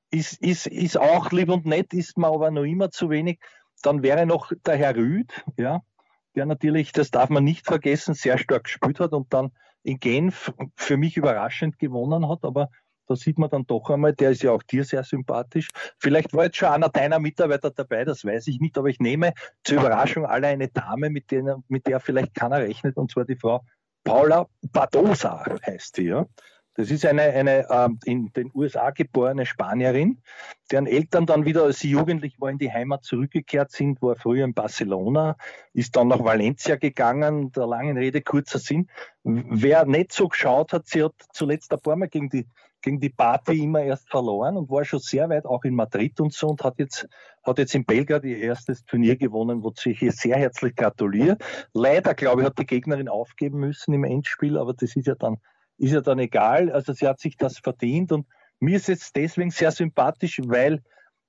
Ist, 0.10 0.42
ist, 0.42 0.66
ist 0.68 0.98
auch 0.98 1.32
lieb 1.32 1.50
und 1.50 1.66
nett, 1.66 1.94
ist 1.94 2.18
mir 2.18 2.28
aber 2.28 2.50
noch 2.50 2.64
immer 2.64 2.90
zu 2.90 3.10
wenig. 3.10 3.40
Dann 3.84 4.02
wäre 4.02 4.26
noch 4.26 4.52
der 4.66 4.78
Herr 4.78 4.96
Rüd, 4.96 5.32
ja, 5.58 5.82
der 6.36 6.46
natürlich, 6.46 6.92
das 6.94 7.12
darf 7.12 7.30
man 7.30 7.44
nicht 7.44 7.66
vergessen, 7.66 8.16
sehr 8.16 8.38
stark 8.38 8.64
gespielt 8.64 9.00
hat 9.00 9.14
und 9.14 9.34
dann 9.34 9.52
in 9.84 10.00
Genf 10.00 10.52
für 10.76 10.98
mich 10.98 11.18
überraschend 11.18 11.78
gewonnen 11.78 12.28
hat, 12.28 12.44
aber 12.44 12.70
Da 13.08 13.16
sieht 13.16 13.38
man 13.38 13.50
dann 13.50 13.66
doch 13.66 13.90
einmal, 13.90 14.14
der 14.14 14.32
ist 14.32 14.44
ja 14.44 14.52
auch 14.52 14.64
dir 14.64 14.84
sehr 14.84 15.04
sympathisch. 15.04 15.70
Vielleicht 16.00 16.34
war 16.34 16.46
jetzt 16.46 16.58
schon 16.58 16.70
einer 16.70 16.90
deiner 16.90 17.20
Mitarbeiter 17.20 17.72
dabei, 17.72 18.06
das 18.06 18.26
weiß 18.26 18.48
ich 18.48 18.60
nicht, 18.60 18.78
aber 18.78 18.88
ich 18.88 19.00
nehme 19.00 19.34
zur 19.64 19.80
Überraschung 19.80 20.26
alle 20.26 20.48
eine 20.48 20.68
Dame, 20.70 21.10
mit 21.10 21.32
der, 21.32 21.62
mit 21.68 21.88
der 21.88 22.00
vielleicht 22.00 22.34
keiner 22.34 22.60
rechnet, 22.60 22.98
und 22.98 23.12
zwar 23.12 23.26
die 23.26 23.36
Frau 23.36 23.62
Paula 24.04 24.48
Badosa 24.72 25.44
heißt 25.66 25.96
sie, 25.96 26.08
ja. 26.08 26.26
Das 26.78 26.92
ist 26.92 27.06
eine, 27.06 27.22
eine 27.22 27.68
ähm, 27.70 28.00
in 28.04 28.34
den 28.34 28.52
USA 28.54 28.92
geborene 28.92 29.46
Spanierin, 29.46 30.22
deren 30.70 30.88
Eltern 30.88 31.26
dann 31.26 31.46
wieder, 31.46 31.64
als 31.64 31.80
sie 31.80 31.90
jugendlich 31.90 32.40
war, 32.42 32.50
in 32.50 32.58
die 32.58 32.72
Heimat 32.72 33.06
zurückgekehrt 33.06 33.72
sind, 33.72 34.02
war 34.02 34.18
früher 34.18 34.44
in 34.44 34.54
Barcelona, 34.54 35.38
ist 35.72 35.96
dann 35.96 36.10
nach 36.10 36.22
Valencia 36.22 36.76
gegangen, 36.76 37.54
der 37.54 37.66
langen 37.66 37.98
Rede 37.98 38.22
kurzer 38.22 38.60
Sinn. 38.60 38.90
Wer 39.24 39.86
nicht 39.86 40.12
so 40.12 40.28
geschaut 40.28 40.74
hat, 40.74 40.88
sie 40.88 41.04
hat 41.04 41.14
zuletzt 41.32 41.72
ein 41.72 41.80
paar 41.80 41.96
Mal 41.96 42.10
gegen 42.10 42.30
die, 42.30 42.46
gegen 42.86 43.00
die 43.00 43.10
Party 43.10 43.64
immer 43.64 43.82
erst 43.82 44.10
verloren 44.10 44.56
und 44.58 44.70
war 44.70 44.86
schon 44.86 45.00
sehr 45.00 45.28
weit 45.30 45.46
auch 45.46 45.64
in 45.64 45.74
Madrid 45.74 46.20
und 46.22 46.32
so 46.32 46.48
und 46.48 46.64
hat 46.64 46.78
jetzt, 46.78 47.08
hat 47.44 47.58
jetzt 47.58 47.74
in 47.74 47.84
Belgrad 47.84 48.24
ihr 48.24 48.38
erstes 48.38 48.86
Turnier 48.86 49.16
gewonnen, 49.18 49.64
wozu 49.64 49.90
ich 49.90 50.04
ihr 50.04 50.12
sehr 50.12 50.38
herzlich 50.38 50.76
gratuliere. 50.76 51.38
Leider, 51.74 52.14
glaube 52.14 52.42
ich, 52.42 52.48
hat 52.48 52.60
die 52.60 52.66
Gegnerin 52.66 53.10
aufgeben 53.10 53.60
müssen 53.60 53.94
im 53.94 54.04
Endspiel, 54.04 54.58
aber 54.58 54.74
das 54.74 54.96
ist 54.96 55.08
ja 55.08 55.16
dann 55.16 55.38
ist 55.78 55.92
ja 55.92 56.02
dann 56.02 56.20
egal. 56.20 56.72
Also 56.72 56.94
sie 56.94 57.08
hat 57.08 57.20
sich 57.20 57.38
das 57.38 57.58
verdient 57.58 58.12
und 58.12 58.28
mir 58.60 58.78
ist 58.78 58.88
es 58.88 59.12
deswegen 59.12 59.52
sehr 59.52 59.72
sympathisch, 59.72 60.40
weil, 60.46 60.82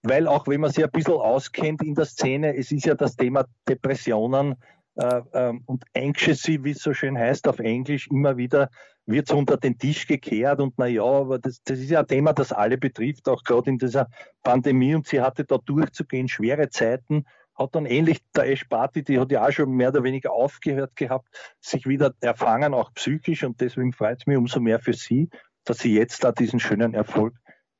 weil 0.03 0.29
auch 0.29 0.47
wenn 0.47 0.61
man 0.61 0.71
sich 0.71 0.85
ein 0.85 0.91
bisschen 0.91 1.15
auskennt 1.15 1.83
in 1.83 1.95
der 1.95 2.05
Szene, 2.05 2.55
es 2.55 2.71
ist 2.71 2.85
ja 2.85 2.95
das 2.95 3.17
Thema 3.17 3.47
Depressionen 3.67 4.57
und 4.97 5.85
Anxiety, 5.95 6.65
wie 6.65 6.71
es 6.71 6.79
so 6.79 6.95
schön 6.95 7.19
heißt 7.19 7.49
auf 7.49 7.59
Englisch, 7.59 8.09
immer 8.09 8.37
wieder 8.37 8.71
wird 9.07 9.29
so 9.29 9.37
unter 9.37 9.57
den 9.57 9.79
Tisch 9.79 10.07
gekehrt 10.07 10.61
und 10.61 10.79
naja, 10.79 11.05
aber 11.05 11.39
das, 11.39 11.63
das 11.63 11.79
ist 11.79 11.91
ja 11.91 12.01
ein 12.01 12.09
Thema, 12.09 12.33
das 12.33 12.53
alle 12.53 12.77
betrifft, 12.77 13.29
auch 13.29 13.45
gerade 13.45 13.71
in 13.71 13.79
dieser 13.79 14.09
Pandemie 14.43 14.95
und 14.95 15.07
sie 15.07 15.21
hatte 15.21 15.45
da 15.45 15.59
durchzugehen, 15.59 16.29
schwere 16.29 16.71
Zeiten 16.71 17.25
hat 17.57 17.75
dann 17.75 17.87
ähnlich 17.87 18.19
der 18.35 18.49
Ash 18.49 18.67
die 18.95 19.19
hat 19.19 19.33
ja 19.33 19.47
auch 19.47 19.51
schon 19.51 19.71
mehr 19.71 19.89
oder 19.89 20.03
weniger 20.03 20.33
aufgehört 20.33 20.95
gehabt, 20.97 21.29
sich 21.61 21.87
wieder 21.87 22.15
erfangen, 22.21 22.75
auch 22.75 22.93
psychisch. 22.95 23.45
Und 23.45 23.61
deswegen 23.61 23.93
freut 23.93 24.21
es 24.21 24.27
mich 24.27 24.37
umso 24.37 24.61
mehr 24.61 24.79
für 24.79 24.93
sie, 24.93 25.31
dass 25.65 25.79
sie 25.79 25.95
jetzt 25.95 26.23
da 26.23 26.33
diesen 26.33 26.61
schönen 26.61 26.95
Erfolg 26.95 27.35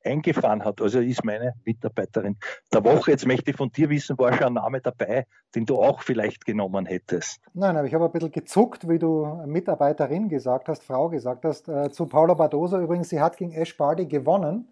eingefahren 0.07 0.63
hat. 0.63 0.81
Also 0.81 0.99
ist 0.99 1.23
meine 1.23 1.53
Mitarbeiterin 1.65 2.37
der 2.73 2.83
Woche. 2.83 3.11
Jetzt 3.11 3.25
möchte 3.25 3.51
ich 3.51 3.57
von 3.57 3.71
dir 3.71 3.89
wissen, 3.89 4.17
war 4.17 4.33
schon 4.33 4.47
ein 4.47 4.53
Name 4.53 4.81
dabei, 4.81 5.25
den 5.55 5.65
du 5.65 5.77
auch 5.81 6.01
vielleicht 6.01 6.45
genommen 6.45 6.85
hättest? 6.85 7.39
Nein, 7.53 7.77
aber 7.77 7.87
ich 7.87 7.93
habe 7.93 8.05
ein 8.05 8.11
bisschen 8.11 8.31
gezuckt, 8.31 8.87
wie 8.87 8.99
du 8.99 9.43
Mitarbeiterin 9.45 10.29
gesagt 10.29 10.67
hast, 10.69 10.83
Frau 10.83 11.09
gesagt 11.09 11.45
hast. 11.45 11.67
Äh, 11.69 11.91
zu 11.91 12.05
Paula 12.05 12.33
Badosa 12.33 12.79
übrigens, 12.79 13.09
sie 13.09 13.21
hat 13.21 13.37
gegen 13.37 13.51
Ash 13.51 13.75
Barty 13.77 14.05
gewonnen. 14.05 14.67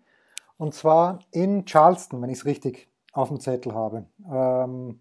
Und 0.57 0.73
zwar 0.73 1.19
in 1.31 1.65
Charleston, 1.65 2.21
wenn 2.21 2.29
ich 2.29 2.39
es 2.39 2.45
richtig 2.45 2.88
auf 3.11 3.29
dem 3.29 3.39
Zettel 3.39 3.73
habe. 3.73 4.05
Ähm, 4.29 4.99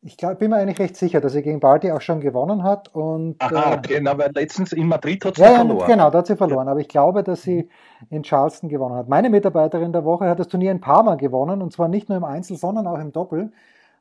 ich 0.00 0.16
glaub, 0.16 0.38
bin 0.38 0.50
mir 0.50 0.56
eigentlich 0.56 0.78
recht 0.78 0.96
sicher, 0.96 1.20
dass 1.20 1.32
sie 1.32 1.42
gegen 1.42 1.58
Barty 1.58 1.90
auch 1.90 2.00
schon 2.00 2.20
gewonnen 2.20 2.62
hat. 2.62 2.94
Und, 2.94 3.36
Aha, 3.40 3.74
äh, 3.74 3.76
okay, 3.78 4.00
na, 4.00 4.16
weil 4.16 4.30
letztens 4.32 4.72
in 4.72 4.86
Madrid 4.86 5.24
hat 5.24 5.36
sie 5.36 5.42
ja, 5.42 5.56
verloren. 5.56 5.86
Genau, 5.88 6.10
da 6.10 6.18
hat 6.18 6.28
sie 6.28 6.36
verloren. 6.36 6.68
Aber 6.68 6.78
ich 6.78 6.88
glaube, 6.88 7.24
dass 7.24 7.42
sie 7.42 7.68
in 8.08 8.22
Charleston 8.22 8.68
gewonnen 8.68 8.94
hat. 8.94 9.08
Meine 9.08 9.28
Mitarbeiterin 9.28 9.92
der 9.92 10.04
Woche 10.04 10.28
hat 10.28 10.38
das 10.38 10.48
Turnier 10.48 10.70
in 10.70 10.80
Parma 10.80 11.16
gewonnen 11.16 11.62
und 11.62 11.72
zwar 11.72 11.88
nicht 11.88 12.08
nur 12.08 12.16
im 12.16 12.24
Einzel, 12.24 12.56
sondern 12.56 12.86
auch 12.86 12.98
im 13.00 13.12
Doppel. 13.12 13.50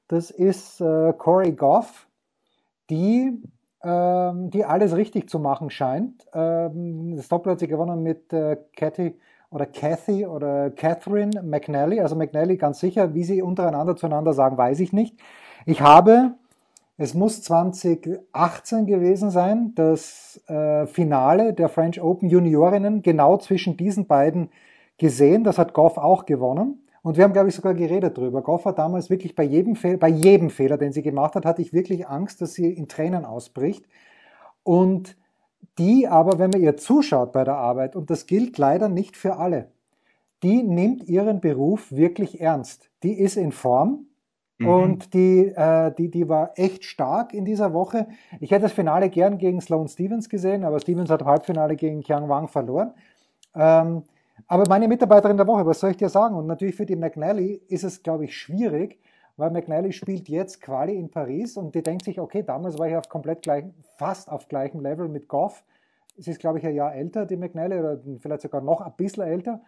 Das 0.07 0.29
ist 0.29 0.81
äh, 0.81 1.13
Corey 1.17 1.51
Goff, 1.53 2.07
die, 2.91 3.41
ähm, 3.83 4.51
die 4.51 4.65
alles 4.65 4.95
richtig 4.95 5.29
zu 5.29 5.39
machen 5.39 5.71
scheint. 5.71 6.27
Ähm, 6.33 7.15
das 7.15 7.27
Doppel 7.27 7.53
hat 7.53 7.59
sie 7.59 7.67
gewonnen 7.67 8.03
mit 8.03 8.31
äh, 8.33 8.57
Cathy 8.75 9.19
oder 9.49 9.65
Kathy 9.65 10.27
oder 10.27 10.69
Catherine 10.69 11.41
McNally. 11.41 12.01
Also 12.01 12.15
McNally 12.15 12.57
ganz 12.57 12.79
sicher, 12.79 13.15
wie 13.15 13.23
sie 13.23 13.41
untereinander 13.41 13.95
zueinander 13.95 14.33
sagen, 14.33 14.57
weiß 14.57 14.79
ich 14.79 14.93
nicht. 14.93 15.19
Ich 15.69 15.81
habe, 15.81 16.35
es 16.95 17.13
muss 17.13 17.41
2018 17.41 18.85
gewesen 18.85 19.31
sein, 19.31 19.73
das 19.75 20.41
äh, 20.47 20.87
Finale 20.87 21.53
der 21.53 21.67
French 21.67 22.01
Open 22.01 22.29
Juniorinnen 22.29 23.01
genau 23.01 23.35
zwischen 23.35 23.75
diesen 23.75 24.07
beiden 24.07 24.49
gesehen. 24.97 25.43
Das 25.43 25.57
hat 25.57 25.73
Goff 25.73 25.97
auch 25.97 26.25
gewonnen. 26.25 26.87
Und 27.01 27.17
wir 27.17 27.25
haben, 27.25 27.33
glaube 27.33 27.49
ich, 27.49 27.55
sogar 27.55 27.73
geredet 27.73 28.17
drüber. 28.17 28.41
Goff 28.43 28.63
hat 28.63 28.79
damals 28.79 29.09
wirklich 29.09 29.35
bei 29.35 29.43
jedem, 29.43 29.77
bei 29.99 30.07
jedem 30.07 30.51
Fehler, 30.51 30.77
den 30.77 30.93
sie 30.93 31.01
gemacht 31.01 31.35
hat, 31.35 31.43
hatte 31.43 31.61
ich 31.61 31.73
wirklich 31.73 32.07
Angst, 32.07 32.39
dass 32.39 32.53
sie 32.53 32.71
in 32.71 32.87
Tränen 32.87 33.25
ausbricht. 33.25 33.85
Und 34.63 35.17
die 35.77 36.07
aber, 36.07 36.39
wenn 36.39 36.51
man 36.51 36.61
ihr 36.61 36.77
zuschaut 36.77 37.33
bei 37.33 37.43
der 37.43 37.57
Arbeit, 37.57 37.97
und 37.97 38.09
das 38.09 38.25
gilt 38.25 38.57
leider 38.57 38.87
nicht 38.87 39.17
für 39.17 39.35
alle, 39.35 39.69
die 40.43 40.63
nimmt 40.63 41.09
ihren 41.09 41.41
Beruf 41.41 41.91
wirklich 41.91 42.39
ernst. 42.39 42.89
Die 43.03 43.19
ist 43.19 43.35
in 43.35 43.51
Form 43.51 44.06
mhm. 44.59 44.67
und 44.67 45.13
die, 45.13 45.47
äh, 45.47 45.93
die, 45.95 46.09
die 46.09 46.27
war 46.27 46.51
echt 46.55 46.83
stark 46.83 47.33
in 47.33 47.45
dieser 47.45 47.73
Woche. 47.73 48.07
Ich 48.39 48.51
hätte 48.51 48.63
das 48.63 48.73
Finale 48.73 49.09
gern 49.09 49.37
gegen 49.37 49.61
Sloane 49.61 49.87
Stevens 49.87 50.29
gesehen, 50.29 50.63
aber 50.63 50.79
Stevens 50.79 51.09
hat 51.09 51.23
Halbfinale 51.23 51.75
gegen 51.75 52.01
Kiang 52.01 52.29
Wang 52.29 52.47
verloren. 52.47 52.93
Ähm, 53.55 54.03
aber 54.47 54.65
meine 54.69 54.87
Mitarbeiterin 54.87 55.37
der 55.37 55.47
Woche, 55.47 55.65
was 55.65 55.79
soll 55.79 55.91
ich 55.91 55.97
dir 55.97 56.09
sagen? 56.09 56.35
Und 56.35 56.47
natürlich 56.47 56.75
für 56.75 56.85
die 56.85 56.95
McNally 56.95 57.61
ist 57.67 57.83
es, 57.83 58.03
glaube 58.03 58.25
ich, 58.25 58.37
schwierig, 58.37 58.99
weil 59.35 59.51
McNally 59.51 59.91
spielt 59.91 60.29
jetzt 60.29 60.61
Quali 60.61 60.95
in 60.95 61.09
Paris 61.09 61.57
und 61.57 61.75
die 61.75 61.83
denkt 61.83 62.05
sich, 62.05 62.19
okay, 62.19 62.43
damals 62.43 62.77
war 62.77 62.87
ich 62.87 62.95
auf 62.95 63.09
komplett 63.09 63.41
gleich, 63.41 63.65
fast 63.97 64.31
auf 64.31 64.47
gleichem 64.47 64.81
Level 64.81 65.07
mit 65.07 65.27
Goff. 65.27 65.63
Sie 66.17 66.31
ist, 66.31 66.39
glaube 66.39 66.59
ich, 66.59 66.65
ein 66.65 66.73
Jahr 66.73 66.95
älter, 66.95 67.25
die 67.25 67.37
McNally, 67.37 67.79
oder 67.79 67.99
vielleicht 68.19 68.41
sogar 68.41 68.61
noch 68.61 68.81
ein 68.81 68.93
bisschen 68.97 69.23
älter. 69.23 69.61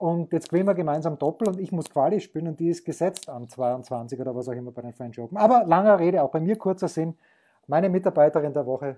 Und 0.00 0.32
jetzt 0.32 0.48
gewinnen 0.48 0.66
wir 0.66 0.74
gemeinsam 0.74 1.18
Doppel 1.18 1.46
und 1.48 1.60
ich 1.60 1.72
muss 1.72 1.90
Quali 1.90 2.22
spielen 2.22 2.48
und 2.48 2.58
die 2.58 2.70
ist 2.70 2.86
gesetzt 2.86 3.28
an 3.28 3.50
22 3.50 4.18
oder 4.18 4.34
was 4.34 4.48
auch 4.48 4.52
immer 4.52 4.70
bei 4.70 4.80
den 4.80 4.94
French 4.94 5.18
Open. 5.18 5.36
Aber 5.36 5.64
langer 5.66 6.00
Rede, 6.00 6.22
auch 6.22 6.30
bei 6.30 6.40
mir 6.40 6.56
kurzer 6.56 6.88
Sinn. 6.88 7.18
Meine 7.66 7.90
Mitarbeiterin 7.90 8.54
der 8.54 8.64
Woche, 8.64 8.96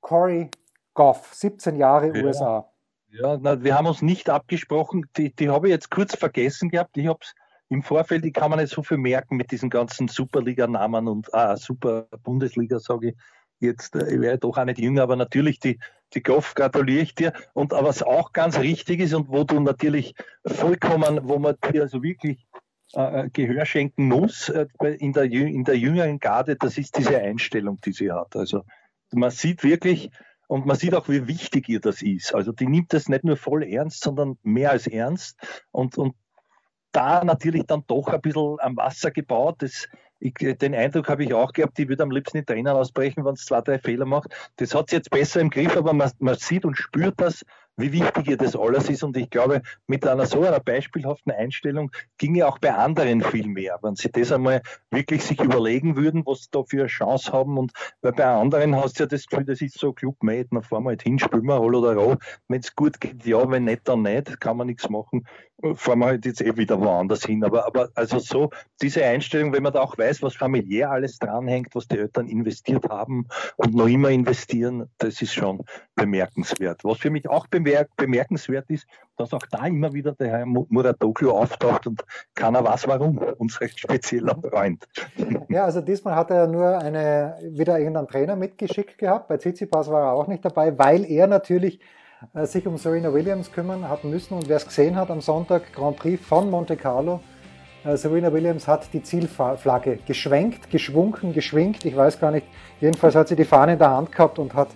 Corey 0.00 0.50
Goff, 0.94 1.32
17 1.32 1.76
Jahre 1.76 2.08
ja. 2.08 2.24
USA. 2.24 2.68
Ja, 3.10 3.38
na, 3.40 3.62
wir 3.62 3.76
haben 3.78 3.86
uns 3.86 4.02
nicht 4.02 4.28
abgesprochen. 4.30 5.06
Die, 5.16 5.32
die 5.32 5.48
habe 5.48 5.68
ich 5.68 5.74
jetzt 5.74 5.92
kurz 5.92 6.16
vergessen 6.16 6.70
gehabt. 6.70 6.96
Ich 6.96 7.06
habe 7.06 7.20
es 7.22 7.36
im 7.68 7.84
Vorfeld, 7.84 8.24
die 8.24 8.32
kann 8.32 8.50
man 8.50 8.58
nicht 8.58 8.74
so 8.74 8.82
viel 8.82 8.98
merken 8.98 9.36
mit 9.36 9.52
diesen 9.52 9.70
ganzen 9.70 10.08
Superliga-Namen 10.08 11.06
und 11.06 11.32
ah, 11.32 11.56
Super-Bundesliga, 11.56 12.80
sage 12.80 13.10
ich 13.10 13.16
jetzt. 13.60 13.94
Ich 13.94 14.20
wäre 14.20 14.38
doch 14.38 14.58
auch 14.58 14.64
nicht 14.64 14.80
jünger, 14.80 15.04
aber 15.04 15.14
natürlich 15.14 15.60
die, 15.60 15.78
die 16.14 16.22
Goff 16.22 16.54
gratuliere 16.54 17.02
ich 17.02 17.14
dir. 17.14 17.32
Und 17.54 17.72
was 17.72 18.02
auch 18.02 18.32
ganz 18.32 18.58
richtig 18.58 19.00
ist 19.00 19.14
und 19.14 19.28
wo 19.28 19.44
du 19.44 19.60
natürlich 19.60 20.14
vollkommen, 20.46 21.20
wo 21.24 21.38
man 21.38 21.56
dir 21.72 21.82
also 21.82 22.02
wirklich 22.02 22.46
äh, 22.94 23.22
äh 23.22 23.30
Gehör 23.32 23.64
schenken 23.64 24.06
muss 24.06 24.48
äh, 24.48 24.66
in, 24.98 25.12
der, 25.12 25.24
in 25.24 25.64
der 25.64 25.78
jüngeren 25.78 26.18
Garde, 26.18 26.56
das 26.56 26.78
ist 26.78 26.96
diese 26.96 27.18
Einstellung, 27.18 27.80
die 27.80 27.92
sie 27.92 28.12
hat. 28.12 28.36
Also 28.36 28.64
man 29.12 29.30
sieht 29.30 29.64
wirklich, 29.64 30.10
und 30.48 30.66
man 30.66 30.76
sieht 30.76 30.94
auch, 30.94 31.08
wie 31.08 31.26
wichtig 31.28 31.68
ihr 31.68 31.80
das 31.80 32.02
ist. 32.02 32.34
Also 32.34 32.52
die 32.52 32.66
nimmt 32.66 32.92
das 32.92 33.08
nicht 33.08 33.24
nur 33.24 33.36
voll 33.36 33.62
ernst, 33.62 34.02
sondern 34.02 34.38
mehr 34.42 34.70
als 34.70 34.86
ernst. 34.86 35.38
Und, 35.70 35.96
und 35.96 36.14
da 36.92 37.24
natürlich 37.24 37.64
dann 37.64 37.84
doch 37.86 38.08
ein 38.08 38.20
bisschen 38.20 38.58
am 38.60 38.76
Wasser 38.76 39.10
gebaut. 39.10 39.56
Das, 39.62 39.88
ich, 40.22 40.34
den 40.58 40.74
Eindruck 40.74 41.08
habe 41.08 41.24
ich 41.24 41.34
auch 41.34 41.52
gehabt, 41.52 41.76
die 41.78 41.88
würde 41.88 42.04
am 42.04 42.10
liebsten 42.10 42.38
die 42.38 42.44
Tränen 42.44 42.72
ausbrechen, 42.72 43.24
wenn 43.24 43.34
es 43.34 43.44
zwei, 43.44 43.60
drei 43.60 43.78
Fehler 43.78 44.04
macht. 44.04 44.30
Das 44.56 44.74
hat 44.74 44.90
sie 44.90 44.96
jetzt 44.96 45.10
besser 45.10 45.40
im 45.40 45.50
Griff, 45.50 45.76
aber 45.76 45.92
man, 45.92 46.10
man 46.20 46.36
sieht 46.36 46.64
und 46.64 46.76
spürt 46.76 47.20
das, 47.20 47.44
wie 47.76 47.92
wichtig 47.92 48.28
ihr 48.28 48.36
das 48.36 48.54
alles 48.54 48.88
ist. 48.90 49.02
Und 49.02 49.16
ich 49.16 49.30
glaube, 49.30 49.62
mit 49.86 50.06
einer 50.06 50.26
so 50.26 50.42
einer 50.42 50.60
beispielhaften 50.60 51.32
Einstellung 51.32 51.90
ginge 52.18 52.46
auch 52.46 52.58
bei 52.58 52.74
anderen 52.74 53.22
viel 53.22 53.48
mehr, 53.48 53.78
wenn 53.82 53.96
sie 53.96 54.10
das 54.10 54.32
einmal 54.32 54.62
wirklich 54.90 55.24
sich 55.24 55.40
überlegen 55.40 55.96
würden, 55.96 56.22
was 56.26 56.42
sie 56.42 56.48
da 56.50 56.62
für 56.64 56.80
eine 56.80 56.86
Chance 56.86 57.32
haben. 57.32 57.58
Und 57.58 57.72
weil 58.02 58.12
bei 58.12 58.24
anderen 58.24 58.76
hast 58.76 58.98
du 58.98 59.04
ja 59.04 59.06
das 59.06 59.26
Gefühl, 59.26 59.46
das 59.46 59.60
ist 59.60 59.78
so 59.78 59.92
clubmate, 59.92 60.48
dann 60.50 60.62
fahren 60.62 60.84
wir 60.84 60.90
halt 60.90 61.02
hin, 61.02 61.18
spielen 61.18 61.44
wir 61.44 61.56
Roll 61.56 61.74
oder 61.74 61.94
Roh. 61.94 62.16
Wenn 62.48 62.60
es 62.60 62.74
gut 62.74 63.00
geht, 63.00 63.24
ja, 63.24 63.50
wenn 63.50 63.64
nicht, 63.64 63.88
dann 63.88 64.02
nicht, 64.02 64.40
kann 64.40 64.56
man 64.56 64.66
nichts 64.66 64.88
machen. 64.88 65.26
Fahren 65.74 66.00
wir 66.00 66.06
halt 66.06 66.26
jetzt 66.26 66.40
eh 66.40 66.56
wieder 66.56 66.80
woanders 66.80 67.24
hin. 67.24 67.44
Aber, 67.44 67.66
aber 67.66 67.88
also 67.94 68.18
so 68.18 68.50
diese 68.80 69.04
Einstellung, 69.04 69.52
wenn 69.52 69.62
man 69.62 69.72
da 69.72 69.80
auch 69.80 69.96
weiß, 69.96 70.22
was 70.22 70.34
familiär 70.34 70.90
alles 70.90 71.18
dranhängt, 71.18 71.74
was 71.74 71.86
die 71.86 71.98
Eltern 71.98 72.28
investiert 72.28 72.88
haben 72.88 73.26
und 73.56 73.74
noch 73.74 73.86
immer 73.86 74.10
investieren, 74.10 74.90
das 74.98 75.22
ist 75.22 75.34
schon 75.34 75.62
bemerkenswert. 75.94 76.84
Was 76.84 76.98
für 76.98 77.10
mich 77.10 77.28
auch 77.28 77.46
bemerkenswert 77.46 77.61
bemerkenswert 77.96 78.68
ist, 78.70 78.86
dass 79.16 79.32
auch 79.32 79.46
da 79.50 79.66
immer 79.66 79.92
wieder 79.92 80.12
der 80.12 80.28
Herr 80.28 80.46
Muratoglu 80.46 81.30
auftaucht 81.30 81.86
und 81.86 82.04
keiner 82.34 82.64
weiß 82.64 82.88
warum. 82.88 83.18
Unser 83.38 83.68
spezieller 83.68 84.36
Freund. 84.40 84.86
Ja, 85.48 85.64
also 85.64 85.80
diesmal 85.80 86.14
hat 86.14 86.30
er 86.30 86.46
nur 86.46 86.78
eine, 86.78 87.38
wieder 87.42 87.78
irgendeinen 87.78 88.08
Trainer 88.08 88.36
mitgeschickt 88.36 88.98
gehabt. 88.98 89.28
Bei 89.28 89.36
Tsitsipas 89.36 89.90
war 89.90 90.02
er 90.02 90.12
auch 90.12 90.26
nicht 90.26 90.44
dabei, 90.44 90.78
weil 90.78 91.04
er 91.04 91.26
natürlich 91.26 91.80
äh, 92.34 92.46
sich 92.46 92.66
um 92.66 92.78
Serena 92.78 93.12
Williams 93.12 93.52
kümmern 93.52 93.88
hat 93.88 94.04
müssen. 94.04 94.34
Und 94.34 94.48
wer 94.48 94.56
es 94.56 94.66
gesehen 94.66 94.96
hat 94.96 95.10
am 95.10 95.20
Sonntag, 95.20 95.72
Grand 95.72 95.96
Prix 95.96 96.24
von 96.24 96.50
Monte 96.50 96.76
Carlo, 96.76 97.20
äh, 97.84 97.96
Serena 97.96 98.32
Williams 98.32 98.68
hat 98.68 98.92
die 98.92 99.02
Zielflagge 99.02 99.98
geschwenkt, 100.06 100.70
geschwunken, 100.70 101.32
geschwingt. 101.32 101.84
Ich 101.84 101.96
weiß 101.96 102.20
gar 102.20 102.30
nicht. 102.30 102.46
Jedenfalls 102.80 103.14
hat 103.14 103.28
sie 103.28 103.36
die 103.36 103.44
Fahne 103.44 103.74
in 103.74 103.78
der 103.78 103.90
Hand 103.90 104.12
gehabt 104.12 104.38
und 104.38 104.54
hat, 104.54 104.68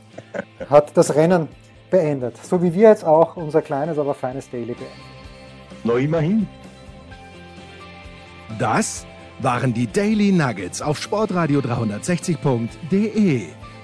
hat 0.68 0.96
das 0.96 1.14
Rennen 1.14 1.48
beendet. 1.90 2.36
So 2.42 2.62
wie 2.62 2.74
wir 2.74 2.88
jetzt 2.88 3.04
auch 3.04 3.36
unser 3.36 3.62
kleines, 3.62 3.98
aber 3.98 4.14
feines 4.14 4.50
Daily 4.50 4.74
beenden. 4.74 5.16
Noch 5.84 5.96
immerhin. 5.96 6.48
Das 8.58 9.06
waren 9.40 9.74
die 9.74 9.86
Daily 9.86 10.32
Nuggets 10.32 10.80
auf 10.80 10.98
sportradio 10.98 11.60
360.de. 11.60 13.42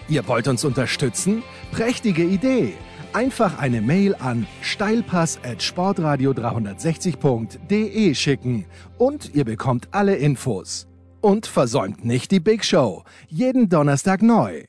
Ihr 0.08 0.28
wollt 0.28 0.48
uns 0.48 0.64
unterstützen? 0.64 1.42
Prächtige 1.70 2.22
Idee! 2.22 2.74
Einfach 3.12 3.58
eine 3.58 3.82
Mail 3.82 4.14
an 4.14 4.46
steilpass 4.62 5.38
at 5.44 5.62
sportradio 5.62 6.30
360.de 6.30 8.14
schicken 8.14 8.64
und 8.96 9.34
ihr 9.34 9.44
bekommt 9.44 9.88
alle 9.90 10.16
Infos. 10.16 10.88
Und 11.20 11.46
versäumt 11.46 12.04
nicht 12.04 12.30
die 12.30 12.40
Big 12.40 12.64
Show. 12.64 13.04
Jeden 13.28 13.68
Donnerstag 13.68 14.22
neu. 14.22 14.64